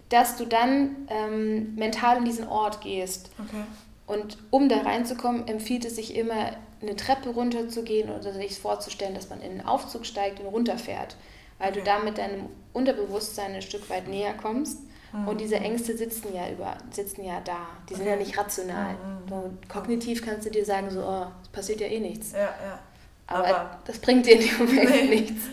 dass 0.09 0.37
du 0.37 0.45
dann 0.45 1.07
ähm, 1.09 1.75
mental 1.75 2.17
in 2.17 2.25
diesen 2.25 2.47
Ort 2.47 2.81
gehst. 2.81 3.29
Okay. 3.39 3.63
Und 4.07 4.37
um 4.49 4.69
da 4.69 4.81
reinzukommen, 4.81 5.47
empfiehlt 5.47 5.85
es 5.85 5.95
sich 5.95 6.15
immer, 6.15 6.53
eine 6.81 6.95
Treppe 6.95 7.29
runterzugehen 7.29 8.09
oder 8.09 8.33
sich 8.33 8.57
vorzustellen, 8.57 9.13
dass 9.13 9.29
man 9.29 9.41
in 9.41 9.51
einen 9.51 9.67
Aufzug 9.67 10.05
steigt 10.05 10.39
und 10.39 10.47
runterfährt 10.47 11.15
weil 11.59 11.71
du 11.73 11.83
damit 11.83 12.17
deinem 12.17 12.49
Unterbewusstsein 12.73 13.53
ein 13.53 13.61
Stück 13.61 13.89
weit 13.89 14.07
näher 14.07 14.33
kommst. 14.33 14.79
Mhm. 15.11 15.27
Und 15.27 15.41
diese 15.41 15.55
Ängste 15.55 15.97
sitzen 15.97 16.33
ja 16.33 16.49
über, 16.49 16.77
sitzen 16.91 17.23
ja 17.23 17.41
da. 17.41 17.67
Die 17.89 17.95
sind 17.95 18.05
ja 18.05 18.15
nicht 18.15 18.37
rational. 18.37 18.93
Mhm. 18.93 19.29
So, 19.29 19.51
kognitiv 19.67 20.23
kannst 20.25 20.45
du 20.45 20.51
dir 20.51 20.65
sagen, 20.65 20.89
so, 20.89 21.01
oh, 21.01 21.27
es 21.43 21.49
passiert 21.49 21.81
ja 21.81 21.87
eh 21.87 21.99
nichts. 21.99 22.31
Ja, 22.31 22.39
ja. 22.39 22.79
Aber, 23.27 23.47
Aber, 23.47 23.79
das 23.85 23.99
bringt 23.99 24.25
dir 24.25 24.39
in 24.39 24.47
dem 24.47 24.57
Moment 24.57 24.89
nee. 24.89 25.03
nichts. 25.03 25.43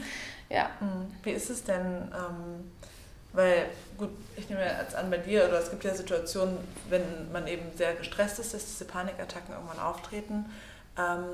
Ja. 0.48 0.70
Mhm. 0.80 1.12
Wie 1.22 1.30
ist 1.30 1.50
es 1.50 1.64
denn, 1.64 1.80
ähm, 1.80 2.70
weil, 3.32 3.66
gut, 3.98 4.11
ich 4.36 4.48
nehme 4.48 4.62
jetzt 4.62 4.94
an 4.94 5.11
bei 5.11 5.18
dir, 5.18 5.46
oder 5.48 5.61
es 5.61 5.70
gibt 5.70 5.84
ja 5.84 5.94
Situationen, 5.94 6.57
wenn 6.88 7.30
man 7.32 7.46
eben 7.46 7.64
sehr 7.76 7.94
gestresst 7.94 8.38
ist, 8.38 8.54
dass 8.54 8.64
diese 8.64 8.84
Panikattacken 8.84 9.54
irgendwann 9.54 9.78
auftreten. 9.78 10.46
Ähm, 10.98 11.24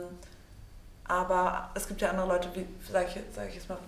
aber 1.05 1.71
es 1.75 1.89
gibt 1.89 2.01
ja 2.01 2.11
andere 2.11 2.29
Leute, 2.29 2.49
wie, 2.55 2.67
sage 2.91 3.07
ich, 3.09 3.21
sag 3.35 3.49
ich 3.49 3.55
jetzt 3.57 3.69
mal, 3.69 3.79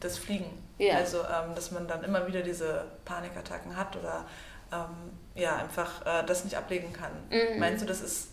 das 0.00 0.18
Fliegen. 0.18 0.50
Ja. 0.78 0.96
Also, 0.96 1.18
ähm, 1.18 1.54
dass 1.54 1.70
man 1.70 1.86
dann 1.86 2.04
immer 2.04 2.26
wieder 2.26 2.42
diese 2.42 2.84
Panikattacken 3.04 3.76
hat 3.76 3.96
oder 3.96 4.24
ähm, 4.72 5.12
ja, 5.34 5.56
einfach 5.56 6.04
äh, 6.04 6.24
das 6.24 6.44
nicht 6.44 6.56
ablegen 6.56 6.92
kann. 6.92 7.12
Mhm. 7.30 7.58
Meinst 7.58 7.82
du, 7.82 7.86
das 7.86 8.00
ist 8.00 8.28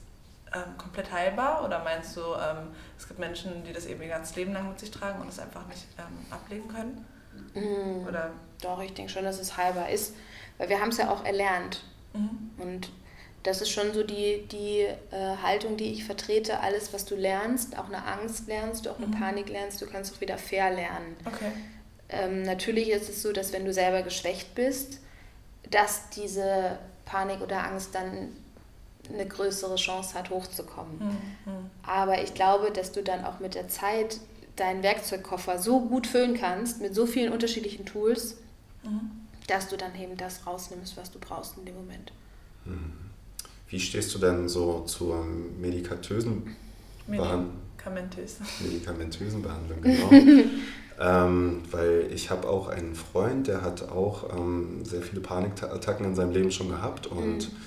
ähm, 0.53 0.77
komplett 0.77 1.11
heilbar 1.11 1.63
oder 1.63 1.83
meinst 1.83 2.15
du, 2.17 2.21
ähm, 2.21 2.69
es 2.97 3.07
gibt 3.07 3.19
Menschen, 3.19 3.63
die 3.63 3.73
das 3.73 3.85
eben 3.85 4.01
ihr 4.01 4.09
ganzes 4.09 4.35
Leben 4.35 4.53
lang 4.53 4.69
mit 4.69 4.79
sich 4.79 4.91
tragen 4.91 5.21
und 5.21 5.29
es 5.29 5.39
einfach 5.39 5.65
nicht 5.67 5.87
ähm, 5.97 6.25
ablegen 6.31 6.67
können? 6.67 7.05
Mhm. 7.53 8.07
Oder? 8.07 8.31
Doch, 8.61 8.81
ich 8.81 8.93
denke 8.93 9.11
schon, 9.11 9.23
dass 9.23 9.39
es 9.39 9.57
heilbar 9.57 9.89
ist, 9.89 10.15
weil 10.57 10.69
wir 10.69 10.79
haben 10.79 10.89
es 10.89 10.97
ja 10.97 11.09
auch 11.09 11.25
erlernt. 11.25 11.83
Mhm. 12.13 12.51
Und 12.57 12.91
das 13.45 13.61
ist 13.61 13.69
schon 13.69 13.93
so 13.93 14.01
die, 14.01 14.43
die 14.51 14.79
äh, 15.11 15.37
Haltung, 15.43 15.77
die 15.77 15.91
ich 15.91 16.03
vertrete. 16.03 16.61
Alles, 16.61 16.93
was 16.93 17.05
du 17.05 17.15
lernst, 17.15 17.77
auch 17.77 17.85
eine 17.85 18.03
Angst 18.03 18.47
lernst, 18.47 18.85
du 18.85 18.89
auch 18.89 18.97
eine 18.97 19.05
mhm. 19.05 19.19
Panik 19.19 19.49
lernst, 19.49 19.79
du 19.81 19.85
kannst 19.85 20.15
auch 20.15 20.21
wieder 20.21 20.39
fair 20.39 20.71
lernen. 20.71 21.15
Okay. 21.25 21.51
Ähm, 22.09 22.41
natürlich 22.41 22.89
ist 22.89 23.07
es 23.07 23.21
so, 23.21 23.31
dass 23.31 23.53
wenn 23.53 23.63
du 23.63 23.71
selber 23.71 24.01
geschwächt 24.01 24.55
bist, 24.55 24.99
dass 25.69 26.09
diese 26.09 26.79
Panik 27.05 27.41
oder 27.41 27.63
Angst 27.63 27.93
dann 27.93 28.35
eine 29.13 29.27
größere 29.27 29.75
Chance 29.75 30.15
hat, 30.15 30.31
hochzukommen. 30.31 30.97
Mhm. 30.97 31.51
mhm. 31.53 31.69
Aber 31.83 32.23
ich 32.23 32.33
glaube, 32.33 32.71
dass 32.71 32.91
du 32.91 33.03
dann 33.03 33.23
auch 33.25 33.39
mit 33.39 33.53
der 33.53 33.67
Zeit 33.67 34.19
deinen 34.55 34.81
Werkzeugkoffer 34.81 35.59
so 35.59 35.81
gut 35.81 36.07
füllen 36.07 36.33
kannst, 36.33 36.81
mit 36.81 36.95
so 36.95 37.05
vielen 37.05 37.31
unterschiedlichen 37.31 37.85
Tools, 37.85 38.37
mhm. 38.81 39.11
dass 39.45 39.67
du 39.67 39.77
dann 39.77 39.93
eben 39.99 40.17
das 40.17 40.47
rausnimmst, 40.47 40.97
was 40.97 41.11
du 41.11 41.19
brauchst 41.19 41.57
in 41.59 41.65
dem 41.65 41.75
Moment. 41.75 42.11
Wie 43.67 43.79
stehst 43.79 44.13
du 44.13 44.19
denn 44.19 44.47
so 44.47 44.81
zur 44.81 45.25
medikatösen 45.59 46.55
Behandlung? 47.07 47.65
Medikamentös. 47.85 48.37
Medikamentösen 48.61 49.41
Behandlung, 49.41 49.81
genau. 49.81 50.11
ähm, 50.99 51.61
weil 51.71 52.09
ich 52.13 52.29
habe 52.29 52.47
auch 52.47 52.67
einen 52.67 52.95
Freund, 52.95 53.47
der 53.47 53.61
hat 53.61 53.89
auch 53.89 54.35
ähm, 54.35 54.83
sehr 54.83 55.01
viele 55.01 55.21
Panikattacken 55.21 56.05
in 56.05 56.15
seinem 56.15 56.31
Leben 56.31 56.51
schon 56.51 56.69
gehabt 56.69 57.07
und 57.07 57.37
mhm. 57.37 57.57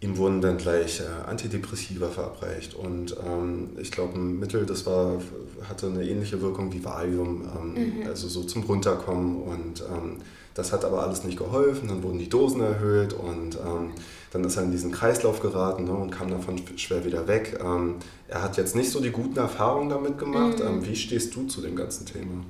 ihm 0.00 0.16
wurden 0.16 0.40
dann 0.40 0.58
gleich 0.58 1.00
äh, 1.00 1.28
Antidepressiva 1.28 2.08
verabreicht 2.08 2.74
und 2.74 3.16
ähm, 3.26 3.70
ich 3.80 3.90
glaube 3.90 4.18
ein 4.18 4.38
Mittel, 4.38 4.66
das 4.66 4.86
war, 4.86 5.20
hatte 5.68 5.86
eine 5.86 6.04
ähnliche 6.04 6.40
Wirkung 6.40 6.72
wie 6.72 6.84
Valium, 6.84 7.48
ähm, 7.56 8.00
mhm. 8.00 8.06
also 8.06 8.28
so 8.28 8.44
zum 8.44 8.62
Runterkommen 8.62 9.42
und 9.42 9.80
ähm, 9.80 10.18
das 10.54 10.72
hat 10.72 10.84
aber 10.84 11.02
alles 11.02 11.24
nicht 11.24 11.38
geholfen, 11.38 11.88
dann 11.88 12.02
wurden 12.02 12.18
die 12.18 12.28
Dosen 12.28 12.60
erhöht 12.60 13.12
und 13.12 13.56
ähm, 13.56 13.92
dann 14.32 14.44
ist 14.44 14.56
er 14.56 14.64
in 14.64 14.72
diesen 14.72 14.92
Kreislauf 14.92 15.40
geraten 15.40 15.84
ne, 15.84 15.92
und 15.92 16.10
kam 16.10 16.30
davon 16.30 16.60
schwer 16.76 17.04
wieder 17.04 17.26
weg. 17.28 17.58
Ähm, 17.60 17.96
er 18.28 18.42
hat 18.42 18.56
jetzt 18.56 18.74
nicht 18.74 18.90
so 18.90 19.00
die 19.00 19.10
guten 19.10 19.36
Erfahrungen 19.36 19.88
damit 19.88 20.18
gemacht. 20.18 20.58
Mhm. 20.58 20.66
Ähm, 20.66 20.86
wie 20.86 20.96
stehst 20.96 21.34
du 21.34 21.46
zu 21.46 21.60
dem 21.60 21.76
ganzen 21.76 22.06
Thema? 22.06 22.44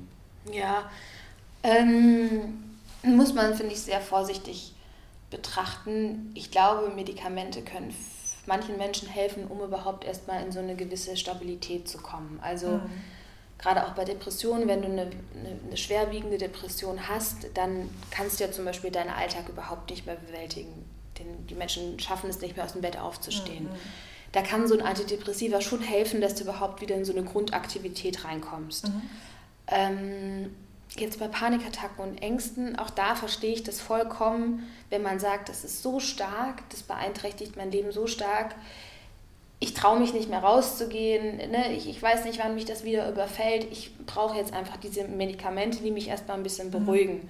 Ja, 0.51 0.89
ähm, 1.63 2.63
muss 3.03 3.33
man, 3.33 3.55
finde 3.55 3.73
ich, 3.73 3.81
sehr 3.81 4.01
vorsichtig 4.01 4.73
betrachten. 5.29 6.31
Ich 6.33 6.51
glaube, 6.51 6.91
Medikamente 6.95 7.61
können 7.61 7.93
manchen 8.47 8.77
Menschen 8.77 9.07
helfen, 9.07 9.45
um 9.47 9.61
überhaupt 9.61 10.05
erstmal 10.05 10.43
in 10.43 10.51
so 10.51 10.59
eine 10.59 10.75
gewisse 10.75 11.15
Stabilität 11.15 11.87
zu 11.87 11.99
kommen. 11.99 12.39
Also 12.41 12.67
mhm 12.67 12.89
gerade 13.61 13.85
auch 13.85 13.91
bei 13.91 14.05
Depressionen, 14.05 14.67
wenn 14.67 14.81
du 14.81 14.87
eine, 14.87 15.01
eine, 15.01 15.59
eine, 15.67 15.77
schwerwiegende 15.77 16.37
Depression 16.37 17.07
hast, 17.07 17.47
dann 17.53 17.89
kannst 18.09 18.39
du 18.39 18.45
ja 18.45 18.51
zum 18.51 18.65
Beispiel 18.65 18.91
deinen 18.91 19.11
Alltag 19.11 19.47
überhaupt 19.49 19.89
nicht 19.89 20.05
mehr 20.05 20.15
bewältigen. 20.15 20.85
Den, 21.19 21.47
die 21.47 21.55
Menschen 21.55 21.99
schaffen 21.99 22.29
es 22.29 22.41
nicht 22.41 22.55
mehr 22.55 22.65
aus 22.65 22.73
dem 22.73 22.81
Bett 22.81 22.97
aufzustehen. 22.97 23.65
Mhm. 23.65 23.75
Da 24.31 24.41
kann 24.41 24.67
so 24.67 24.75
ein 24.75 24.81
Antidepressiva 24.81 25.61
schon 25.61 25.81
helfen, 25.81 26.21
dass 26.21 26.35
du 26.35 26.43
überhaupt 26.43 26.81
wieder 26.81 26.95
in 26.95 27.05
so 27.05 27.11
eine 27.11 27.23
Grundaktivität 27.23 28.23
reinkommst. 28.23 28.87
Mhm. 28.87 29.01
Ähm, 29.67 30.55
jetzt 30.95 31.19
bei 31.19 31.27
Panikattacken 31.27 32.03
und 32.03 32.21
Ängsten, 32.21 32.77
auch 32.77 32.89
da 32.89 33.15
verstehe 33.15 33.53
ich 33.53 33.63
das 33.63 33.79
vollkommen, 33.79 34.67
wenn 34.89 35.01
man 35.01 35.19
sagt, 35.19 35.49
das 35.49 35.63
ist 35.63 35.83
so 35.83 35.99
stark, 35.99 36.67
das 36.69 36.83
beeinträchtigt 36.83 37.55
mein 37.57 37.71
Leben 37.71 37.91
so 37.91 38.07
stark 38.07 38.55
ich 39.61 39.75
traue 39.75 39.99
mich 39.99 40.11
nicht 40.11 40.27
mehr 40.27 40.39
rauszugehen, 40.39 41.37
ne? 41.37 41.71
ich, 41.71 41.87
ich 41.87 42.01
weiß 42.01 42.25
nicht, 42.25 42.39
wann 42.39 42.55
mich 42.55 42.65
das 42.65 42.83
wieder 42.83 43.07
überfällt. 43.07 43.67
Ich 43.71 43.95
brauche 44.07 44.35
jetzt 44.35 44.53
einfach 44.53 44.77
diese 44.77 45.07
Medikamente, 45.07 45.83
die 45.83 45.91
mich 45.91 46.07
erstmal 46.07 46.35
ein 46.35 46.43
bisschen 46.43 46.67
mhm. 46.67 46.71
beruhigen. 46.71 47.13
Mhm. 47.13 47.29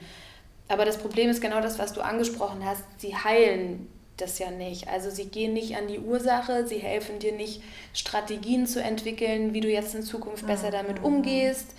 Aber 0.69 0.85
das 0.85 0.97
Problem 0.97 1.29
ist 1.29 1.41
genau 1.41 1.59
das, 1.59 1.77
was 1.77 1.91
du 1.91 1.99
angesprochen 1.99 2.65
hast. 2.65 2.83
Sie 2.97 3.13
heilen 3.13 3.89
das 4.15 4.39
ja 4.39 4.49
nicht. 4.49 4.87
Also 4.87 5.09
sie 5.09 5.25
gehen 5.25 5.51
nicht 5.51 5.75
an 5.75 5.87
die 5.87 5.99
Ursache, 5.99 6.65
sie 6.65 6.77
helfen 6.77 7.19
dir 7.19 7.33
nicht, 7.33 7.61
Strategien 7.93 8.65
zu 8.65 8.81
entwickeln, 8.81 9.53
wie 9.53 9.59
du 9.59 9.67
jetzt 9.67 9.93
in 9.93 10.03
Zukunft 10.03 10.47
besser 10.47 10.67
mhm. 10.67 10.71
damit 10.71 11.03
umgehst. 11.03 11.75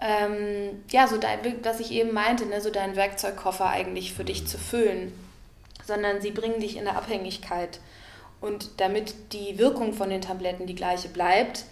Ähm, 0.00 0.84
ja, 0.90 1.08
so 1.08 1.16
dein, 1.16 1.40
was 1.64 1.80
ich 1.80 1.90
eben 1.90 2.14
meinte, 2.14 2.46
ne? 2.46 2.60
so 2.60 2.70
deinen 2.70 2.94
Werkzeugkoffer 2.94 3.68
eigentlich 3.68 4.14
für 4.14 4.24
dich 4.24 4.46
zu 4.46 4.58
füllen. 4.58 5.12
Sondern 5.84 6.20
sie 6.20 6.30
bringen 6.30 6.60
dich 6.60 6.76
in 6.76 6.86
eine 6.86 6.96
Abhängigkeit. 6.96 7.80
Und 8.40 8.80
damit 8.80 9.14
die 9.32 9.58
Wirkung 9.58 9.92
von 9.92 10.10
den 10.10 10.20
Tabletten 10.20 10.66
die 10.66 10.74
gleiche 10.74 11.08
bleibt, 11.08 11.64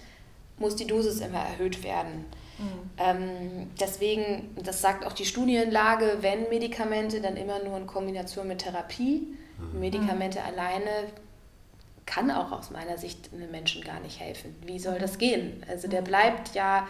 muss 0.59 0.77
die 0.77 0.87
Dosis 0.87 1.21
immer 1.21 1.39
erhöht 1.39 1.83
werden. 1.85 2.25
Mhm. 2.59 2.91
Ähm, 2.99 3.71
deswegen, 3.79 4.55
das 4.63 4.81
sagt 4.81 5.05
auch 5.07 5.13
die 5.13 5.27
Studienlage, 5.27 6.19
wenn 6.21 6.49
Medikamente, 6.49 7.21
dann 7.21 7.37
immer 7.37 7.63
nur 7.63 7.77
in 7.77 7.87
Kombination 7.87 8.49
mit 8.49 8.61
Therapie. 8.61 9.37
Mhm. 9.59 9.81
Medikamente 9.81 10.41
mhm. 10.41 10.47
alleine 10.47 10.91
kann 12.07 12.31
auch 12.31 12.53
aus 12.53 12.71
meiner 12.71 12.99
Sicht 12.99 13.31
einem 13.33 13.51
Menschen 13.51 13.83
gar 13.83 14.01
nicht 14.01 14.21
helfen. 14.21 14.55
Wie 14.65 14.79
soll 14.79 14.99
das 14.99 15.19
gehen? 15.19 15.63
Also 15.69 15.89
der 15.89 16.01
mhm. 16.01 16.07
bleibt 16.07 16.55
ja 16.55 16.89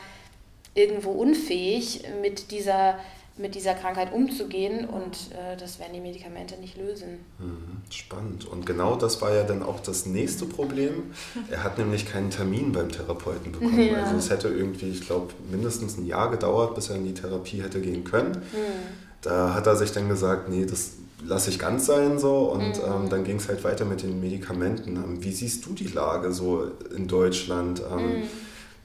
irgendwo 0.75 1.11
unfähig, 1.11 2.05
mit 2.21 2.51
dieser 2.51 2.99
mit 3.39 3.55
dieser 3.55 3.75
Krankheit 3.75 4.13
umzugehen 4.13 4.87
und 4.87 5.31
äh, 5.33 5.57
das 5.59 5.79
werden 5.79 5.93
die 5.93 6.01
Medikamente 6.01 6.59
nicht 6.59 6.77
lösen. 6.77 7.19
Mhm, 7.39 7.83
spannend. 7.91 8.47
Und 8.47 8.65
genau 8.65 8.97
das 8.97 9.21
war 9.21 9.35
ja 9.35 9.43
dann 9.43 9.63
auch 9.63 9.81
das 9.81 10.07
nächste 10.07 10.47
Problem. 10.47 11.13
Er 11.51 11.63
hat 11.63 11.77
nämlich 11.77 12.07
keinen 12.07 12.31
Termin 12.31 12.73
beim 12.73 12.91
Therapeuten 12.91 13.53
bekommen. 13.53 13.79
Ja. 13.79 14.05
Also 14.05 14.17
es 14.17 14.31
hätte 14.31 14.49
irgendwie, 14.49 14.89
ich 14.89 15.07
glaube, 15.07 15.35
mindestens 15.51 15.99
ein 15.99 16.07
Jahr 16.07 16.31
gedauert, 16.31 16.75
bis 16.75 16.89
er 16.89 16.97
in 16.97 17.05
die 17.05 17.15
Therapie 17.15 17.63
hätte 17.63 17.81
gehen 17.81 18.05
können. 18.05 18.31
Mhm. 18.31 19.07
Da 19.21 19.55
hat 19.55 19.67
er 19.67 19.77
sich 19.77 19.93
dann 19.93 20.09
gesagt, 20.09 20.49
nee, 20.49 20.65
das 20.65 20.93
lasse 21.25 21.51
ich 21.51 21.59
ganz 21.59 21.87
sein 21.87 22.19
so 22.19 22.51
und 22.53 22.79
mhm. 22.79 23.05
ähm, 23.05 23.09
dann 23.11 23.25
ging 23.25 23.37
es 23.37 23.49
halt 23.49 23.65
weiter 23.65 23.85
mit 23.85 24.03
den 24.03 24.21
Medikamenten. 24.21 24.97
Ähm, 24.97 25.23
wie 25.23 25.33
siehst 25.33 25.67
du 25.67 25.73
die 25.73 25.89
Lage 25.89 26.33
so 26.33 26.71
in 26.95 27.07
Deutschland? 27.07 27.83
Ähm, 27.91 28.21
mhm. 28.21 28.23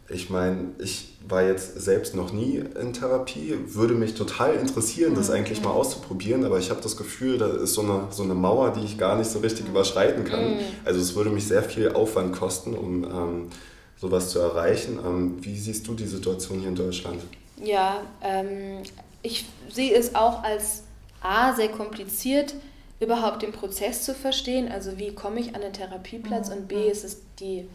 Ich 0.10 0.30
meine, 0.30 0.72
ich 0.80 1.11
war 1.28 1.44
jetzt 1.44 1.80
selbst 1.82 2.16
noch 2.16 2.34
nie 2.34 2.64
in 2.80 2.94
Therapie, 2.94 3.56
würde 3.68 3.94
mich 3.94 4.16
total 4.16 4.56
interessieren, 4.56 5.16
das 5.16 5.30
mhm. 5.30 5.36
eigentlich 5.36 5.62
mal 5.62 5.72
auszuprobieren, 5.72 6.44
aber 6.46 6.60
ich 6.60 6.70
habe 6.70 6.82
das 6.82 6.98
Gefühl, 6.98 7.38
da 7.38 7.48
ist 7.48 7.74
so 7.74 7.82
eine, 7.82 8.08
so 8.10 8.24
eine 8.24 8.34
Mauer, 8.34 8.72
die 8.72 8.84
ich 8.84 8.98
gar 8.98 9.16
nicht 9.16 9.30
so 9.30 9.40
richtig 9.40 9.66
mhm. 9.66 9.72
überschreiten 9.72 10.26
kann. 10.26 10.56
Mhm. 10.56 10.60
Also 10.84 11.00
es 11.00 11.16
würde 11.16 11.30
mich 11.30 11.48
sehr 11.48 11.64
viel 11.64 11.92
Aufwand 11.92 12.34
kosten, 12.34 12.74
um 12.74 13.04
ähm, 13.04 13.50
sowas 13.98 14.30
zu 14.30 14.40
erreichen. 14.40 15.00
Ähm, 15.06 15.38
wie 15.42 15.58
siehst 15.58 15.88
du 15.88 15.94
die 15.94 16.08
Situation 16.08 16.60
hier 16.60 16.70
in 16.70 16.76
Deutschland? 16.76 17.22
Ja, 17.64 18.02
ähm, 18.24 18.84
ich 19.22 19.46
sehe 19.72 19.94
es 19.94 20.16
auch 20.16 20.44
als 20.44 20.84
A, 21.22 21.54
sehr 21.54 21.70
kompliziert, 21.70 22.56
überhaupt 23.00 23.44
den 23.44 23.52
Prozess 23.52 24.04
zu 24.04 24.16
verstehen. 24.16 24.72
Also 24.72 24.98
wie 24.98 25.14
komme 25.14 25.40
ich 25.40 25.56
an 25.56 25.62
den 25.62 25.74
Therapieplatz 25.74 26.50
mhm. 26.50 26.56
und 26.56 26.68
B, 26.68 26.90
ist 26.90 27.04
es 27.04 27.22
die 27.40 27.68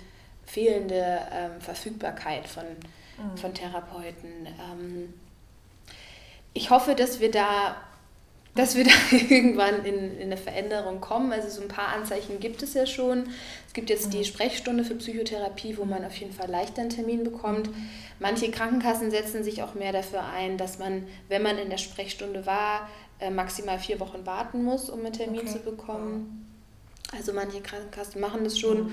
fehlende 0.45 1.19
ähm, 1.33 1.61
Verfügbarkeit 1.61 2.47
von, 2.49 2.65
mhm. 3.19 3.37
von 3.37 3.55
Therapeuten. 3.55 4.47
Ähm, 4.47 5.15
ich 6.55 6.71
hoffe, 6.71 6.95
dass 6.95 7.21
wir 7.21 7.31
da 7.31 7.77
dass 8.57 8.75
wir 8.75 8.85
da 8.85 8.91
irgendwann 9.11 9.85
in, 9.85 10.17
in 10.17 10.23
eine 10.23 10.37
Veränderung 10.37 11.01
kommen. 11.01 11.33
Also 11.33 11.49
so 11.49 11.63
ein 11.63 11.69
paar 11.69 11.89
Anzeichen 11.89 12.41
gibt 12.41 12.63
es 12.63 12.75
ja 12.75 12.87
schon. 12.87 13.29
Es 13.67 13.75
gibt 13.75 13.91
jetzt 13.91 14.13
die 14.13 14.19
mhm. 14.19 14.25
Sprechstunde 14.25 14.83
für 14.83 14.97
Psychotherapie, 14.97 15.77
wo 15.77 15.85
man 15.85 16.05
auf 16.05 16.17
jeden 16.17 16.33
Fall 16.33 16.51
leichter 16.51 16.81
einen 16.81 16.91
Termin 16.91 17.23
bekommt. 17.23 17.71
Manche 18.19 18.51
Krankenkassen 18.51 19.11
setzen 19.11 19.45
sich 19.45 19.63
auch 19.63 19.75
mehr 19.75 19.93
dafür 19.93 20.25
ein, 20.25 20.57
dass 20.57 20.79
man, 20.79 21.07
wenn 21.29 21.43
man 21.43 21.59
in 21.59 21.71
der 21.71 21.79
Sprechstunde 21.79 22.47
war, 22.47 22.89
äh, 23.21 23.31
maximal 23.31 23.79
vier 23.79 24.01
Wochen 24.01 24.27
warten 24.27 24.65
muss, 24.65 24.91
um 24.91 25.01
einen 25.01 25.13
Termin 25.13 25.41
okay. 25.41 25.53
zu 25.53 25.59
bekommen. 25.61 26.51
Also 27.17 27.33
manche 27.33 27.61
Krankenkassen 27.61 28.21
machen 28.21 28.43
das 28.43 28.59
schon. 28.59 28.85
Mhm. 28.85 28.93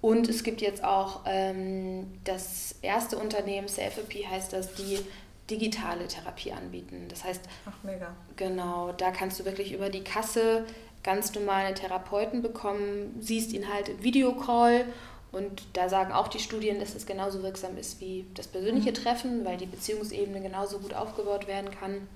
Und 0.00 0.28
es 0.28 0.42
gibt 0.42 0.60
jetzt 0.60 0.84
auch 0.84 1.20
ähm, 1.26 2.06
das 2.24 2.76
erste 2.82 3.18
Unternehmen, 3.18 3.68
Selfie 3.68 4.26
heißt 4.26 4.52
das, 4.52 4.74
die 4.74 4.98
digitale 5.50 6.06
Therapie 6.06 6.52
anbieten. 6.52 7.06
Das 7.08 7.24
heißt, 7.24 7.42
Ach, 7.66 7.82
mega. 7.82 8.14
genau, 8.36 8.92
da 8.92 9.10
kannst 9.10 9.40
du 9.40 9.44
wirklich 9.44 9.72
über 9.72 9.90
die 9.90 10.04
Kasse 10.04 10.64
ganz 11.02 11.34
normale 11.34 11.72
Therapeuten 11.72 12.42
bekommen, 12.42 13.16
siehst 13.20 13.52
ihn 13.52 13.72
halt 13.72 13.88
im 13.88 14.02
Videocall 14.02 14.84
und 15.32 15.62
da 15.72 15.88
sagen 15.88 16.12
auch 16.12 16.28
die 16.28 16.38
Studien, 16.38 16.80
dass 16.80 16.94
es 16.94 17.06
genauso 17.06 17.42
wirksam 17.42 17.76
ist 17.76 18.00
wie 18.00 18.24
das 18.34 18.46
persönliche 18.48 18.90
mhm. 18.90 18.94
Treffen, 18.94 19.44
weil 19.44 19.56
die 19.56 19.66
Beziehungsebene 19.66 20.40
genauso 20.40 20.78
gut 20.78 20.94
aufgebaut 20.94 21.46
werden 21.46 21.70
kann. 21.70 22.08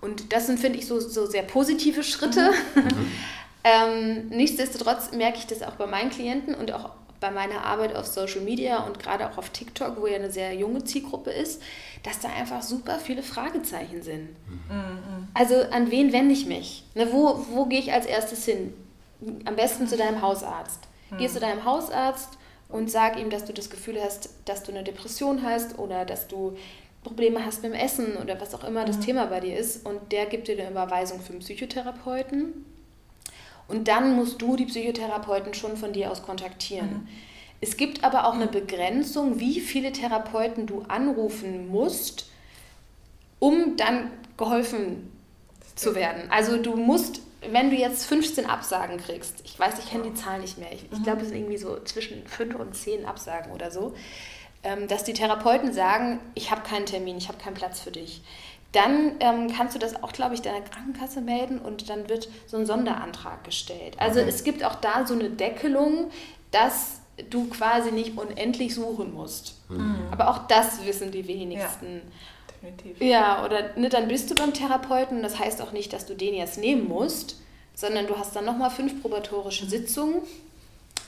Und 0.00 0.32
das 0.32 0.46
sind, 0.46 0.58
finde 0.58 0.78
ich, 0.78 0.86
so, 0.86 1.00
so 1.00 1.26
sehr 1.26 1.42
positive 1.42 2.02
Schritte. 2.02 2.52
Mhm. 2.74 3.12
Ähm, 3.66 4.28
nichtsdestotrotz 4.28 5.10
merke 5.10 5.38
ich 5.38 5.46
das 5.48 5.62
auch 5.62 5.72
bei 5.72 5.86
meinen 5.86 6.10
Klienten 6.10 6.54
und 6.54 6.70
auch 6.70 6.90
bei 7.18 7.32
meiner 7.32 7.64
Arbeit 7.64 7.96
auf 7.96 8.06
Social 8.06 8.42
Media 8.42 8.84
und 8.84 9.00
gerade 9.00 9.28
auch 9.28 9.38
auf 9.38 9.50
TikTok, 9.50 10.00
wo 10.00 10.06
ja 10.06 10.14
eine 10.14 10.30
sehr 10.30 10.54
junge 10.54 10.84
Zielgruppe 10.84 11.30
ist, 11.30 11.60
dass 12.04 12.20
da 12.20 12.28
einfach 12.28 12.62
super 12.62 13.00
viele 13.00 13.24
Fragezeichen 13.24 14.02
sind. 14.02 14.28
Mhm. 14.48 15.28
Also 15.34 15.56
an 15.72 15.90
wen 15.90 16.12
wende 16.12 16.32
ich 16.32 16.46
mich? 16.46 16.84
Ne, 16.94 17.12
wo, 17.12 17.44
wo 17.50 17.64
gehe 17.64 17.80
ich 17.80 17.92
als 17.92 18.06
erstes 18.06 18.44
hin? 18.44 18.72
Am 19.44 19.56
besten 19.56 19.88
zu 19.88 19.96
deinem 19.96 20.22
Hausarzt. 20.22 20.80
Mhm. 21.10 21.18
Geh 21.18 21.28
zu 21.28 21.40
deinem 21.40 21.64
Hausarzt 21.64 22.38
und 22.68 22.88
sag 22.88 23.18
ihm, 23.18 23.30
dass 23.30 23.46
du 23.46 23.52
das 23.52 23.68
Gefühl 23.68 24.00
hast, 24.00 24.30
dass 24.44 24.62
du 24.62 24.70
eine 24.70 24.84
Depression 24.84 25.42
hast 25.42 25.76
oder 25.80 26.04
dass 26.04 26.28
du 26.28 26.56
Probleme 27.02 27.44
hast 27.44 27.64
mit 27.64 27.72
dem 27.72 27.80
Essen 27.80 28.16
oder 28.16 28.40
was 28.40 28.54
auch 28.54 28.62
immer 28.62 28.84
das 28.84 28.98
mhm. 28.98 29.02
Thema 29.02 29.26
bei 29.26 29.40
dir 29.40 29.58
ist. 29.58 29.84
Und 29.84 30.12
der 30.12 30.26
gibt 30.26 30.46
dir 30.46 30.56
eine 30.56 30.70
Überweisung 30.70 31.20
für 31.20 31.32
einen 31.32 31.40
Psychotherapeuten 31.40 32.75
Und 33.68 33.88
dann 33.88 34.14
musst 34.14 34.40
du 34.40 34.56
die 34.56 34.66
Psychotherapeuten 34.66 35.54
schon 35.54 35.76
von 35.76 35.92
dir 35.92 36.10
aus 36.10 36.22
kontaktieren. 36.22 36.88
Mhm. 36.88 37.08
Es 37.60 37.76
gibt 37.76 38.04
aber 38.04 38.26
auch 38.26 38.34
eine 38.34 38.46
Begrenzung, 38.46 39.40
wie 39.40 39.60
viele 39.60 39.92
Therapeuten 39.92 40.66
du 40.66 40.82
anrufen 40.88 41.68
musst, 41.68 42.28
um 43.38 43.76
dann 43.76 44.10
geholfen 44.36 45.10
zu 45.74 45.94
werden. 45.94 46.30
Also 46.30 46.58
du 46.58 46.76
musst, 46.76 47.20
wenn 47.50 47.70
du 47.70 47.76
jetzt 47.76 48.06
15 48.06 48.46
Absagen 48.46 48.98
kriegst, 48.98 49.42
ich 49.44 49.58
weiß, 49.58 49.78
ich 49.78 49.90
kenne 49.90 50.04
die 50.04 50.14
Zahl 50.14 50.40
nicht 50.40 50.58
mehr, 50.58 50.72
ich, 50.72 50.84
ich 50.90 51.02
glaube, 51.02 51.22
es 51.22 51.28
sind 51.28 51.38
irgendwie 51.38 51.58
so 51.58 51.78
zwischen 51.84 52.26
5 52.26 52.54
und 52.56 52.74
10 52.74 53.06
Absagen 53.06 53.52
oder 53.52 53.70
so, 53.70 53.94
ähm, 54.62 54.88
dass 54.88 55.04
die 55.04 55.12
Therapeuten 55.12 55.72
sagen, 55.72 56.18
ich 56.34 56.50
habe 56.50 56.62
keinen 56.62 56.86
Termin, 56.86 57.18
ich 57.18 57.28
habe 57.28 57.38
keinen 57.38 57.54
Platz 57.54 57.80
für 57.80 57.90
dich. 57.90 58.22
Dann 58.76 59.12
ähm, 59.20 59.52
kannst 59.56 59.74
du 59.74 59.78
das 59.78 60.02
auch, 60.02 60.12
glaube 60.12 60.34
ich, 60.34 60.42
deiner 60.42 60.60
Krankenkasse 60.60 61.20
melden 61.20 61.58
und 61.58 61.88
dann 61.88 62.08
wird 62.08 62.28
so 62.46 62.56
ein 62.56 62.66
Sonderantrag 62.66 63.42
gestellt. 63.42 63.96
Also 63.98 64.20
okay. 64.20 64.28
es 64.28 64.44
gibt 64.44 64.62
auch 64.62 64.74
da 64.76 65.06
so 65.06 65.14
eine 65.14 65.30
Deckelung, 65.30 66.10
dass 66.50 67.00
du 67.30 67.48
quasi 67.48 67.90
nicht 67.90 68.18
unendlich 68.18 68.74
suchen 68.74 69.14
musst. 69.14 69.54
Mhm. 69.70 69.96
Aber 70.10 70.28
auch 70.28 70.46
das 70.46 70.84
wissen 70.84 71.10
die 71.10 71.26
wenigsten. 71.26 71.96
Ja 71.96 72.12
definitiv. 72.66 73.00
Ja, 73.00 73.44
oder 73.44 73.76
ne, 73.76 73.88
dann 73.88 74.08
bist 74.08 74.30
du 74.30 74.34
beim 74.34 74.52
Therapeuten. 74.52 75.22
Das 75.22 75.38
heißt 75.38 75.62
auch 75.62 75.72
nicht, 75.72 75.92
dass 75.92 76.06
du 76.06 76.14
den 76.14 76.34
jetzt 76.34 76.58
nehmen 76.58 76.88
musst, 76.88 77.40
sondern 77.74 78.06
du 78.06 78.16
hast 78.18 78.34
dann 78.36 78.44
nochmal 78.44 78.70
fünf 78.70 79.00
probatorische 79.02 79.66
Sitzungen, 79.66 80.22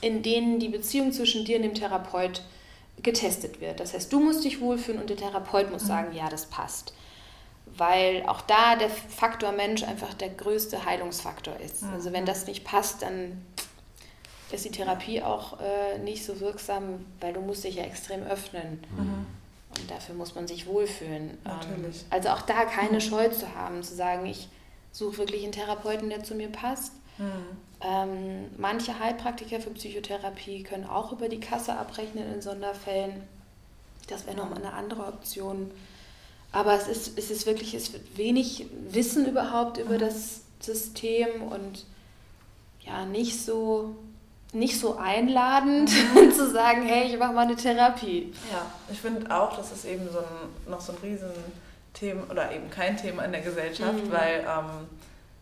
in 0.00 0.22
denen 0.22 0.58
die 0.58 0.68
Beziehung 0.68 1.12
zwischen 1.12 1.44
dir 1.44 1.56
und 1.56 1.62
dem 1.62 1.74
Therapeut 1.74 2.42
getestet 3.02 3.60
wird. 3.60 3.80
Das 3.80 3.94
heißt, 3.94 4.12
du 4.12 4.20
musst 4.20 4.44
dich 4.44 4.60
wohlfühlen 4.60 5.00
und 5.00 5.10
der 5.10 5.16
Therapeut 5.16 5.70
muss 5.70 5.84
mhm. 5.84 5.88
sagen, 5.88 6.16
ja, 6.16 6.28
das 6.28 6.46
passt. 6.46 6.92
Weil 7.78 8.24
auch 8.26 8.42
da 8.42 8.76
der 8.76 8.90
Faktor 8.90 9.52
Mensch 9.52 9.82
einfach 9.84 10.12
der 10.14 10.28
größte 10.28 10.84
Heilungsfaktor 10.84 11.56
ist. 11.60 11.82
Mhm. 11.82 11.94
Also 11.94 12.12
wenn 12.12 12.26
das 12.26 12.46
nicht 12.46 12.64
passt, 12.64 13.02
dann 13.02 13.40
ist 14.50 14.64
die 14.64 14.70
Therapie 14.70 15.22
auch 15.22 15.58
äh, 15.60 15.98
nicht 15.98 16.24
so 16.24 16.40
wirksam, 16.40 17.06
weil 17.20 17.32
du 17.32 17.40
musst 17.40 17.64
dich 17.64 17.76
ja 17.76 17.84
extrem 17.84 18.22
öffnen. 18.24 18.82
Mhm. 18.96 19.26
Und 19.78 19.90
dafür 19.90 20.14
muss 20.14 20.34
man 20.34 20.46
sich 20.48 20.66
wohlfühlen. 20.66 21.30
Ähm, 21.30 21.38
Natürlich. 21.44 22.04
also 22.10 22.30
auch 22.30 22.42
da 22.42 22.64
keine 22.64 23.00
Scheu 23.00 23.28
zu 23.28 23.54
haben, 23.54 23.82
zu 23.82 23.94
sagen, 23.94 24.26
ich 24.26 24.48
suche 24.92 25.18
wirklich 25.18 25.44
einen 25.44 25.52
Therapeuten, 25.52 26.08
der 26.08 26.24
zu 26.24 26.34
mir 26.34 26.48
passt. 26.48 26.92
Mhm. 27.18 27.58
Ähm, 27.80 28.44
manche 28.56 28.98
Heilpraktiker 28.98 29.60
für 29.60 29.70
Psychotherapie 29.70 30.62
können 30.62 30.86
auch 30.86 31.12
über 31.12 31.28
die 31.28 31.40
Kasse 31.40 31.76
abrechnen 31.76 32.32
in 32.32 32.42
Sonderfällen. 32.42 33.22
Das 34.08 34.26
wäre 34.26 34.36
nochmal 34.36 34.58
eine 34.58 34.72
andere 34.72 35.06
Option. 35.06 35.70
Aber 36.52 36.74
es 36.74 36.88
ist, 36.88 37.18
es 37.18 37.30
ist 37.30 37.46
wirklich, 37.46 37.74
es 37.74 37.92
wird 37.92 38.16
wenig 38.16 38.66
Wissen 38.90 39.26
überhaupt 39.26 39.78
über 39.78 39.94
mhm. 39.94 40.00
das 40.00 40.40
System 40.60 41.42
und 41.42 41.84
ja, 42.80 43.04
nicht 43.04 43.44
so 43.44 43.94
nicht 44.52 44.80
so 44.80 44.96
einladend 44.96 45.90
mhm. 46.14 46.32
zu 46.32 46.50
sagen, 46.50 46.82
hey, 46.82 47.08
ich 47.08 47.18
mache 47.18 47.32
mal 47.32 47.42
eine 47.42 47.56
Therapie. 47.56 48.32
Ja, 48.50 48.64
ich 48.90 49.00
finde 49.00 49.30
auch, 49.34 49.54
das 49.56 49.72
ist 49.72 49.84
eben 49.84 50.08
so 50.10 50.18
ein, 50.20 50.70
noch 50.70 50.80
so 50.80 50.92
ein 50.92 50.98
Riesenthema 51.02 52.30
oder 52.30 52.50
eben 52.52 52.70
kein 52.70 52.96
Thema 52.96 53.24
in 53.24 53.32
der 53.32 53.42
Gesellschaft, 53.42 54.06
mhm. 54.06 54.10
weil 54.10 54.40
ähm, 54.40 54.88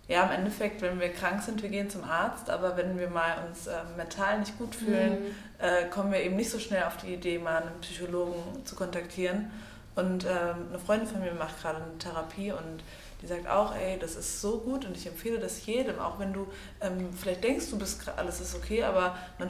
ja, 0.08 0.24
im 0.24 0.32
Endeffekt, 0.32 0.82
wenn 0.82 1.00
wir 1.00 1.08
krank 1.08 1.42
sind, 1.42 1.62
wir 1.62 1.68
gehen 1.68 1.90
zum 1.90 2.04
Arzt, 2.04 2.50
aber 2.50 2.76
wenn 2.76 2.98
wir 2.98 3.08
mal 3.08 3.44
uns 3.48 3.66
äh, 3.66 3.72
mental 3.96 4.40
nicht 4.40 4.56
gut 4.58 4.74
fühlen, 4.74 5.18
mhm. 5.20 5.64
äh, 5.64 5.88
kommen 5.88 6.12
wir 6.12 6.20
eben 6.20 6.36
nicht 6.36 6.50
so 6.50 6.58
schnell 6.58 6.84
auf 6.84 6.96
die 6.96 7.14
Idee, 7.14 7.38
mal 7.38 7.62
einen 7.62 7.80
Psychologen 7.80 8.64
zu 8.64 8.74
kontaktieren. 8.76 9.50
Und 9.96 10.24
ähm, 10.24 10.68
eine 10.68 10.78
Freundin 10.78 11.08
von 11.08 11.20
mir 11.20 11.32
macht 11.32 11.60
gerade 11.60 11.78
eine 11.78 11.98
Therapie 11.98 12.52
und 12.52 12.84
die 13.22 13.26
sagt 13.26 13.48
auch, 13.48 13.74
ey, 13.74 13.98
das 13.98 14.14
ist 14.14 14.40
so 14.40 14.58
gut 14.58 14.84
und 14.84 14.96
ich 14.96 15.06
empfehle 15.06 15.38
das 15.38 15.64
jedem, 15.64 15.98
auch 15.98 16.18
wenn 16.18 16.32
du 16.32 16.46
ähm, 16.82 17.12
vielleicht 17.14 17.42
denkst, 17.42 17.70
du 17.70 17.78
bist 17.78 18.06
alles 18.16 18.40
ist 18.40 18.54
okay, 18.54 18.84
aber 18.84 19.16
man 19.38 19.48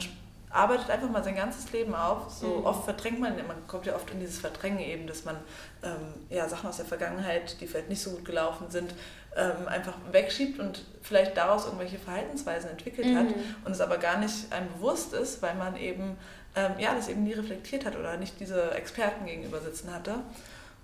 arbeitet 0.49 0.89
einfach 0.89 1.09
mal 1.09 1.23
sein 1.23 1.35
ganzes 1.35 1.71
Leben 1.71 1.93
auf. 1.93 2.31
So 2.31 2.47
mhm. 2.47 2.65
oft 2.65 2.85
verdrängt 2.85 3.19
man, 3.19 3.35
man 3.47 3.67
kommt 3.67 3.85
ja 3.85 3.95
oft 3.95 4.09
in 4.11 4.19
dieses 4.19 4.39
Verdrängen 4.39 4.79
eben, 4.79 5.05
dass 5.05 5.25
man 5.25 5.35
ähm, 5.83 6.13
ja, 6.29 6.47
Sachen 6.47 6.69
aus 6.69 6.77
der 6.77 6.85
Vergangenheit, 6.85 7.59
die 7.59 7.67
vielleicht 7.67 7.89
nicht 7.89 8.01
so 8.01 8.11
gut 8.11 8.25
gelaufen 8.25 8.67
sind, 8.69 8.93
ähm, 9.35 9.67
einfach 9.67 9.93
wegschiebt 10.11 10.59
und 10.59 10.83
vielleicht 11.01 11.37
daraus 11.37 11.65
irgendwelche 11.65 11.99
Verhaltensweisen 11.99 12.69
entwickelt 12.69 13.07
mhm. 13.07 13.17
hat 13.17 13.27
und 13.65 13.71
es 13.71 13.81
aber 13.81 13.97
gar 13.97 14.17
nicht 14.17 14.51
einem 14.51 14.71
bewusst 14.73 15.13
ist, 15.13 15.41
weil 15.41 15.55
man 15.55 15.75
eben 15.75 16.17
ähm, 16.57 16.79
ja, 16.79 16.95
das 16.95 17.07
eben 17.07 17.23
nie 17.23 17.33
reflektiert 17.33 17.85
hat 17.85 17.95
oder 17.95 18.17
nicht 18.17 18.39
diese 18.39 18.71
Experten 18.71 19.25
gegenüber 19.25 19.61
sitzen 19.61 19.93
hatte. 19.93 20.15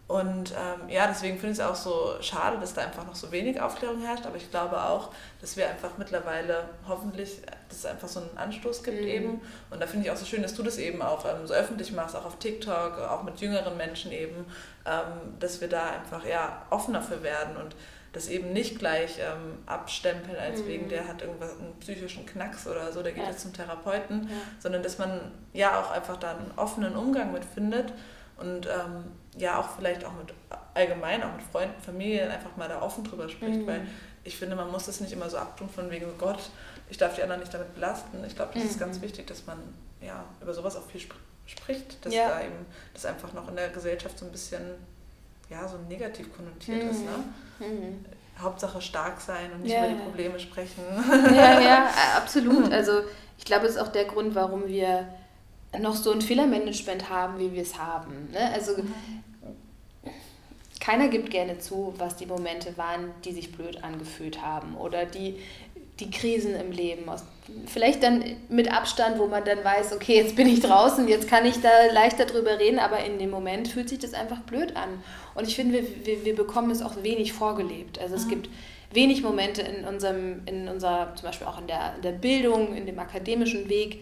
Und 0.07 0.51
ähm, 0.51 0.89
ja, 0.89 1.07
deswegen 1.07 1.39
finde 1.39 1.53
ich 1.53 1.59
es 1.59 1.65
auch 1.65 1.75
so 1.75 2.21
schade, 2.21 2.59
dass 2.59 2.73
da 2.73 2.81
einfach 2.81 3.07
noch 3.07 3.15
so 3.15 3.31
wenig 3.31 3.59
Aufklärung 3.59 4.01
herrscht. 4.01 4.25
Aber 4.25 4.35
ich 4.35 4.51
glaube 4.51 4.79
auch, 4.79 5.09
dass 5.41 5.57
wir 5.57 5.67
einfach 5.67 5.97
mittlerweile 5.97 6.65
hoffentlich, 6.87 7.41
dass 7.69 7.79
es 7.79 7.85
einfach 7.85 8.07
so 8.07 8.19
einen 8.19 8.37
Anstoß 8.37 8.83
gibt 8.83 9.01
mhm. 9.01 9.07
eben. 9.07 9.41
Und 9.71 9.81
da 9.81 9.87
finde 9.87 10.05
ich 10.05 10.11
auch 10.11 10.17
so 10.17 10.25
schön, 10.25 10.43
dass 10.43 10.53
du 10.53 10.61
das 10.61 10.77
eben 10.77 11.01
auch 11.01 11.25
ähm, 11.25 11.47
so 11.47 11.53
öffentlich 11.53 11.93
machst, 11.93 12.15
auch 12.15 12.25
auf 12.25 12.37
TikTok, 12.37 12.99
auch 12.99 13.23
mit 13.23 13.39
jüngeren 13.39 13.75
Menschen 13.77 14.11
eben, 14.11 14.45
ähm, 14.85 15.39
dass 15.39 15.61
wir 15.61 15.69
da 15.69 15.91
einfach 15.91 16.25
ja 16.25 16.63
offener 16.69 17.01
für 17.01 17.23
werden 17.23 17.55
und 17.55 17.75
das 18.13 18.27
eben 18.27 18.53
nicht 18.53 18.79
gleich 18.79 19.17
ähm, 19.19 19.57
abstempeln, 19.65 20.37
als 20.37 20.61
mhm. 20.61 20.67
wegen 20.67 20.89
der 20.89 21.07
hat 21.07 21.21
irgendwas 21.21 21.57
einen 21.59 21.73
psychischen 21.79 22.25
Knacks 22.25 22.67
oder 22.67 22.91
so, 22.91 23.01
der 23.03 23.11
geht 23.11 23.23
ja. 23.23 23.29
jetzt 23.29 23.41
zum 23.41 23.53
Therapeuten, 23.53 24.29
ja. 24.29 24.35
sondern 24.59 24.83
dass 24.83 24.99
man 24.99 25.31
ja 25.51 25.79
auch 25.79 25.91
einfach 25.91 26.17
da 26.17 26.37
einen 26.37 26.51
offenen 26.55 26.95
Umgang 26.95 27.33
mit 27.33 27.43
findet 27.43 27.91
und 28.37 28.67
ähm, 28.67 29.11
ja 29.35 29.59
auch 29.59 29.69
vielleicht 29.75 30.05
auch 30.05 30.13
mit 30.13 30.33
allgemein, 30.75 31.23
auch 31.23 31.33
mit 31.33 31.41
Freunden, 31.51 31.81
Familien 31.81 32.29
einfach 32.29 32.55
mal 32.55 32.69
da 32.69 32.81
offen 32.81 33.03
drüber 33.03 33.27
spricht, 33.27 33.61
mhm. 33.61 33.67
weil 33.67 33.87
ich 34.23 34.37
finde, 34.37 34.55
man 34.55 34.71
muss 34.71 34.85
das 34.85 35.01
nicht 35.01 35.11
immer 35.11 35.29
so 35.29 35.37
abtun 35.37 35.67
von 35.67 35.89
wegen, 35.89 36.05
oh 36.05 36.17
Gott, 36.17 36.49
ich 36.89 36.97
darf 36.97 37.15
die 37.15 37.23
anderen 37.23 37.41
nicht 37.41 37.53
damit 37.53 37.73
belasten. 37.73 38.23
Ich 38.25 38.35
glaube, 38.35 38.51
das 38.53 38.63
mhm. 38.63 38.69
ist 38.69 38.79
ganz 38.79 39.01
wichtig, 39.01 39.27
dass 39.27 39.45
man 39.47 39.57
ja 40.01 40.23
über 40.39 40.53
sowas 40.53 40.75
auch 40.75 40.85
viel 40.85 41.01
sp 41.01 41.17
spricht, 41.45 42.05
dass 42.05 42.13
ja. 42.13 42.29
da 42.29 42.41
eben 42.41 42.65
das 42.93 43.05
einfach 43.05 43.33
noch 43.33 43.49
in 43.49 43.57
der 43.57 43.67
Gesellschaft 43.67 44.17
so 44.17 44.25
ein 44.25 44.31
bisschen 44.31 44.61
ja, 45.53 45.67
so 45.67 45.77
negativ 45.87 46.35
konnotiert 46.35 46.83
mhm. 46.83 46.89
ist. 46.89 47.01
Ne? 47.01 47.67
Mhm. 47.67 48.05
Hauptsache 48.39 48.81
stark 48.81 49.21
sein 49.21 49.51
und 49.53 49.61
nicht 49.61 49.73
ja, 49.73 49.85
über 49.85 49.95
die 49.95 50.01
Probleme 50.01 50.39
sprechen. 50.39 50.83
Ja, 51.33 51.59
ja, 51.59 51.89
absolut. 52.17 52.71
Also 52.71 53.01
ich 53.37 53.45
glaube, 53.45 53.67
es 53.67 53.75
ist 53.75 53.81
auch 53.81 53.91
der 53.91 54.05
Grund, 54.05 54.33
warum 54.33 54.67
wir 54.67 55.07
noch 55.79 55.95
so 55.95 56.11
ein 56.11 56.21
Fehlermanagement 56.21 57.09
haben, 57.09 57.39
wie 57.39 57.53
wir 57.53 57.61
es 57.61 57.77
haben. 57.77 58.29
Ne? 58.31 58.51
Also 58.53 58.73
mhm. 58.77 60.11
keiner 60.79 61.07
gibt 61.07 61.29
gerne 61.29 61.59
zu, 61.59 61.93
was 61.97 62.15
die 62.15 62.25
Momente 62.25 62.75
waren, 62.77 63.11
die 63.23 63.33
sich 63.33 63.51
blöd 63.51 63.83
angefühlt 63.83 64.41
haben 64.41 64.75
oder 64.75 65.05
die, 65.05 65.39
die 65.99 66.09
Krisen 66.09 66.55
im 66.55 66.71
Leben. 66.71 67.03
Vielleicht 67.67 68.01
dann 68.01 68.23
mit 68.49 68.71
Abstand, 68.71 69.19
wo 69.19 69.27
man 69.27 69.43
dann 69.45 69.63
weiß, 69.63 69.93
okay, 69.93 70.15
jetzt 70.15 70.35
bin 70.35 70.47
ich 70.47 70.61
draußen, 70.61 71.07
jetzt 71.07 71.27
kann 71.27 71.45
ich 71.45 71.61
da 71.61 71.69
leichter 71.91 72.25
drüber 72.25 72.59
reden, 72.59 72.79
aber 72.79 73.03
in 73.03 73.19
dem 73.19 73.29
Moment 73.29 73.67
fühlt 73.67 73.89
sich 73.89 73.99
das 73.99 74.13
einfach 74.13 74.39
blöd 74.41 74.75
an. 74.75 75.03
Und 75.35 75.47
ich 75.47 75.55
finde, 75.55 75.73
wir, 75.73 76.05
wir, 76.05 76.25
wir 76.25 76.35
bekommen 76.35 76.71
es 76.71 76.81
auch 76.81 77.03
wenig 77.03 77.33
vorgelebt. 77.33 77.99
Also 77.99 78.15
es 78.15 78.25
mhm. 78.25 78.29
gibt 78.29 78.49
wenig 78.91 79.21
Momente 79.23 79.61
in 79.61 79.85
unserem, 79.85 80.41
in 80.45 80.67
unserer, 80.67 81.15
zum 81.15 81.27
Beispiel 81.27 81.47
auch 81.47 81.59
in 81.59 81.67
der, 81.67 81.95
in 81.95 82.01
der 82.01 82.11
Bildung, 82.11 82.75
in 82.75 82.85
dem 82.85 82.97
akademischen 82.99 83.69
Weg, 83.69 84.01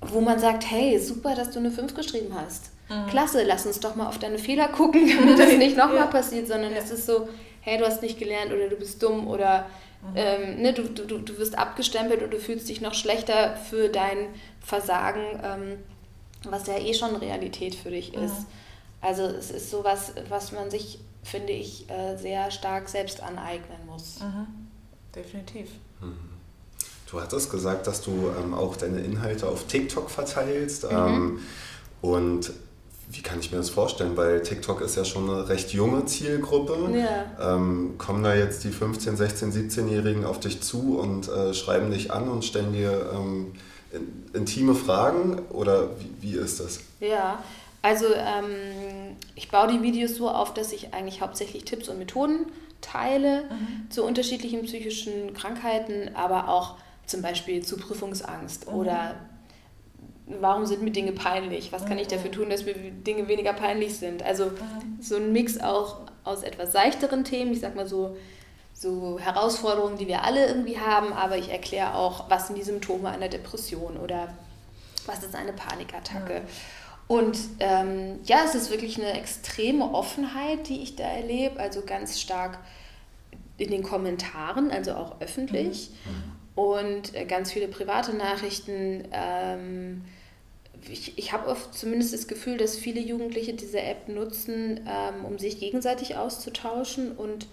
wo 0.00 0.20
man 0.20 0.38
sagt, 0.38 0.70
hey, 0.70 0.98
super, 0.98 1.34
dass 1.34 1.50
du 1.50 1.58
eine 1.58 1.70
5 1.70 1.94
geschrieben 1.94 2.34
hast. 2.34 2.70
Mhm. 2.88 3.06
Klasse, 3.08 3.44
lass 3.44 3.66
uns 3.66 3.80
doch 3.80 3.96
mal 3.96 4.08
auf 4.08 4.18
deine 4.18 4.38
Fehler 4.38 4.68
gucken, 4.68 5.10
damit 5.18 5.38
das 5.38 5.52
nicht 5.58 5.76
nochmal 5.76 5.96
ja. 5.96 6.06
passiert, 6.06 6.46
sondern 6.46 6.72
ja. 6.72 6.78
es 6.78 6.90
ist 6.90 7.06
so, 7.06 7.28
hey, 7.60 7.78
du 7.78 7.86
hast 7.86 8.02
nicht 8.02 8.18
gelernt 8.18 8.52
oder 8.52 8.68
du 8.68 8.76
bist 8.76 9.02
dumm 9.02 9.26
oder. 9.26 9.66
Ähm, 10.14 10.62
ne, 10.62 10.72
du, 10.72 10.84
du, 10.84 11.18
du 11.18 11.38
wirst 11.38 11.58
abgestempelt 11.58 12.22
und 12.22 12.32
du 12.32 12.38
fühlst 12.38 12.68
dich 12.68 12.80
noch 12.80 12.94
schlechter 12.94 13.56
für 13.56 13.88
dein 13.88 14.28
Versagen, 14.60 15.22
ähm, 15.42 15.78
was 16.48 16.66
ja 16.66 16.78
eh 16.78 16.94
schon 16.94 17.16
Realität 17.16 17.74
für 17.74 17.90
dich 17.90 18.14
ist. 18.14 18.40
Mhm. 18.40 18.46
Also 19.02 19.22
es 19.22 19.50
ist 19.50 19.70
sowas, 19.70 20.12
was 20.28 20.52
man 20.52 20.70
sich, 20.70 21.00
finde 21.22 21.52
ich, 21.52 21.88
äh, 21.90 22.16
sehr 22.16 22.50
stark 22.50 22.88
selbst 22.88 23.22
aneignen 23.22 23.78
muss. 23.86 24.20
Mhm. 24.20 24.46
Definitiv. 25.14 25.70
Mhm. 26.00 26.30
Du 27.10 27.20
hattest 27.20 27.50
gesagt, 27.50 27.86
dass 27.86 28.02
du 28.02 28.30
ähm, 28.38 28.54
auch 28.54 28.76
deine 28.76 29.00
Inhalte 29.00 29.48
auf 29.48 29.66
TikTok 29.66 30.10
verteilst. 30.10 30.84
Mhm. 30.84 30.90
Ähm, 30.90 31.40
und 32.02 32.52
wie 33.12 33.22
kann 33.22 33.40
ich 33.40 33.50
mir 33.50 33.58
das 33.58 33.70
vorstellen? 33.70 34.16
Weil 34.16 34.42
TikTok 34.42 34.80
ist 34.80 34.96
ja 34.96 35.04
schon 35.04 35.28
eine 35.28 35.48
recht 35.48 35.72
junge 35.72 36.04
Zielgruppe. 36.04 36.76
Ja. 36.94 37.56
Ähm, 37.56 37.96
kommen 37.98 38.22
da 38.22 38.34
jetzt 38.34 38.62
die 38.62 38.70
15-, 38.70 39.16
16-, 39.16 39.52
17-Jährigen 39.52 40.24
auf 40.24 40.38
dich 40.38 40.62
zu 40.62 40.98
und 40.98 41.28
äh, 41.28 41.52
schreiben 41.52 41.90
dich 41.90 42.12
an 42.12 42.28
und 42.28 42.44
stellen 42.44 42.72
dir 42.72 43.10
ähm, 43.12 43.52
in, 43.92 44.24
intime 44.32 44.74
Fragen? 44.74 45.40
Oder 45.50 45.88
wie, 45.98 46.32
wie 46.32 46.36
ist 46.36 46.60
das? 46.60 46.80
Ja, 47.00 47.42
also 47.82 48.06
ähm, 48.14 49.16
ich 49.34 49.50
baue 49.50 49.72
die 49.72 49.82
Videos 49.82 50.14
so 50.14 50.28
auf, 50.28 50.54
dass 50.54 50.72
ich 50.72 50.94
eigentlich 50.94 51.20
hauptsächlich 51.20 51.64
Tipps 51.64 51.88
und 51.88 51.98
Methoden 51.98 52.46
teile 52.80 53.42
mhm. 53.42 53.90
zu 53.90 54.04
unterschiedlichen 54.04 54.62
psychischen 54.62 55.34
Krankheiten, 55.34 56.14
aber 56.14 56.48
auch 56.48 56.76
zum 57.06 57.22
Beispiel 57.22 57.64
zu 57.64 57.76
Prüfungsangst 57.76 58.68
mhm. 58.68 58.74
oder 58.74 59.16
warum 60.40 60.66
sind 60.66 60.82
mir 60.82 60.90
Dinge 60.90 61.12
peinlich? 61.12 61.72
Was 61.72 61.86
kann 61.86 61.98
ich 61.98 62.08
dafür 62.08 62.30
mhm. 62.30 62.34
tun, 62.34 62.50
dass 62.50 62.64
mir 62.64 62.74
Dinge 62.74 63.28
weniger 63.28 63.52
peinlich 63.52 63.96
sind? 63.96 64.22
Also 64.22 64.46
mhm. 64.46 64.98
so 65.00 65.16
ein 65.16 65.32
Mix 65.32 65.58
auch 65.60 65.98
aus 66.24 66.42
etwas 66.42 66.72
seichteren 66.72 67.24
Themen, 67.24 67.52
ich 67.52 67.60
sag 67.60 67.74
mal 67.74 67.86
so 67.86 68.16
so 68.80 69.18
Herausforderungen, 69.18 69.98
die 69.98 70.08
wir 70.08 70.24
alle 70.24 70.46
irgendwie 70.46 70.78
haben, 70.78 71.12
aber 71.12 71.36
ich 71.36 71.50
erkläre 71.50 71.94
auch, 71.96 72.30
was 72.30 72.46
sind 72.46 72.56
die 72.56 72.62
Symptome 72.62 73.10
einer 73.10 73.28
Depression 73.28 73.98
oder 73.98 74.28
was 75.04 75.22
ist 75.22 75.34
eine 75.34 75.52
Panikattacke. 75.52 76.34
Ja. 76.34 76.40
Und 77.06 77.38
ähm, 77.58 78.20
ja, 78.24 78.38
es 78.46 78.54
ist 78.54 78.70
wirklich 78.70 78.96
eine 78.96 79.12
extreme 79.20 79.92
Offenheit, 79.92 80.68
die 80.68 80.82
ich 80.82 80.96
da 80.96 81.04
erlebe, 81.04 81.60
also 81.60 81.82
ganz 81.82 82.20
stark 82.20 82.58
in 83.58 83.70
den 83.70 83.82
Kommentaren, 83.82 84.70
also 84.70 84.92
auch 84.92 85.20
öffentlich. 85.20 85.90
Mhm. 86.06 86.12
mhm. 86.12 86.40
Und 86.54 87.14
äh, 87.14 87.26
ganz 87.26 87.52
viele 87.52 87.68
private 87.68 88.14
Nachrichten. 88.14 89.08
Ähm, 89.12 90.04
ich, 90.88 91.18
ich 91.18 91.32
habe 91.32 91.48
oft 91.48 91.74
zumindest 91.74 92.14
das 92.14 92.28
Gefühl, 92.28 92.56
dass 92.56 92.76
viele 92.76 93.00
Jugendliche 93.00 93.54
diese 93.54 93.80
App 93.80 94.08
nutzen, 94.08 94.80
ähm, 94.86 95.24
um 95.24 95.38
sich 95.38 95.58
gegenseitig 95.58 96.16
auszutauschen 96.16 97.12
und 97.12 97.46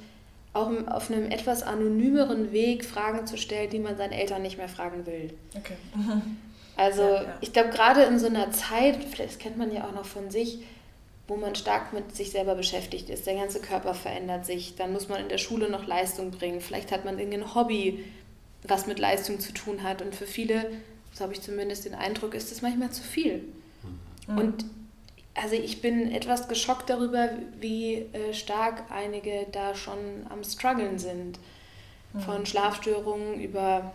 auch 0.53 0.71
auf 0.87 1.11
einem 1.11 1.29
etwas 1.29 1.63
anonymeren 1.63 2.51
Weg 2.51 2.85
Fragen 2.85 3.27
zu 3.27 3.37
stellen, 3.37 3.69
die 3.69 3.79
man 3.79 3.97
seinen 3.97 4.13
Eltern 4.13 4.41
nicht 4.41 4.57
mehr 4.57 4.69
fragen 4.69 5.05
will. 5.05 5.33
Okay. 5.55 5.77
Also 6.79 7.01
ja, 7.01 7.23
ja. 7.23 7.37
ich 7.41 7.53
glaube, 7.53 7.69
gerade 7.69 8.03
in 8.03 8.19
so 8.19 8.27
einer 8.27 8.51
Zeit, 8.51 9.03
vielleicht 9.03 9.39
kennt 9.39 9.57
man 9.57 9.73
ja 9.73 9.85
auch 9.85 9.93
noch 9.93 10.05
von 10.05 10.29
sich, 10.29 10.59
wo 11.27 11.35
man 11.35 11.55
stark 11.55 11.91
mit 11.91 12.15
sich 12.15 12.29
selber 12.29 12.53
beschäftigt 12.53 13.09
ist, 13.09 13.25
der 13.25 13.33
ganze 13.33 13.59
Körper 13.59 13.95
verändert 13.95 14.45
sich, 14.45 14.75
dann 14.75 14.93
muss 14.93 15.09
man 15.09 15.19
in 15.19 15.27
der 15.27 15.39
Schule 15.39 15.71
noch 15.71 15.87
Leistung 15.87 16.29
bringen, 16.29 16.61
vielleicht 16.61 16.91
hat 16.91 17.03
man 17.03 17.17
irgendein 17.17 17.55
Hobby, 17.55 18.05
was 18.61 18.85
mit 18.85 18.99
Leistung 18.99 19.39
zu 19.39 19.53
tun 19.53 19.81
hat 19.81 20.03
und 20.03 20.13
für 20.13 20.27
viele, 20.27 20.69
so 21.17 21.23
habe 21.23 21.33
ich 21.33 21.41
zumindest 21.41 21.85
den 21.85 21.95
Eindruck, 21.95 22.35
ist 22.35 22.51
das 22.51 22.61
manchmal 22.61 22.91
zu 22.91 23.01
viel. 23.01 23.43
Mhm. 24.27 24.37
Und 24.37 24.65
also 25.33 25.55
ich 25.55 25.81
bin 25.81 26.11
etwas 26.11 26.47
geschockt 26.47 26.89
darüber, 26.89 27.29
wie 27.59 27.95
äh, 27.95 28.33
stark 28.33 28.83
einige 28.91 29.47
da 29.51 29.75
schon 29.75 29.97
am 30.29 30.43
struggeln 30.43 30.99
sind. 30.99 31.39
Mhm. 32.13 32.19
Von 32.19 32.45
Schlafstörungen 32.45 33.39
über 33.41 33.93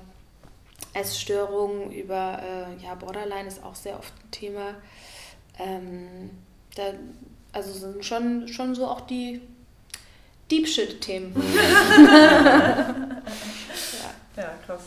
Essstörungen, 0.94 1.92
über 1.92 2.40
äh, 2.42 2.84
ja, 2.84 2.94
Borderline 2.94 3.48
ist 3.48 3.62
auch 3.62 3.74
sehr 3.74 3.98
oft 3.98 4.12
ein 4.24 4.30
Thema. 4.30 4.74
Ähm, 5.58 6.30
da, 6.74 6.92
also 7.52 7.72
sind 7.72 8.04
schon, 8.04 8.48
schon 8.48 8.74
so 8.74 8.86
auch 8.86 9.02
die 9.02 9.40
Deep 10.50 10.66
Shit-Themen. 10.66 11.34
ja. 11.66 13.22
ja, 14.36 14.54
krass. 14.66 14.82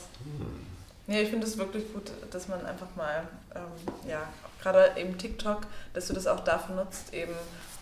Ja, 1.08 1.20
ich 1.20 1.30
finde 1.30 1.46
es 1.46 1.58
wirklich 1.58 1.92
gut, 1.94 2.12
dass 2.32 2.48
man 2.48 2.66
einfach 2.66 2.88
mal, 2.96 3.28
ähm, 3.56 4.10
ja, 4.10 4.28
gerade 4.62 4.92
eben 4.98 5.18
TikTok, 5.18 5.62
dass 5.94 6.08
du 6.08 6.14
das 6.14 6.26
auch 6.26 6.40
dafür 6.40 6.76
nutzt, 6.76 7.14
eben 7.14 7.34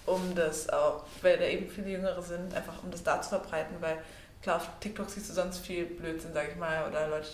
um 0.05 0.35
das 0.35 0.69
auch, 0.69 1.03
weil 1.21 1.37
da 1.37 1.45
eben 1.45 1.69
viele 1.69 1.89
Jüngere 1.91 2.21
sind, 2.21 2.53
einfach 2.53 2.83
um 2.83 2.91
das 2.91 3.03
da 3.03 3.21
zu 3.21 3.29
verbreiten, 3.29 3.77
weil 3.79 3.97
klar, 4.41 4.57
auf 4.57 4.67
TikTok 4.81 5.09
siehst 5.09 5.29
du 5.29 5.33
sonst 5.33 5.59
viel 5.59 5.85
Blödsinn, 5.85 6.33
sag 6.33 6.49
ich 6.49 6.57
mal, 6.57 6.85
oder 6.89 7.07
Leute 7.07 7.27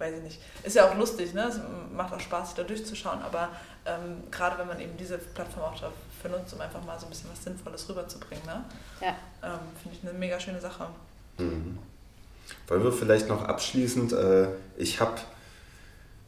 weiß 0.00 0.16
ich 0.16 0.22
nicht. 0.22 0.40
Ist 0.62 0.76
ja 0.76 0.88
auch 0.88 0.96
lustig, 0.96 1.34
ne? 1.34 1.44
Es 1.44 1.60
macht 1.94 2.12
auch 2.12 2.20
Spaß, 2.20 2.48
sich 2.48 2.56
da 2.56 2.62
durchzuschauen, 2.62 3.22
aber 3.22 3.50
ähm, 3.84 4.22
gerade 4.30 4.58
wenn 4.58 4.66
man 4.66 4.80
eben 4.80 4.96
diese 4.96 5.18
Plattform 5.18 5.64
auch 5.64 5.74
dafür 5.74 6.38
nutzt, 6.38 6.52
um 6.54 6.60
einfach 6.60 6.82
mal 6.84 6.98
so 6.98 7.06
ein 7.06 7.10
bisschen 7.10 7.30
was 7.30 7.44
Sinnvolles 7.44 7.88
rüberzubringen, 7.88 8.44
ne? 8.46 8.64
Ja. 9.00 9.16
Ähm, 9.42 9.60
Finde 9.82 9.96
ich 9.96 10.08
eine 10.08 10.18
mega 10.18 10.40
schöne 10.40 10.60
Sache. 10.60 10.88
Mhm. 11.38 11.78
Wollen 12.68 12.84
wir 12.84 12.92
vielleicht 12.92 13.28
noch 13.28 13.44
abschließend, 13.44 14.12
äh, 14.12 14.48
ich 14.76 15.00
habe 15.00 15.14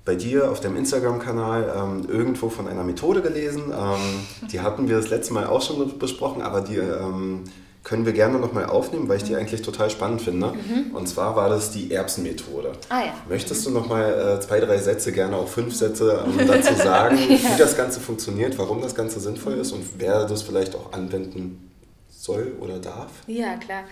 bei 0.05 0.17
dir 0.17 0.51
auf 0.51 0.61
dem 0.61 0.77
Instagram-Kanal 0.77 1.73
ähm, 1.77 2.09
irgendwo 2.09 2.49
von 2.49 2.67
einer 2.67 2.83
Methode 2.83 3.23
gelesen. 3.23 3.73
Ähm, 3.73 4.49
die 4.51 4.61
hatten 4.61 4.89
wir 4.89 4.97
das 4.97 5.11
letzte 5.11 5.33
Mal 5.33 5.47
auch 5.47 5.63
schon 5.63 5.99
besprochen, 5.99 6.43
aber 6.43 6.61
die 6.61 6.77
ähm, 6.77 7.45
können 7.85 8.07
wir 8.07 8.13
gerne 8.13 8.39
nochmal 8.39 8.67
aufnehmen, 8.67 9.09
weil 9.09 9.17
ich 9.17 9.25
die 9.25 9.33
mhm. 9.33 9.39
eigentlich 9.39 9.63
total 9.63 9.91
spannend 9.91 10.23
finde. 10.23 10.53
Mhm. 10.53 10.95
Und 10.95 11.09
zwar 11.09 11.35
war 11.37 11.49
das 11.49 11.71
die 11.71 11.93
Erbsenmethode. 11.93 12.73
Ah, 12.89 13.01
ja. 13.07 13.15
Möchtest 13.29 13.67
du 13.67 13.71
nochmal 13.71 14.39
äh, 14.39 14.41
zwei, 14.41 14.61
drei 14.61 14.79
Sätze, 14.79 15.13
gerne 15.13 15.37
auch 15.37 15.49
fünf 15.49 15.75
Sätze 15.75 16.25
ähm, 16.25 16.47
dazu 16.47 16.75
sagen, 16.75 17.19
ja. 17.29 17.55
wie 17.55 17.59
das 17.59 17.77
Ganze 17.77 18.01
funktioniert, 18.01 18.59
warum 18.59 18.83
das 18.83 18.95
Ganze 18.95 19.21
sinnvoll 19.21 19.55
ist 19.55 19.73
und 19.73 19.85
wer 19.99 20.25
das 20.27 20.43
vielleicht 20.43 20.75
auch 20.77 20.93
anwenden 20.93 21.71
soll 22.09 22.53
oder 22.61 22.79
darf? 22.79 23.11
Ja, 23.27 23.57
klar. 23.57 23.85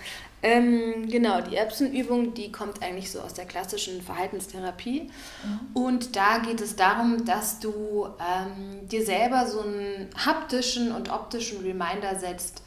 Ähm, 0.42 1.08
genau, 1.08 1.40
die 1.42 1.56
Erbsenübung, 1.56 2.32
die 2.32 2.50
kommt 2.50 2.82
eigentlich 2.82 3.10
so 3.10 3.20
aus 3.20 3.34
der 3.34 3.44
klassischen 3.44 4.00
Verhaltenstherapie. 4.00 5.10
Mhm. 5.44 5.60
Und 5.74 6.16
da 6.16 6.38
geht 6.38 6.60
es 6.60 6.76
darum, 6.76 7.24
dass 7.26 7.60
du 7.60 8.08
ähm, 8.18 8.88
dir 8.88 9.04
selber 9.04 9.46
so 9.46 9.60
einen 9.60 10.08
haptischen 10.16 10.92
und 10.92 11.10
optischen 11.10 11.60
Reminder 11.60 12.18
setzt, 12.18 12.62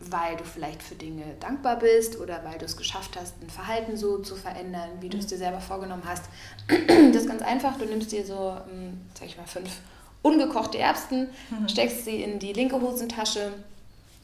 weil 0.00 0.36
du 0.36 0.42
vielleicht 0.42 0.82
für 0.82 0.96
Dinge 0.96 1.22
dankbar 1.38 1.78
bist 1.78 2.18
oder 2.18 2.42
weil 2.44 2.58
du 2.58 2.64
es 2.64 2.76
geschafft 2.76 3.16
hast, 3.16 3.40
ein 3.40 3.50
Verhalten 3.50 3.96
so 3.96 4.18
zu 4.18 4.34
verändern, 4.34 4.90
wie 5.00 5.08
du 5.08 5.18
es 5.18 5.28
dir 5.28 5.38
selber 5.38 5.60
vorgenommen 5.60 6.02
hast. 6.04 6.24
Das 7.12 7.22
ist 7.22 7.28
ganz 7.28 7.42
einfach. 7.42 7.78
Du 7.78 7.84
nimmst 7.84 8.10
dir 8.10 8.26
so, 8.26 8.56
ähm, 8.72 9.00
sag 9.14 9.28
ich 9.28 9.36
mal, 9.36 9.46
fünf 9.46 9.70
ungekochte 10.22 10.78
Erbsen, 10.78 11.28
mhm. 11.50 11.68
steckst 11.68 12.04
sie 12.04 12.22
in 12.22 12.38
die 12.38 12.52
linke 12.52 12.80
Hosentasche 12.80 13.52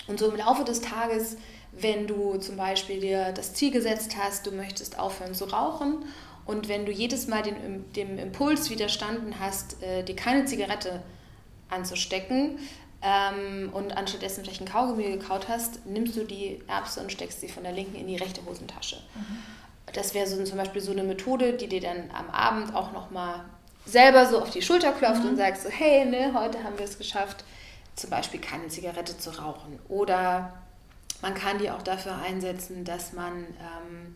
und 0.06 0.18
so 0.18 0.30
im 0.30 0.36
Laufe 0.36 0.64
des 0.64 0.80
Tages, 0.80 1.36
wenn 1.72 2.06
du 2.06 2.36
zum 2.38 2.56
Beispiel 2.56 3.00
dir 3.00 3.32
das 3.32 3.54
Ziel 3.54 3.70
gesetzt 3.70 4.16
hast, 4.18 4.46
du 4.46 4.52
möchtest 4.52 4.98
aufhören 4.98 5.34
zu 5.34 5.44
rauchen 5.44 6.04
und 6.46 6.68
wenn 6.68 6.86
du 6.86 6.92
jedes 6.92 7.28
Mal 7.28 7.42
den, 7.42 7.92
dem 7.92 8.18
Impuls 8.18 8.70
widerstanden 8.70 9.38
hast, 9.38 9.82
äh, 9.82 10.02
dir 10.02 10.16
keine 10.16 10.44
Zigarette 10.46 11.02
anzustecken, 11.68 12.58
ähm, 13.00 13.70
und 13.72 13.96
anstattdessen 13.96 14.44
vielleicht 14.44 14.60
ein 14.60 14.68
Kaugummi 14.68 15.04
gekaut 15.04 15.48
hast, 15.48 15.86
nimmst 15.86 16.16
du 16.16 16.24
die 16.24 16.60
Erbse 16.66 17.00
und 17.00 17.12
steckst 17.12 17.40
sie 17.40 17.48
von 17.48 17.62
der 17.62 17.72
linken 17.72 17.94
in 17.94 18.08
die 18.08 18.16
rechte 18.16 18.44
Hosentasche. 18.44 18.96
Mhm. 19.14 19.38
Das 19.92 20.14
wäre 20.14 20.26
so, 20.26 20.42
zum 20.44 20.58
Beispiel 20.58 20.82
so 20.82 20.92
eine 20.92 21.04
Methode, 21.04 21.52
die 21.54 21.68
dir 21.68 21.80
dann 21.80 22.10
am 22.12 22.28
Abend 22.30 22.74
auch 22.74 22.92
nochmal 22.92 23.44
selber 23.86 24.26
so 24.26 24.42
auf 24.42 24.50
die 24.50 24.62
Schulter 24.62 24.92
klopft 24.92 25.22
mhm. 25.22 25.30
und 25.30 25.36
sagst 25.36 25.62
so, 25.62 25.70
hey, 25.70 26.04
ne, 26.04 26.32
heute 26.34 26.62
haben 26.64 26.76
wir 26.76 26.84
es 26.84 26.98
geschafft, 26.98 27.44
zum 27.94 28.10
Beispiel 28.10 28.40
keine 28.40 28.68
Zigarette 28.68 29.16
zu 29.16 29.30
rauchen. 29.30 29.78
Oder 29.88 30.54
man 31.22 31.34
kann 31.34 31.58
die 31.58 31.70
auch 31.70 31.82
dafür 31.82 32.16
einsetzen, 32.18 32.84
dass 32.84 33.12
man 33.12 33.38
ähm, 33.38 34.14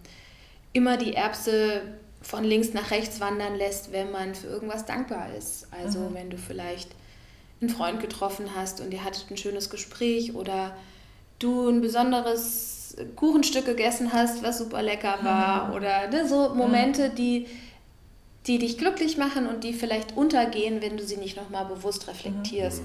immer 0.73 0.97
die 0.97 1.15
Erbse 1.15 1.83
von 2.23 2.45
links 2.45 2.73
nach 2.73 2.91
rechts 2.91 3.21
wandern 3.21 3.57
lässt, 3.57 3.93
wenn 3.93 4.11
man 4.11 4.35
für 4.35 4.47
irgendwas 4.47 4.87
dankbar 4.87 5.35
ist. 5.35 5.67
Also 5.73 6.01
mhm. 6.01 6.15
wenn 6.15 6.31
du 6.31 6.39
vielleicht 6.39 6.91
einen 7.61 7.71
Freund 7.71 8.01
getroffen 8.01 8.55
hast 8.55 8.81
und 8.81 8.93
ihr 8.93 9.05
hattet 9.05 9.27
ein 9.31 9.37
schönes 9.37 9.71
Gespräch 9.71 10.35
oder 10.35 10.77
du 11.39 11.69
ein 11.69 11.81
besonderes 11.81 12.97
Kuchenstück 13.17 13.65
gegessen 13.65 14.13
hast, 14.13 14.43
was 14.43 14.59
super 14.59 14.83
lecker 14.83 15.19
war 15.23 15.69
mhm. 15.69 15.75
oder 15.75 16.09
ne, 16.09 16.29
so 16.29 16.55
Momente, 16.55 17.11
die, 17.11 17.47
die 18.47 18.59
dich 18.59 18.79
glücklich 18.79 19.17
machen 19.17 19.47
und 19.47 19.65
die 19.65 19.73
vielleicht 19.73 20.17
untergehen, 20.17 20.81
wenn 20.83 20.97
du 20.97 21.05
sie 21.05 21.17
nicht 21.17 21.37
nochmal 21.37 21.65
bewusst 21.65 22.07
reflektierst. 22.09 22.83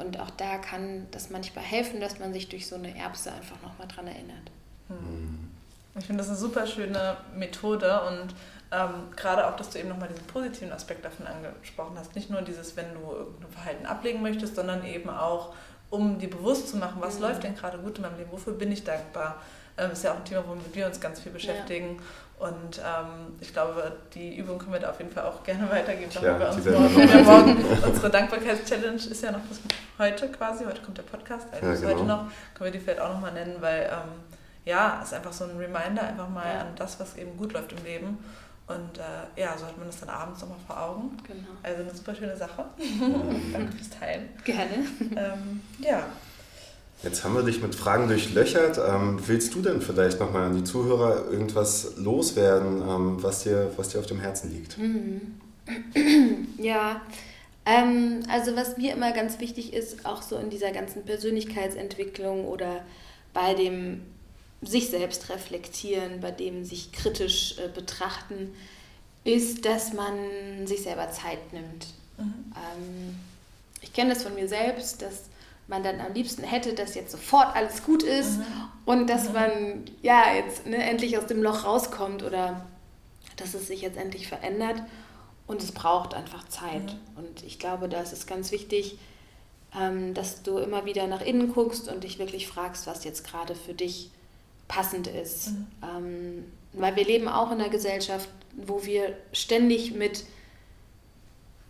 Und 0.00 0.18
auch 0.18 0.30
da 0.30 0.58
kann 0.58 1.06
das 1.10 1.30
manchmal 1.30 1.64
helfen, 1.64 2.00
dass 2.00 2.18
man 2.18 2.32
sich 2.32 2.48
durch 2.48 2.66
so 2.66 2.76
eine 2.76 2.96
Erbse 2.96 3.32
einfach 3.32 3.60
nochmal 3.62 3.86
dran 3.88 4.06
erinnert. 4.06 4.50
Mhm. 4.88 5.50
Ich 5.98 6.06
finde 6.06 6.22
das 6.22 6.28
eine 6.28 6.38
super 6.38 6.66
schöne 6.66 7.16
Methode 7.34 8.00
und 8.02 8.34
ähm, 8.72 9.10
gerade 9.16 9.46
auch, 9.48 9.56
dass 9.56 9.70
du 9.70 9.78
eben 9.78 9.88
nochmal 9.88 10.08
diesen 10.08 10.24
positiven 10.26 10.72
Aspekt 10.72 11.04
davon 11.04 11.26
angesprochen 11.26 11.96
hast. 11.98 12.14
Nicht 12.14 12.30
nur 12.30 12.42
dieses, 12.42 12.76
wenn 12.76 12.94
du 12.94 13.00
irgendein 13.12 13.50
Verhalten 13.50 13.86
ablegen 13.86 14.22
möchtest, 14.22 14.54
sondern 14.54 14.84
eben 14.86 15.10
auch, 15.10 15.54
um 15.90 16.18
dir 16.18 16.30
bewusst 16.30 16.68
zu 16.68 16.76
machen, 16.76 16.96
was 17.00 17.16
mhm. 17.16 17.22
läuft 17.22 17.42
denn 17.42 17.56
gerade 17.56 17.78
gut 17.78 17.96
in 17.96 18.02
meinem 18.02 18.16
Leben, 18.16 18.30
wofür 18.30 18.52
bin 18.52 18.70
ich 18.70 18.84
dankbar. 18.84 19.42
Ähm, 19.76 19.90
ist 19.90 20.04
ja 20.04 20.12
auch 20.12 20.16
ein 20.16 20.24
Thema, 20.24 20.44
womit 20.46 20.74
wir 20.74 20.86
uns 20.86 21.00
ganz 21.00 21.20
viel 21.20 21.32
beschäftigen. 21.32 21.96
Ja. 21.96 22.02
Und 22.40 22.78
ähm, 22.78 23.36
ich 23.38 23.52
glaube, 23.52 23.92
die 24.14 24.38
Übung 24.38 24.58
können 24.58 24.72
wir 24.72 24.80
da 24.80 24.90
auf 24.90 24.98
jeden 24.98 25.12
Fall 25.12 25.24
auch 25.24 25.44
gerne 25.44 25.70
weitergeben. 25.70 26.10
Ja, 26.10 26.38
wir 26.38 26.48
uns 26.48 26.64
morgen, 26.64 27.24
morgen 27.24 27.56
unsere 27.86 28.08
Dankbarkeitschallenge 28.08 28.96
ist 28.96 29.22
ja 29.22 29.30
noch 29.30 29.40
bis 29.40 29.60
heute 29.98 30.26
quasi, 30.30 30.64
heute 30.64 30.80
kommt 30.80 30.96
der 30.96 31.02
Podcast, 31.02 31.48
also 31.52 31.66
ja, 31.66 31.74
genau. 31.74 31.88
heute 31.88 32.04
noch, 32.04 32.24
können 32.54 32.64
wir 32.64 32.70
die 32.70 32.78
vielleicht 32.78 33.00
auch 33.00 33.12
nochmal 33.12 33.32
nennen, 33.32 33.56
weil 33.60 33.82
ähm, 33.82 34.22
ja, 34.64 35.00
es 35.02 35.08
ist 35.08 35.14
einfach 35.14 35.34
so 35.34 35.44
ein 35.44 35.58
Reminder 35.58 36.02
einfach 36.02 36.30
mal 36.30 36.46
ja. 36.46 36.60
an 36.60 36.68
das, 36.76 36.98
was 36.98 37.14
eben 37.16 37.36
gut 37.36 37.52
läuft 37.52 37.72
im 37.72 37.84
Leben. 37.84 38.18
Und 38.66 38.98
äh, 38.98 39.40
ja, 39.40 39.58
so 39.58 39.66
hat 39.66 39.76
man 39.76 39.88
das 39.88 40.00
dann 40.00 40.08
abends 40.08 40.40
nochmal 40.40 40.58
vor 40.66 40.80
Augen. 40.80 41.16
Genau. 41.26 41.48
Also 41.62 41.82
eine 41.82 41.94
super 41.94 42.14
schöne 42.14 42.36
Sache. 42.36 42.64
Danke 43.52 43.76
fürs 43.76 43.90
Teilen. 43.90 44.30
Gerne. 44.44 44.86
Ähm, 45.16 45.60
ja. 45.78 46.04
Jetzt 47.02 47.24
haben 47.24 47.34
wir 47.34 47.42
dich 47.42 47.62
mit 47.62 47.74
Fragen 47.74 48.08
durchlöchert. 48.08 48.78
Ähm, 48.78 49.18
willst 49.26 49.54
du 49.54 49.62
denn 49.62 49.80
vielleicht 49.80 50.20
nochmal 50.20 50.44
an 50.44 50.56
die 50.56 50.64
Zuhörer 50.64 51.30
irgendwas 51.30 51.96
loswerden, 51.96 52.82
ähm, 52.82 53.22
was, 53.22 53.44
dir, 53.44 53.72
was 53.76 53.88
dir 53.88 54.00
auf 54.00 54.06
dem 54.06 54.20
Herzen 54.20 54.52
liegt? 54.52 54.78
Mhm. 54.78 55.40
Ja, 56.58 57.00
ähm, 57.64 58.20
also 58.28 58.54
was 58.54 58.76
mir 58.76 58.92
immer 58.92 59.12
ganz 59.12 59.38
wichtig 59.40 59.72
ist, 59.72 60.04
auch 60.04 60.20
so 60.20 60.36
in 60.36 60.50
dieser 60.50 60.72
ganzen 60.72 61.04
Persönlichkeitsentwicklung 61.06 62.46
oder 62.46 62.82
bei 63.32 63.54
dem 63.54 64.02
sich 64.60 64.90
selbst 64.90 65.30
reflektieren, 65.30 66.20
bei 66.20 66.32
dem 66.32 66.64
sich 66.64 66.92
kritisch 66.92 67.56
äh, 67.58 67.68
betrachten, 67.68 68.52
ist, 69.24 69.64
dass 69.64 69.94
man 69.94 70.66
sich 70.66 70.82
selber 70.82 71.10
Zeit 71.12 71.52
nimmt. 71.52 71.86
Mhm. 72.18 72.52
Ähm, 72.54 73.14
ich 73.80 73.92
kenne 73.94 74.12
das 74.12 74.22
von 74.22 74.34
mir 74.34 74.48
selbst, 74.48 75.00
dass 75.00 75.29
man 75.70 75.82
dann 75.82 76.00
am 76.00 76.12
liebsten 76.12 76.42
hätte, 76.42 76.74
dass 76.74 76.94
jetzt 76.94 77.12
sofort 77.12 77.56
alles 77.56 77.82
gut 77.82 78.02
ist 78.02 78.38
Mhm. 78.38 78.44
und 78.84 79.06
dass 79.08 79.32
man 79.32 79.84
ja 80.02 80.34
jetzt 80.34 80.66
ne, 80.66 80.76
endlich 80.76 81.16
aus 81.16 81.26
dem 81.26 81.42
Loch 81.42 81.64
rauskommt 81.64 82.22
oder 82.22 82.66
dass 83.36 83.54
es 83.54 83.68
sich 83.68 83.80
jetzt 83.80 83.96
endlich 83.96 84.28
verändert. 84.28 84.82
Und 85.46 85.62
es 85.62 85.72
braucht 85.72 86.14
einfach 86.14 86.46
Zeit. 86.48 86.96
Und 87.16 87.42
ich 87.44 87.58
glaube, 87.58 87.88
da 87.88 88.00
ist 88.00 88.12
es 88.12 88.26
ganz 88.26 88.52
wichtig, 88.52 88.98
ähm, 89.76 90.14
dass 90.14 90.42
du 90.42 90.58
immer 90.58 90.84
wieder 90.84 91.06
nach 91.08 91.22
innen 91.22 91.52
guckst 91.52 91.88
und 91.88 92.04
dich 92.04 92.18
wirklich 92.20 92.46
fragst, 92.46 92.86
was 92.86 93.02
jetzt 93.04 93.26
gerade 93.26 93.54
für 93.56 93.74
dich 93.74 94.10
passend 94.68 95.06
ist. 95.08 95.48
Ähm, 95.82 96.44
weil 96.72 96.94
wir 96.94 97.04
leben 97.04 97.26
auch 97.26 97.50
in 97.50 97.60
einer 97.60 97.68
Gesellschaft, 97.70 98.28
wo 98.54 98.84
wir 98.84 99.16
ständig 99.32 99.92
mit 99.92 100.24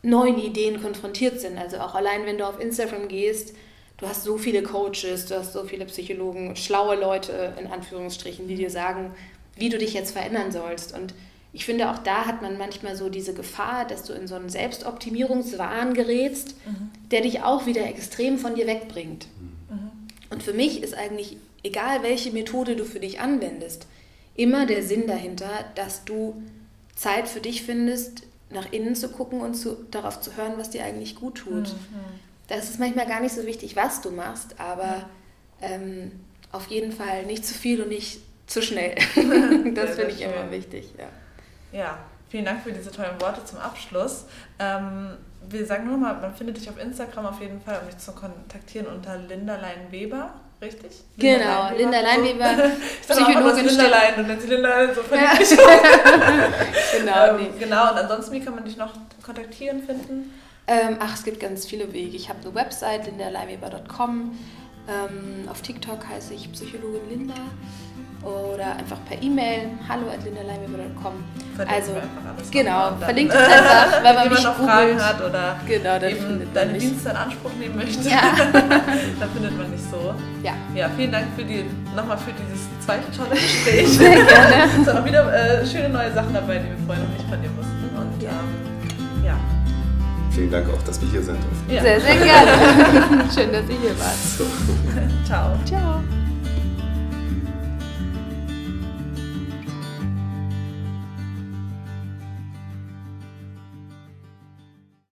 neuen 0.02 0.38
Ideen 0.38 0.82
konfrontiert 0.82 1.40
sind. 1.40 1.56
Also 1.58 1.78
auch 1.78 1.94
allein, 1.94 2.26
wenn 2.26 2.38
du 2.38 2.46
auf 2.46 2.60
Instagram 2.60 3.08
gehst, 3.08 3.54
du 4.00 4.08
hast 4.08 4.24
so 4.24 4.38
viele 4.38 4.62
Coaches, 4.62 5.26
du 5.26 5.36
hast 5.36 5.52
so 5.52 5.64
viele 5.64 5.84
Psychologen, 5.84 6.56
schlaue 6.56 6.96
Leute 6.96 7.54
in 7.58 7.66
Anführungsstrichen, 7.66 8.48
die 8.48 8.56
dir 8.56 8.70
sagen, 8.70 9.12
wie 9.56 9.68
du 9.68 9.78
dich 9.78 9.92
jetzt 9.92 10.12
verändern 10.12 10.50
sollst. 10.52 10.94
Und 10.94 11.14
ich 11.52 11.64
finde, 11.64 11.90
auch 11.90 11.98
da 11.98 12.26
hat 12.26 12.42
man 12.42 12.58
manchmal 12.58 12.96
so 12.96 13.08
diese 13.08 13.34
Gefahr, 13.34 13.86
dass 13.86 14.04
du 14.04 14.12
in 14.12 14.26
so 14.26 14.36
einen 14.36 14.48
Selbstoptimierungswahn 14.48 15.94
gerätst, 15.94 16.54
der 17.10 17.20
dich 17.22 17.42
auch 17.42 17.66
wieder 17.66 17.86
extrem 17.86 18.38
von 18.38 18.54
dir 18.54 18.66
wegbringt. 18.66 19.26
Und 20.30 20.42
für 20.42 20.52
mich 20.54 20.82
ist 20.82 20.94
eigentlich, 20.94 21.36
egal 21.62 22.02
welche 22.02 22.30
Methode 22.30 22.76
du 22.76 22.84
für 22.84 23.00
dich 23.00 23.20
anwendest, 23.20 23.86
immer 24.34 24.64
der 24.64 24.82
Sinn 24.82 25.06
dahinter, 25.06 25.50
dass 25.74 26.04
du 26.04 26.40
Zeit 26.94 27.28
für 27.28 27.40
dich 27.40 27.62
findest, 27.64 28.22
nach 28.50 28.72
innen 28.72 28.94
zu 28.94 29.08
gucken 29.08 29.40
und 29.40 29.54
zu, 29.54 29.76
darauf 29.90 30.20
zu 30.20 30.36
hören, 30.36 30.54
was 30.56 30.70
dir 30.70 30.84
eigentlich 30.84 31.16
gut 31.16 31.36
tut. 31.38 31.74
Da 32.50 32.56
ist 32.56 32.68
es 32.68 32.78
manchmal 32.78 33.06
gar 33.06 33.20
nicht 33.20 33.32
so 33.32 33.46
wichtig, 33.46 33.76
was 33.76 34.00
du 34.00 34.10
machst, 34.10 34.58
aber 34.58 35.08
ähm, 35.62 36.10
auf 36.50 36.66
jeden 36.66 36.90
Fall 36.90 37.22
nicht 37.24 37.46
zu 37.46 37.54
viel 37.54 37.80
und 37.80 37.90
nicht 37.90 38.18
zu 38.48 38.60
schnell. 38.60 38.96
das 39.74 39.94
finde 39.94 40.10
ich 40.10 40.20
immer 40.20 40.50
wichtig. 40.50 40.88
Ja. 40.98 41.78
Ja, 41.78 41.98
vielen 42.28 42.44
Dank 42.44 42.64
für 42.64 42.72
diese 42.72 42.90
tollen 42.90 43.20
Worte 43.20 43.44
zum 43.44 43.58
Abschluss. 43.58 44.24
Ähm, 44.58 45.16
wir 45.48 45.64
sagen 45.64 45.86
nur 45.86 45.96
mal, 45.96 46.14
man 46.20 46.34
findet 46.34 46.56
dich 46.56 46.68
auf 46.68 46.76
Instagram 46.76 47.26
auf 47.26 47.40
jeden 47.40 47.60
Fall, 47.60 47.78
um 47.82 47.86
dich 47.86 47.98
zu 47.98 48.10
kontaktieren 48.10 48.88
unter 48.88 49.16
Linda 49.16 49.54
Lein 49.54 49.86
Weber, 49.92 50.34
richtig? 50.60 51.04
Genau, 51.18 51.70
Linda 51.76 52.00
Leinweber, 52.00 52.50
Ich 52.56 53.12
auch, 53.12 53.16
das 53.16 53.16
Psychologin. 53.16 53.64
Linda 53.64 53.86
Lein 53.86 54.14
und 54.16 54.28
dann 54.28 54.40
sie 54.40 54.48
Linda 54.48 54.68
Lein 54.70 54.90
so 54.92 55.02
Ja. 55.14 55.38
genau, 56.98 57.26
ähm, 57.26 57.36
nee. 57.36 57.50
Genau, 57.60 57.92
und 57.92 57.96
ansonsten, 57.96 58.32
wie 58.32 58.40
kann 58.40 58.56
man 58.56 58.64
dich 58.64 58.76
noch 58.76 58.92
kontaktieren, 59.22 59.84
finden? 59.84 60.32
Ähm, 60.70 60.96
ach, 61.00 61.14
es 61.14 61.24
gibt 61.24 61.40
ganz 61.40 61.66
viele 61.66 61.92
Wege. 61.92 62.16
Ich 62.16 62.28
habe 62.28 62.38
eine 62.44 62.54
Website, 62.54 63.06
lindaleiweber.com. 63.06 64.32
Ähm, 64.88 65.48
auf 65.50 65.62
TikTok 65.62 65.98
heiße 66.08 66.32
ich 66.34 66.50
Psychologin 66.52 67.08
Linda. 67.10 67.34
Oder 68.22 68.76
einfach 68.76 68.98
per 69.08 69.20
E-Mail, 69.22 69.70
hallo 69.88 70.02
at 70.10 70.22
lindaleiweber.com. 70.24 71.12
Verlinken 71.56 71.74
Also, 71.74 71.92
genau, 72.50 72.90
verlinkt 73.00 73.32
es 73.34 73.40
einfach, 73.40 74.02
wenn 74.04 74.14
man 74.14 74.28
mich 74.28 74.44
noch 74.44 74.56
Fragen 74.56 74.88
googelt. 74.92 75.04
hat 75.06 75.24
oder 75.24 75.56
Genau, 75.66 75.98
dann 75.98 76.10
eben 76.10 76.48
deine 76.54 76.72
mich. 76.72 76.82
Dienste 76.82 77.08
in 77.10 77.16
Anspruch 77.16 77.50
nehmen 77.58 77.76
möchte, 77.76 78.08
Ja. 78.08 78.20
dann 78.52 79.30
findet 79.32 79.56
man 79.56 79.72
dich 79.72 79.80
so. 79.90 80.14
Ja, 80.42 80.52
Ja, 80.76 80.90
vielen 80.96 81.12
Dank 81.12 81.26
für 81.34 81.44
die, 81.44 81.64
nochmal 81.96 82.18
für 82.18 82.32
dieses 82.32 82.68
zweite 82.84 83.10
tolle 83.10 83.30
Gespräch. 83.40 83.88
sehr 83.88 84.10
gerne. 84.24 84.64
Es 84.66 84.74
sind 84.74 84.88
auch 84.90 85.04
wieder 85.04 85.32
äh, 85.34 85.66
schöne 85.66 85.88
neue 85.88 86.12
Sachen 86.12 86.34
dabei, 86.34 86.58
die 86.58 86.68
wir 86.68 86.76
vorher 86.86 87.02
noch 87.04 87.10
nicht 87.12 87.26
von 87.28 87.40
dir 87.42 87.50
wussten. 87.56 87.88
Und 87.96 88.22
Ja. 88.22 88.30
ähm. 88.30 88.59
Vielen 90.30 90.50
Dank 90.50 90.68
auch, 90.68 90.82
dass 90.82 91.00
wir 91.00 91.08
hier 91.10 91.22
sein 91.22 91.36
durften. 91.36 91.72
ja. 91.72 91.82
Sehr, 91.82 92.00
sehr 92.00 92.16
gerne. 92.16 92.52
Schön, 93.34 93.52
dass 93.52 93.68
ihr 93.68 93.78
hier 93.80 93.98
wart. 93.98 94.16
So. 94.38 94.44
Ciao. 95.24 95.56
Ciao. 95.64 96.19